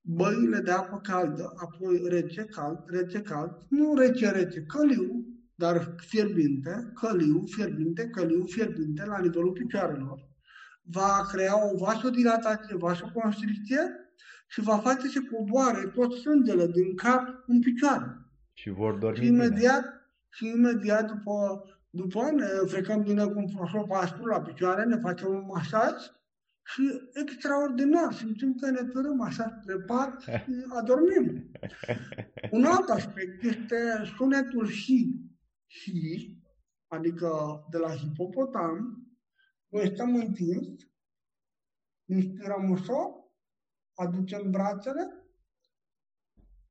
băile 0.00 0.58
de 0.58 0.70
apă 0.70 1.00
caldă, 1.02 1.52
apoi 1.56 2.02
rece, 2.08 2.44
cald, 2.44 2.78
rece, 2.86 3.20
cald, 3.20 3.50
nu 3.68 3.94
rece, 3.94 4.30
rece, 4.30 4.62
căliu, 4.62 5.24
dar 5.54 5.94
fierbinte, 5.96 6.90
căliu, 6.94 7.42
fierbinte, 7.46 8.08
căliu, 8.08 8.44
fierbinte 8.44 9.04
la 9.04 9.18
nivelul 9.18 9.52
picioarelor. 9.52 10.28
Va 10.82 11.26
crea 11.32 11.70
o 11.70 11.76
vasodilatație, 11.76 12.76
vasoconstricție 12.76 13.80
și 14.46 14.60
va 14.60 14.78
face 14.78 15.08
să 15.08 15.20
coboare 15.30 15.86
tot 15.86 16.12
sângele 16.12 16.66
din 16.66 16.94
cap 16.94 17.22
în 17.46 17.60
picioare. 17.60 18.16
Și 18.52 18.70
vor 18.70 18.94
dormi 18.94 19.16
și 19.16 19.26
imediat, 19.26 19.82
bine. 19.82 20.04
și 20.28 20.46
imediat 20.46 21.06
după, 21.06 21.62
după 21.90 22.30
ne 22.30 22.46
frecăm 22.66 23.02
bine 23.02 23.24
cu 23.24 23.38
un 23.38 23.48
prosop 23.54 23.90
aspru 23.90 24.24
la 24.24 24.40
picioare, 24.40 24.84
ne 24.84 24.96
facem 24.96 25.28
un 25.28 25.44
masaj 25.46 25.92
și 26.72 27.10
extraordinar, 27.14 28.12
simțim 28.12 28.54
că 28.54 28.70
ne 28.70 28.84
tărâm 28.84 29.20
așa 29.20 29.58
spre 29.60 29.76
pat 29.76 30.20
și 30.44 30.64
adormim. 30.68 31.50
Un 32.50 32.64
alt 32.64 32.88
aspect 32.88 33.42
este 33.42 33.76
sunetul 34.16 34.70
hi, 34.70 35.30
hi, 35.66 36.38
adică 36.86 37.28
de 37.70 37.78
la 37.78 37.94
hipopotam, 37.94 39.04
noi 39.68 39.90
stăm 39.94 40.14
întins, 40.14 40.68
inspirăm 42.08 42.70
ușor, 42.70 43.06
aducem 43.94 44.50
brațele, 44.50 45.20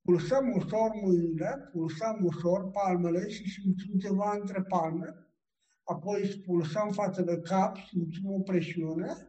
pulsăm 0.01 0.53
ușor 0.55 0.91
mâinile, 1.01 1.69
pulsăm 1.71 2.19
ușor 2.23 2.71
palmele 2.71 3.29
și 3.29 3.49
simțim 3.49 3.99
ceva 3.99 4.37
între 4.39 4.61
palme, 4.61 5.27
apoi 5.83 6.27
spulsăm 6.27 6.91
față 6.91 7.21
de 7.21 7.39
cap, 7.39 7.77
simțim 7.77 8.31
o 8.31 8.39
presiune, 8.39 9.28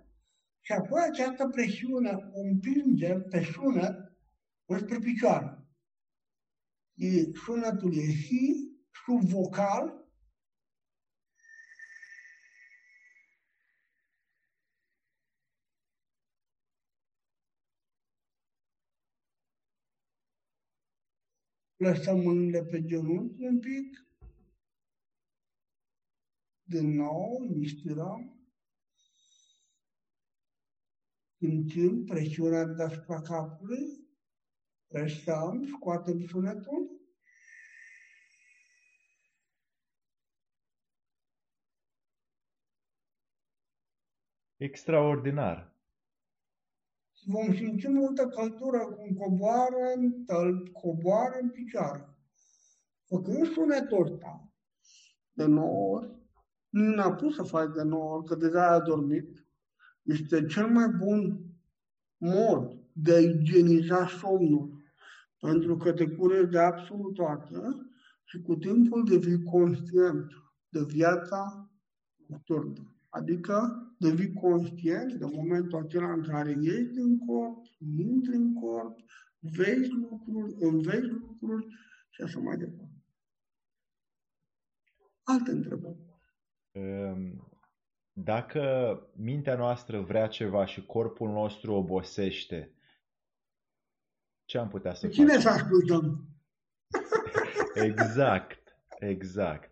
și 0.70 0.76
apoi 0.76 1.02
această 1.02 1.48
presiune 1.48 2.30
o 2.32 2.40
împingem 2.40 3.22
pe 3.22 3.42
sunet 3.42 4.12
spre 4.78 4.98
picioare. 4.98 5.64
E, 6.94 7.32
sunetul 7.32 7.96
e 7.96 8.12
hi, 8.12 8.70
sub 9.04 9.20
vocal, 9.20 10.08
lăsăm 21.76 22.20
mâinile 22.20 22.64
pe 22.64 22.84
genunchi 22.84 23.42
un 23.42 23.58
pic, 23.58 24.06
din 26.62 26.94
nou, 26.94 27.44
inspirăm, 27.44 28.39
simțim 31.40 32.04
presiunea 32.04 32.64
deasupra 32.64 33.20
capului, 33.20 34.08
restăm, 34.88 35.66
scoatem 35.66 36.26
sunetul, 36.26 36.98
Extraordinar. 44.56 45.74
Vom 47.24 47.54
simți 47.54 47.88
multă 47.88 48.28
căldură 48.28 48.78
cum 48.78 49.14
coboară 49.16 49.92
în 49.96 50.24
tălp, 50.24 50.72
coboară 50.72 51.38
în 51.40 51.50
picioare. 51.50 52.08
Făcând 53.04 53.46
sunetul 53.46 54.02
ăsta 54.02 54.52
de 55.32 55.44
9 55.44 55.96
ori, 55.96 56.10
nu 56.68 56.94
ne-a 56.94 57.12
pus 57.12 57.34
să 57.34 57.42
faci 57.42 57.74
de 57.74 57.82
9 57.82 58.14
ori, 58.14 58.26
că 58.26 58.34
deja 58.34 58.66
a 58.66 58.80
dormit, 58.80 59.39
este 60.02 60.46
cel 60.46 60.66
mai 60.66 60.88
bun 60.88 61.44
mod 62.16 62.78
de 62.92 63.14
a 63.14 63.20
igieniza 63.20 64.06
somnul, 64.06 64.82
pentru 65.40 65.76
că 65.76 65.92
te 65.92 66.06
curezi 66.06 66.50
de 66.50 66.58
absolut 66.58 67.14
toate 67.14 67.58
și 68.24 68.40
cu 68.40 68.56
timpul 68.56 69.04
devii 69.04 69.42
conștient 69.42 70.26
de 70.68 70.80
viața 70.86 71.70
nocturnă. 72.26 72.94
Adică 73.08 73.86
devii 73.98 74.32
conștient 74.32 75.12
de 75.12 75.24
momentul 75.24 75.78
acela 75.78 76.12
în 76.12 76.22
care 76.22 76.56
ieși 76.60 76.92
din 76.92 77.18
corp, 77.18 77.64
intri 77.98 78.34
în 78.34 78.54
corp, 78.54 78.98
vezi 79.38 79.90
lucruri, 79.90 80.54
înveți 80.58 81.06
lucruri 81.06 81.66
și 82.10 82.22
așa 82.22 82.38
mai 82.38 82.56
departe. 82.56 83.04
Alte 85.22 85.50
întrebări. 85.50 85.98
Um, 86.72 87.49
dacă 88.12 89.00
mintea 89.16 89.56
noastră 89.56 90.00
vrea 90.00 90.26
ceva 90.26 90.64
și 90.64 90.86
corpul 90.86 91.30
nostru 91.30 91.74
obosește, 91.74 92.74
ce 94.44 94.58
am 94.58 94.68
putea 94.68 94.94
să 94.94 95.08
Cine 95.08 95.26
facem? 95.26 95.40
Cine 95.40 95.52
să 95.52 95.62
ascultăm? 95.62 96.28
exact, 97.88 98.76
exact. 98.98 99.70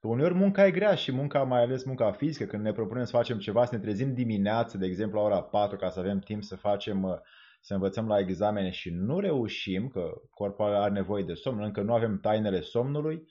Uneori 0.00 0.34
munca 0.34 0.66
e 0.66 0.70
grea 0.70 0.94
și 0.94 1.12
munca, 1.12 1.42
mai 1.42 1.62
ales 1.62 1.84
munca 1.84 2.12
fizică, 2.12 2.44
când 2.44 2.62
ne 2.62 2.72
propunem 2.72 3.04
să 3.04 3.10
facem 3.10 3.38
ceva, 3.38 3.64
să 3.64 3.74
ne 3.74 3.82
trezim 3.82 4.14
dimineață, 4.14 4.78
de 4.78 4.86
exemplu 4.86 5.18
la 5.18 5.24
ora 5.24 5.42
4, 5.42 5.76
ca 5.76 5.90
să 5.90 5.98
avem 5.98 6.18
timp 6.18 6.42
să 6.42 6.56
facem, 6.56 7.22
să 7.60 7.74
învățăm 7.74 8.06
la 8.06 8.18
examene 8.18 8.70
și 8.70 8.90
nu 8.90 9.20
reușim, 9.20 9.88
că 9.88 10.22
corpul 10.30 10.64
are 10.64 10.92
nevoie 10.92 11.24
de 11.24 11.34
somn, 11.34 11.62
încă 11.62 11.80
nu 11.80 11.94
avem 11.94 12.20
tainele 12.20 12.60
somnului, 12.60 13.28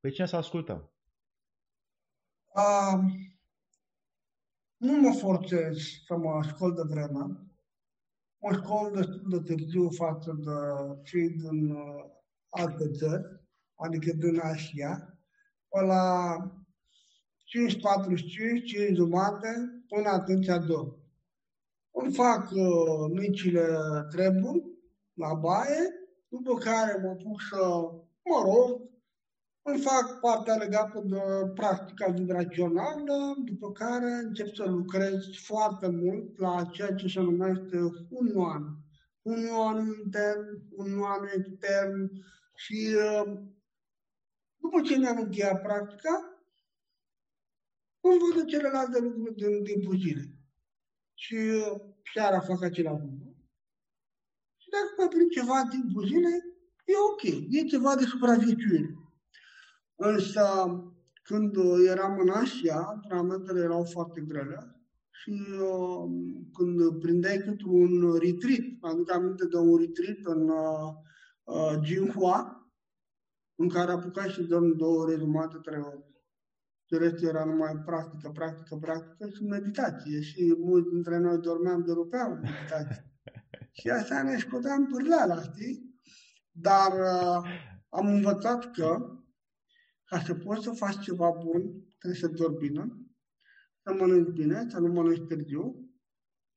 pe 0.00 0.10
cine 0.10 0.26
să 0.26 0.36
ascultăm? 0.36 0.95
Uh, 2.56 2.98
nu 4.76 5.00
mă 5.00 5.12
forțez 5.12 5.76
să 6.06 6.16
mă 6.16 6.30
ascult 6.30 6.76
de 6.76 6.82
vreme. 6.86 7.20
Mă 8.38 8.48
ascult 8.50 8.94
destul 8.94 9.30
de 9.30 9.54
târziu 9.54 9.90
față 9.90 10.32
de 10.44 10.50
cei 11.04 11.28
din 11.28 11.70
uh, 11.70 12.04
alte 12.48 12.90
țări, 12.90 13.24
adică 13.74 14.12
din 14.12 14.40
Asia, 14.40 15.18
pe 15.68 15.80
la 15.80 16.36
5.45, 17.44 18.64
5 18.64 18.96
jumate, 18.96 19.82
până 19.88 20.08
atunci 20.08 20.66
două. 20.66 20.98
Îmi 21.90 22.12
fac 22.12 22.50
uh, 22.50 23.10
micile 23.12 23.66
treburi 24.10 24.64
la 25.12 25.34
baie, 25.34 25.92
după 26.28 26.54
care 26.54 27.00
mă 27.02 27.14
pun 27.14 27.34
să 27.50 27.66
mă 28.24 28.42
rog, 28.44 28.80
îmi 29.68 29.80
fac 29.80 30.20
partea 30.20 30.54
legată 30.54 31.02
de 31.04 31.50
practica 31.54 32.06
vibrațională, 32.10 33.34
după 33.44 33.72
care 33.72 34.10
încep 34.10 34.54
să 34.54 34.64
lucrez 34.64 35.14
foarte 35.44 35.88
mult 35.88 36.38
la 36.38 36.64
ceea 36.72 36.94
ce 36.94 37.06
se 37.08 37.20
numește 37.20 37.78
unioan. 38.08 38.76
Unioan 39.22 39.86
intern, 40.04 40.62
unioan 40.76 41.28
extern 41.36 42.10
și 42.54 42.94
uh, 42.94 43.38
după 44.56 44.80
ce 44.80 44.96
mi-am 44.96 45.18
încheiat 45.18 45.62
practica, 45.62 46.40
îmi 48.00 48.18
văd 48.34 48.46
celelalte 48.46 48.98
lucruri 49.00 49.34
din 49.34 49.64
timpul 49.64 49.96
zilei. 49.96 50.34
Și 51.14 51.34
uh, 51.34 51.80
seara 52.14 52.40
fac 52.40 52.62
același 52.62 53.02
lucru. 53.02 53.36
Și 54.56 54.68
dacă 54.70 54.94
mai 54.96 55.08
prind 55.08 55.30
ceva 55.30 55.58
în 55.58 55.68
timpul 55.68 56.06
zilei, 56.06 56.40
e 56.84 56.92
ok. 57.10 57.22
E 57.50 57.62
ceva 57.64 57.94
de 57.94 58.04
supraviețuire. 58.04 59.05
Însă, 59.96 60.44
când 61.22 61.56
eram 61.88 62.18
în 62.18 62.28
Asia, 62.28 62.76
antrenamentele 62.76 63.60
erau 63.60 63.84
foarte 63.84 64.20
grele 64.20 64.76
și 65.10 65.30
uh, 65.30 66.10
când 66.52 67.00
prindeai 67.00 67.38
cât 67.38 67.62
un 67.62 68.18
retreat, 68.18 68.92
aduc 68.92 69.12
aminte 69.12 69.46
de 69.46 69.56
un 69.56 69.76
retreat 69.76 70.18
în 70.22 70.48
uh, 70.48 70.92
uh, 71.44 71.80
Jinhua, 71.82 72.70
în 73.54 73.68
care 73.68 73.92
apucai 73.92 74.28
și 74.28 74.42
dormi 74.42 74.74
două 74.76 75.02
ore 75.02 75.16
jumate, 75.16 75.56
trei 75.62 75.80
ore. 75.80 76.04
de 76.88 76.96
rest 76.96 77.22
era 77.22 77.44
numai 77.44 77.82
practică, 77.84 78.30
practică, 78.30 78.76
practică 78.76 79.28
și 79.28 79.42
meditație. 79.42 80.20
Și 80.20 80.54
mulți 80.58 80.90
dintre 80.90 81.18
noi 81.18 81.38
dormeam 81.38 81.84
de 81.84 81.92
rupeam 81.92 82.32
în 82.32 82.40
meditație. 82.40 83.10
și 83.78 83.88
așa 83.88 84.22
ne 84.22 84.38
scoteam 84.38 84.86
pârleala, 84.86 85.42
știi? 85.42 86.00
Dar 86.52 86.92
uh, 86.92 87.50
am 87.88 88.06
învățat 88.06 88.70
că 88.70 89.16
ca 90.06 90.20
să 90.20 90.34
poți 90.34 90.62
să 90.64 90.70
faci 90.70 90.98
ceva 90.98 91.30
bun, 91.30 91.62
trebuie 91.98 92.20
să 92.20 92.28
dormi 92.28 92.56
bine, 92.56 92.86
să 93.82 93.92
mănânci 93.92 94.28
bine, 94.28 94.66
să 94.68 94.78
nu 94.78 94.92
mănânci 94.92 95.26
târziu, 95.28 95.90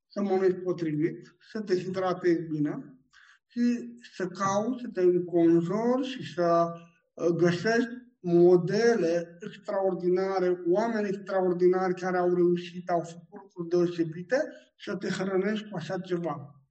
să 0.08 0.22
mănânci 0.22 0.64
potrivit, 0.64 1.36
să 1.52 1.62
te 1.62 1.76
hidratezi 1.76 2.48
bine 2.48 3.00
și 3.48 3.96
să 4.16 4.28
cauți, 4.28 4.82
să 4.82 4.90
te 4.94 5.02
înconjori 5.02 6.08
și 6.08 6.34
să 6.34 6.72
uh, 7.14 7.28
găsești 7.28 7.90
modele 8.20 9.38
extraordinare, 9.46 10.62
oameni 10.68 11.08
extraordinari 11.08 11.94
care 11.94 12.18
au 12.18 12.34
reușit, 12.34 12.90
au 12.90 13.02
făcut 13.02 13.42
lucruri 13.42 13.70
deosebite 13.70 14.38
și 14.76 14.90
să 14.90 14.96
te 14.96 15.10
hrănești 15.10 15.70
cu 15.70 15.76
așa 15.76 16.00
ceva. 16.00 16.64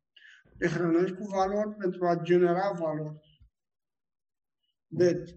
Te 0.59 0.67
hrănești 0.67 1.17
cu 1.17 1.25
valori 1.25 1.75
pentru 1.75 2.07
a 2.07 2.21
genera 2.23 2.73
valori. 2.79 3.43
Deci, 4.87 5.31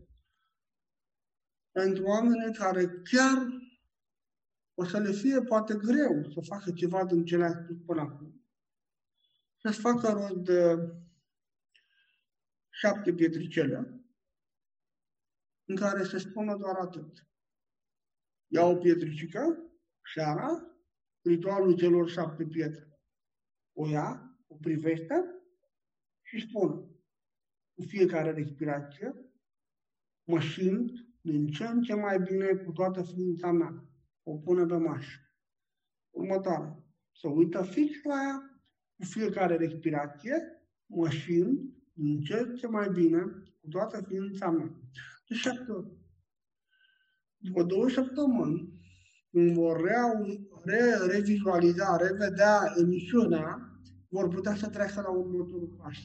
pentru 1.71 2.03
oamenii 2.03 2.53
care 2.53 2.87
chiar 2.87 3.47
o 4.73 4.85
să 4.85 4.99
le 4.99 5.11
fie 5.11 5.41
poate 5.41 5.73
greu 5.73 6.29
să 6.29 6.41
facă 6.41 6.71
ceva 6.71 7.05
din 7.05 7.25
ce 7.25 7.37
le-a 7.37 7.63
spus 7.63 7.77
până 7.85 8.01
acum, 8.01 8.45
să-ți 9.57 9.79
facă 9.79 10.09
rost 10.09 10.35
de 10.35 10.91
șapte 12.69 13.13
pietricele, 13.13 14.05
în 15.65 15.75
care 15.75 16.03
se 16.03 16.17
spune 16.17 16.55
doar 16.55 16.75
atât. 16.75 17.27
Ia 18.47 18.65
o 18.65 18.75
pietricică, 18.75 19.71
seara, 20.13 20.75
ritualul 21.21 21.77
celor 21.77 22.09
șapte 22.09 22.45
pietre. 22.45 22.99
O 23.73 23.87
ia, 23.87 24.37
o 24.47 24.55
privește 24.55 25.15
și 26.21 26.47
spune 26.47 26.73
cu 27.73 27.81
fiecare 27.87 28.31
respirație, 28.31 29.15
mă 30.23 30.41
simt 30.41 31.10
din 31.21 31.47
ce 31.47 31.65
în 31.65 31.81
ce 31.81 31.93
mai 31.93 32.19
bine 32.19 32.45
cu 32.45 32.71
toată 32.71 33.01
ființa 33.01 33.51
mea. 33.51 33.85
O 34.23 34.37
pune 34.37 34.65
pe 34.65 34.75
mașă. 34.75 35.19
Următoarea. 36.09 36.83
Să 37.11 37.27
uită 37.27 37.63
fix 37.63 38.03
la 38.03 38.13
ea 38.13 38.61
cu 38.95 39.05
fiecare 39.05 39.55
respirație, 39.55 40.33
mă 40.85 41.09
simt 41.09 41.59
din 41.93 42.21
ce 42.21 42.33
în 42.33 42.55
ce 42.55 42.67
mai 42.67 42.89
bine 42.89 43.19
cu 43.61 43.67
toată 43.69 44.01
ființa 44.07 44.49
mea. 44.49 44.71
De 45.27 45.35
șapte 45.35 45.71
ori. 45.71 45.91
După 47.37 47.63
două 47.63 47.89
săptămâni, 47.89 48.79
când 49.31 49.53
vor 49.53 49.81
re, 50.63 50.79
revizualiza, 51.07 51.97
revedea 51.97 52.73
emisiunea, 52.77 53.79
vor 54.09 54.27
putea 54.27 54.55
să 54.55 54.69
treacă 54.69 55.01
la 55.01 55.09
următorul 55.09 55.75
pas. 55.77 55.97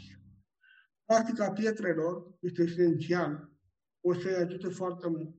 Practica 1.05 1.53
pietrelor 1.53 2.37
este 2.41 2.63
esențială 2.63 3.56
o 4.09 4.15
să-i 4.15 4.43
ajute 4.45 4.69
foarte 4.69 5.09
mult. 5.09 5.35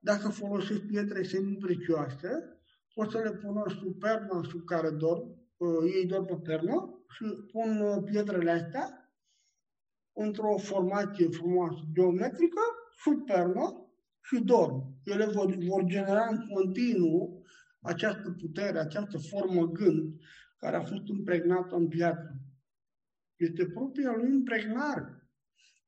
Dacă 0.00 0.28
folosești 0.28 0.86
pietre 0.86 1.22
semi-precioase, 1.22 2.30
poți 2.94 3.12
să 3.12 3.18
le 3.18 3.30
pună 3.30 3.64
sub 3.80 3.98
perna 3.98 4.42
sub 4.42 4.64
care 4.64 4.90
dorm, 4.90 5.24
uh, 5.56 5.92
ei 5.94 6.06
dorm 6.06 6.24
pe 6.24 6.36
pernă 6.42 7.04
și 7.08 7.24
pun 7.52 7.80
uh, 7.80 8.02
pietrele 8.04 8.50
astea 8.50 9.12
într-o 10.12 10.56
formație 10.56 11.28
frumoasă 11.28 11.80
geometrică 11.92 12.60
sub 13.02 13.24
pernă 13.24 13.86
și 14.22 14.40
dorm. 14.44 15.00
Ele 15.04 15.24
vor, 15.24 15.54
vor 15.54 15.84
genera 15.84 16.26
în 16.30 16.46
continuu 16.54 17.44
această 17.80 18.30
putere, 18.30 18.78
această 18.78 19.18
formă 19.18 19.66
gând 19.66 20.14
care 20.56 20.76
a 20.76 20.84
fost 20.84 21.06
impregnată 21.06 21.74
în 21.74 21.88
piatră. 21.88 22.34
Este 23.36 23.66
propria 23.66 24.12
lui 24.16 24.30
impregnare. 24.30 25.19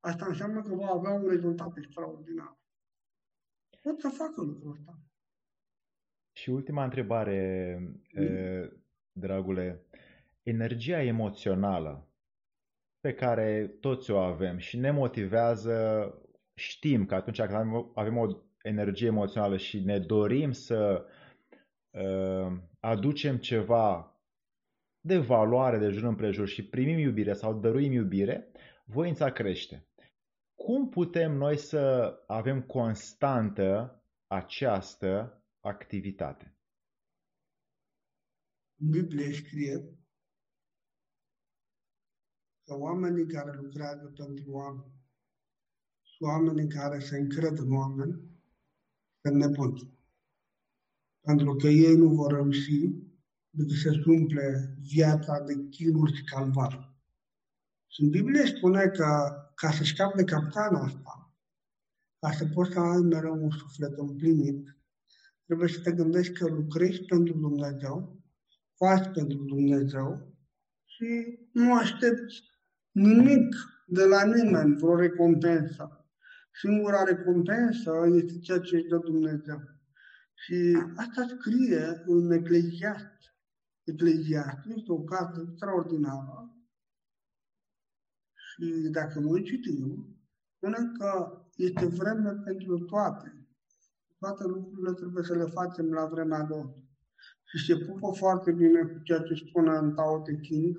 Asta 0.03 0.25
înseamnă 0.25 0.61
că 0.61 0.75
va 0.75 0.87
avea 0.87 1.11
un 1.11 1.27
rezultat 1.27 1.77
extraordinar. 1.77 2.57
Pot 3.81 3.99
să 3.99 4.09
facă 4.09 4.41
lucrul 4.41 4.71
ăsta. 4.71 4.99
Și 6.37 6.49
ultima 6.49 6.83
întrebare, 6.83 7.77
mm. 8.13 8.83
dragule. 9.11 9.85
Energia 10.43 11.01
emoțională 11.01 12.07
pe 12.99 13.13
care 13.13 13.77
toți 13.79 14.11
o 14.11 14.17
avem 14.17 14.57
și 14.57 14.77
ne 14.77 14.91
motivează, 14.91 16.07
știm 16.53 17.05
că 17.05 17.15
atunci 17.15 17.41
când 17.41 17.85
avem 17.93 18.17
o 18.17 18.27
energie 18.61 19.07
emoțională 19.07 19.57
și 19.57 19.79
ne 19.79 19.99
dorim 19.99 20.51
să 20.51 21.05
uh, 21.89 22.57
aducem 22.79 23.37
ceva 23.37 24.17
de 24.99 25.17
valoare 25.17 25.77
de 25.77 25.89
jur 25.89 26.03
împrejur 26.03 26.47
și 26.47 26.67
primim 26.67 26.97
iubire 26.97 27.33
sau 27.33 27.59
dăruim 27.59 27.91
iubire, 27.91 28.51
voința 28.85 29.31
crește. 29.31 29.87
Cum 30.65 30.89
putem 30.89 31.31
noi 31.31 31.57
să 31.57 32.13
avem 32.27 32.61
constantă 32.61 34.01
această 34.27 35.43
activitate? 35.59 36.57
În 38.79 38.89
Biblie 38.89 39.33
scrie 39.33 39.75
că 42.63 42.73
oamenii 42.75 43.27
care 43.27 43.57
lucrează 43.61 44.13
pentru 44.15 44.51
oameni 44.51 44.91
și 46.01 46.23
oamenii 46.23 46.67
care 46.67 46.99
se 46.99 47.17
încred 47.17 47.57
în 47.57 47.73
oameni 47.75 48.13
sunt 49.21 49.35
nebuni. 49.35 49.97
Pentru 51.19 51.55
că 51.55 51.67
ei 51.67 51.95
nu 51.95 52.09
vor 52.09 52.31
reuși 52.33 52.79
decât 53.49 53.77
să 53.77 54.03
umple 54.05 54.77
viața 54.79 55.39
de 55.39 55.67
chinuri 55.69 56.15
și 56.15 56.23
calvar. 56.23 56.97
Și 57.87 58.01
în 58.01 58.09
Biblie 58.09 58.45
spune 58.45 58.87
că 58.87 59.37
ca 59.55 59.71
să 59.71 59.83
scapi 59.83 60.15
de 60.15 60.23
capcana 60.23 60.79
asta, 60.79 61.33
ca 62.19 62.31
să 62.31 62.45
poți 62.53 62.71
să 62.71 62.79
ai 62.79 63.01
mereu 63.01 63.43
un 63.43 63.51
suflet 63.51 63.97
împlinit, 63.97 64.77
trebuie 65.45 65.67
să 65.67 65.79
te 65.81 65.91
gândești 65.91 66.33
că 66.33 66.47
lucrezi 66.47 67.03
pentru 67.03 67.37
Dumnezeu, 67.37 68.21
faci 68.75 69.13
pentru 69.13 69.43
Dumnezeu 69.43 70.35
și 70.83 71.39
nu 71.51 71.75
aștepți 71.75 72.41
nimic 72.91 73.55
de 73.87 74.03
la 74.03 74.25
nimeni, 74.25 74.75
vreo 74.75 74.95
recompensă. 74.95 76.07
Singura 76.61 77.03
recompensă 77.03 77.91
este 78.13 78.39
ceea 78.39 78.59
ce 78.59 78.75
își 78.75 78.87
dă 78.87 78.97
Dumnezeu. 78.97 79.61
Și 80.33 80.77
asta 80.95 81.25
scrie 81.27 82.03
în 82.05 82.31
Ecleziast. 82.31 83.11
Ecleziast 83.83 84.65
este 84.75 84.91
o 84.91 84.99
carte 84.99 85.39
extraordinară 85.41 86.53
și 88.53 88.89
dacă 88.91 89.19
noi 89.19 89.43
citim, 89.43 90.17
spune 90.55 90.77
că 90.97 91.41
este 91.55 91.85
vreme 91.85 92.31
pentru 92.31 92.79
toate. 92.79 93.47
Toate 94.19 94.43
lucrurile 94.43 94.93
trebuie 94.93 95.23
să 95.23 95.35
le 95.35 95.43
facem 95.43 95.91
la 95.91 96.05
vremea 96.05 96.45
lor. 96.49 96.73
Și 97.43 97.65
se 97.65 97.85
pupă 97.85 98.11
foarte 98.17 98.51
bine 98.51 98.81
cu 98.81 98.99
ceea 99.03 99.19
ce 99.19 99.33
spune 99.33 99.77
în 99.77 99.93
Tao 99.93 100.21
Te 100.21 100.35
King, 100.35 100.77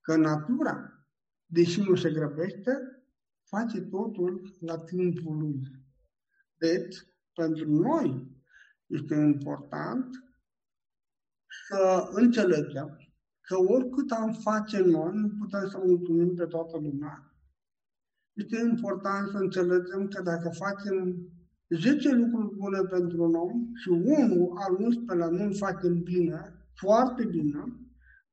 că 0.00 0.16
natura, 0.16 1.06
deși 1.46 1.80
nu 1.80 1.94
se 1.94 2.10
grăbește, 2.10 3.02
face 3.44 3.80
totul 3.80 4.56
la 4.60 4.78
timpul 4.78 5.36
lui. 5.38 5.60
Deci, 6.58 6.96
pentru 7.34 7.70
noi 7.70 8.36
este 8.86 9.14
important 9.14 10.06
să 11.68 12.08
înțelegem 12.10 13.07
că 13.48 13.56
oricât 13.74 14.10
am 14.10 14.32
face 14.32 14.78
noi, 14.78 15.10
nu 15.12 15.28
putem 15.38 15.68
să 15.68 15.80
mulțumim 15.84 16.34
pe 16.34 16.44
toată 16.44 16.76
lumea. 16.78 17.32
Este 18.32 18.56
important 18.70 19.28
să 19.28 19.36
înțelegem 19.36 20.08
că 20.08 20.22
dacă 20.22 20.48
facem 20.48 21.16
10 21.68 22.14
lucruri 22.14 22.54
bune 22.56 22.80
pentru 22.80 23.22
un 23.22 23.34
om 23.34 23.74
și 23.74 23.88
unul 23.88 24.56
al 24.56 24.76
11-lea 24.76 25.30
nu-l 25.30 25.54
facem 25.54 26.02
bine, 26.02 26.40
foarte 26.74 27.24
bine, 27.24 27.62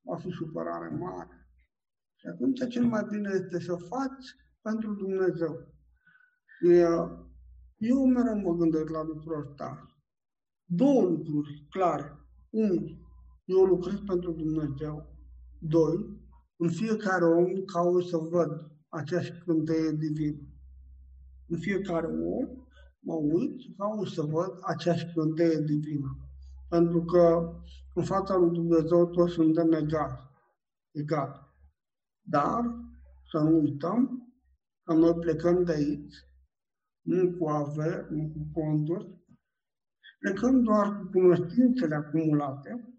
va 0.01 0.15
fi 0.15 0.29
supărare 0.29 0.95
mare. 0.95 1.47
Și 2.19 2.27
atunci 2.27 2.67
cel 2.67 2.85
mai 2.85 3.05
bine 3.09 3.29
este 3.33 3.59
să 3.59 3.75
faci 3.75 4.25
pentru 4.61 4.93
Dumnezeu. 4.93 5.53
Și 6.57 6.65
uh, 6.65 7.09
eu 7.77 8.05
mereu 8.05 8.37
mă 8.37 8.55
gândesc 8.55 8.89
la 8.89 9.03
lucrul 9.03 9.39
ăsta. 9.39 9.85
Două 10.65 11.01
lucruri 11.01 11.65
clare. 11.69 12.19
Unu, 12.49 13.04
eu 13.45 13.63
lucrez 13.63 13.99
pentru 14.05 14.31
Dumnezeu. 14.31 15.15
Doi, 15.59 16.23
în 16.57 16.69
fiecare 16.69 17.25
om 17.25 17.63
caut 17.65 18.05
să 18.05 18.17
văd 18.17 18.71
aceeași 18.89 19.33
scânteie 19.39 19.91
divină. 19.91 20.41
În 21.47 21.57
fiecare 21.57 22.07
om 22.07 22.65
mă 22.99 23.13
uit 23.13 23.59
și 23.59 23.73
caut 23.77 24.07
să 24.07 24.21
văd 24.21 24.57
aceeași 24.61 25.09
scânteie 25.09 25.59
divină. 25.59 26.17
Pentru 26.69 27.03
că 27.03 27.53
în 27.93 28.03
fața 28.03 28.35
lui 28.35 28.51
Dumnezeu 28.51 29.05
toți 29.05 29.33
suntem 29.33 29.71
egali. 29.71 30.29
egal. 30.91 31.53
Dar 32.21 32.61
să 33.31 33.39
nu 33.39 33.59
uităm 33.59 34.29
că 34.83 34.93
noi 34.93 35.13
plecăm 35.13 35.63
de 35.63 35.71
aici, 35.71 36.15
nu 37.01 37.37
cu 37.37 37.47
averi, 37.47 38.07
nu 38.15 38.31
cu 38.33 38.49
fonduri, 38.53 39.23
plecăm 40.19 40.63
doar 40.63 40.97
cu 40.97 41.09
cunoștințele 41.11 41.95
acumulate, 41.95 42.94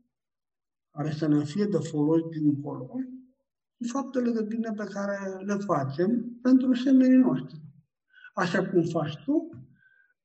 care 0.96 1.10
să 1.10 1.26
ne 1.26 1.44
fie 1.44 1.64
de 1.64 1.78
folos 1.78 2.22
dincolo, 2.30 2.90
și 3.80 3.90
faptele 3.90 4.30
de 4.30 4.42
bine 4.42 4.72
pe 4.76 4.84
care 4.84 5.44
le 5.44 5.54
facem 5.54 6.38
pentru 6.42 6.74
semenii 6.74 7.18
noștri. 7.18 7.60
Așa 8.34 8.68
cum 8.68 8.82
faci 8.82 9.16
tu, 9.24 9.50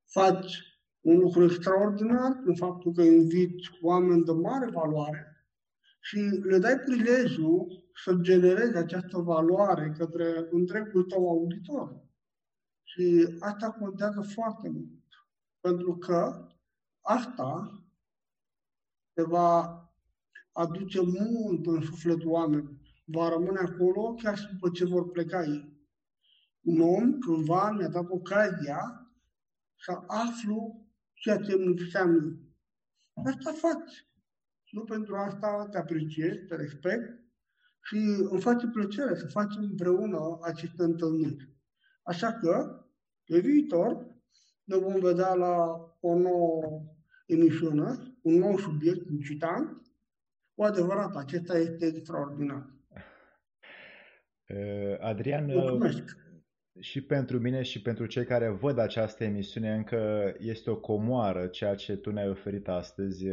faci 0.05 0.61
un 1.01 1.17
lucru 1.17 1.43
extraordinar 1.43 2.41
în 2.43 2.55
faptul 2.55 2.93
că 2.93 3.01
inviți 3.01 3.69
oameni 3.81 4.23
de 4.23 4.31
mare 4.31 4.69
valoare 4.69 5.45
și 5.99 6.19
le 6.19 6.57
dai 6.57 6.77
prilejul 6.77 7.85
să 8.03 8.17
genereze 8.21 8.77
această 8.77 9.17
valoare 9.17 9.95
către 9.97 10.47
întregul 10.51 11.03
tău 11.03 11.29
auditor. 11.29 12.09
Și 12.83 13.35
asta 13.39 13.71
contează 13.71 14.21
foarte 14.21 14.69
mult. 14.69 15.27
Pentru 15.59 15.97
că 15.97 16.47
asta 17.01 17.81
te 19.13 19.23
va 19.23 19.80
aduce 20.51 21.01
mult 21.01 21.65
în 21.65 21.81
sufletul 21.81 22.29
oamenilor. 22.29 22.79
Va 23.05 23.29
rămâne 23.29 23.59
acolo 23.59 24.13
chiar 24.13 24.37
și 24.37 24.47
după 24.51 24.69
ce 24.69 24.85
vor 24.85 25.11
pleca 25.11 25.43
ei. 25.43 25.79
Un 26.61 26.79
om 26.81 27.19
cândva 27.19 27.71
mi-a 27.71 27.87
dat 27.87 28.05
ocazia 28.09 29.11
să 29.79 30.03
aflu 30.07 30.85
ceea 31.13 31.37
ce 31.37 31.51
îmi 31.51 31.67
lipsea 31.67 32.05
mie. 32.05 32.39
Asta 33.13 33.51
faci. 33.51 34.09
Nu 34.71 34.83
pentru 34.83 35.15
asta 35.15 35.67
te 35.71 35.77
apreciez, 35.77 36.35
te 36.47 36.55
respect 36.55 37.23
și 37.83 37.95
îmi 38.29 38.41
face 38.41 38.67
plăcere 38.67 39.15
să 39.15 39.27
facem 39.27 39.63
împreună 39.63 40.39
aceste 40.41 40.83
întâlniri. 40.83 41.55
Așa 42.03 42.33
că, 42.33 42.85
pe 43.25 43.39
viitor, 43.39 44.11
ne 44.63 44.77
vom 44.77 44.99
vedea 44.99 45.33
la 45.33 45.55
o 45.99 46.17
nouă 46.17 46.81
emisiune, 47.25 48.17
un 48.21 48.33
nou 48.33 48.57
subiect 48.57 49.09
incitant. 49.09 49.81
Cu 50.61 50.67
adevărat, 50.67 51.15
acesta 51.15 51.57
este 51.57 51.85
extraordinar. 51.85 52.65
Uh, 54.47 54.97
Adrian, 54.99 55.45
Mulțumesc. 55.45 56.17
și 56.79 57.01
pentru 57.01 57.39
mine 57.39 57.61
și 57.61 57.81
pentru 57.81 58.05
cei 58.05 58.25
care 58.25 58.49
văd 58.49 58.77
această 58.77 59.23
emisiune 59.23 59.73
încă 59.73 60.33
este 60.39 60.69
o 60.69 60.75
comoară 60.75 61.47
ceea 61.47 61.75
ce 61.75 61.95
tu 61.95 62.11
ne-ai 62.11 62.29
oferit 62.29 62.67
astăzi. 62.67 63.25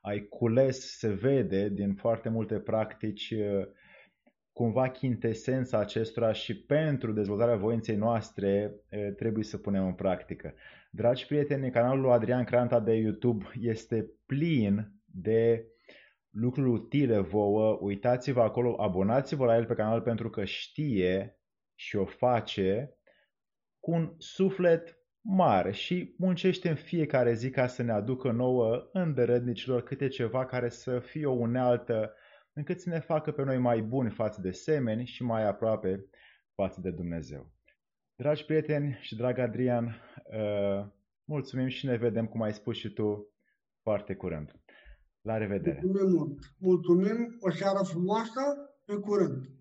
Ai 0.00 0.20
cules, 0.20 0.98
se 0.98 1.08
vede 1.08 1.68
din 1.68 1.94
foarte 1.94 2.28
multe 2.28 2.58
practici 2.58 3.34
cumva 4.52 4.90
chintesența 4.90 5.78
acestora 5.78 6.32
și 6.32 6.60
pentru 6.60 7.12
dezvoltarea 7.12 7.56
voinței 7.56 7.96
noastre 7.96 8.74
trebuie 9.16 9.44
să 9.44 9.58
punem 9.58 9.86
în 9.86 9.94
practică. 9.94 10.54
Dragi 10.90 11.26
prieteni, 11.26 11.70
canalul 11.70 12.00
lui 12.00 12.10
Adrian 12.12 12.44
Cranta 12.44 12.80
de 12.80 12.92
YouTube 12.92 13.44
este 13.60 14.10
plin 14.26 14.92
de 15.04 15.64
lucruri 16.30 16.68
utile 16.68 17.18
vouă. 17.18 17.78
Uitați-vă 17.80 18.42
acolo, 18.42 18.82
abonați-vă 18.82 19.44
la 19.44 19.56
el 19.56 19.66
pe 19.66 19.74
canal 19.74 20.00
pentru 20.00 20.30
că 20.30 20.44
știe 20.44 21.38
și 21.74 21.96
o 21.96 22.04
face 22.04 22.94
cu 23.80 23.90
un 23.90 24.14
suflet 24.18 24.98
mare 25.20 25.72
și 25.72 26.14
muncește 26.18 26.68
în 26.68 26.74
fiecare 26.74 27.32
zi 27.32 27.50
ca 27.50 27.66
să 27.66 27.82
ne 27.82 27.92
aducă 27.92 28.30
nouă 28.30 28.88
îndărădnicilor 28.92 29.82
câte 29.82 30.08
ceva 30.08 30.46
care 30.46 30.68
să 30.68 30.98
fie 30.98 31.26
o 31.26 31.32
unealtă 31.32 32.14
încât 32.52 32.80
să 32.80 32.88
ne 32.88 32.98
facă 32.98 33.32
pe 33.32 33.42
noi 33.42 33.58
mai 33.58 33.80
buni 33.80 34.10
față 34.10 34.40
de 34.40 34.50
semeni 34.50 35.06
și 35.06 35.22
mai 35.22 35.46
aproape 35.46 36.04
față 36.54 36.80
de 36.80 36.90
Dumnezeu. 36.90 37.52
Dragi 38.14 38.44
prieteni 38.44 38.98
și 39.00 39.16
drag 39.16 39.38
Adrian, 39.38 39.84
uh, 40.24 40.86
mulțumim 41.24 41.68
și 41.68 41.86
ne 41.86 41.96
vedem, 41.96 42.26
cum 42.26 42.42
ai 42.42 42.52
spus 42.52 42.76
și 42.76 42.88
tu, 42.88 43.34
foarte 43.82 44.14
curând. 44.14 44.59
La 45.22 45.36
revedere! 45.38 45.80
Mulțumim 45.82 46.12
mult! 46.16 46.38
Mulțumim! 46.58 47.36
O 47.40 47.50
seară 47.50 47.82
frumoasă! 47.82 48.40
Pe 48.84 48.96
curând! 48.96 49.59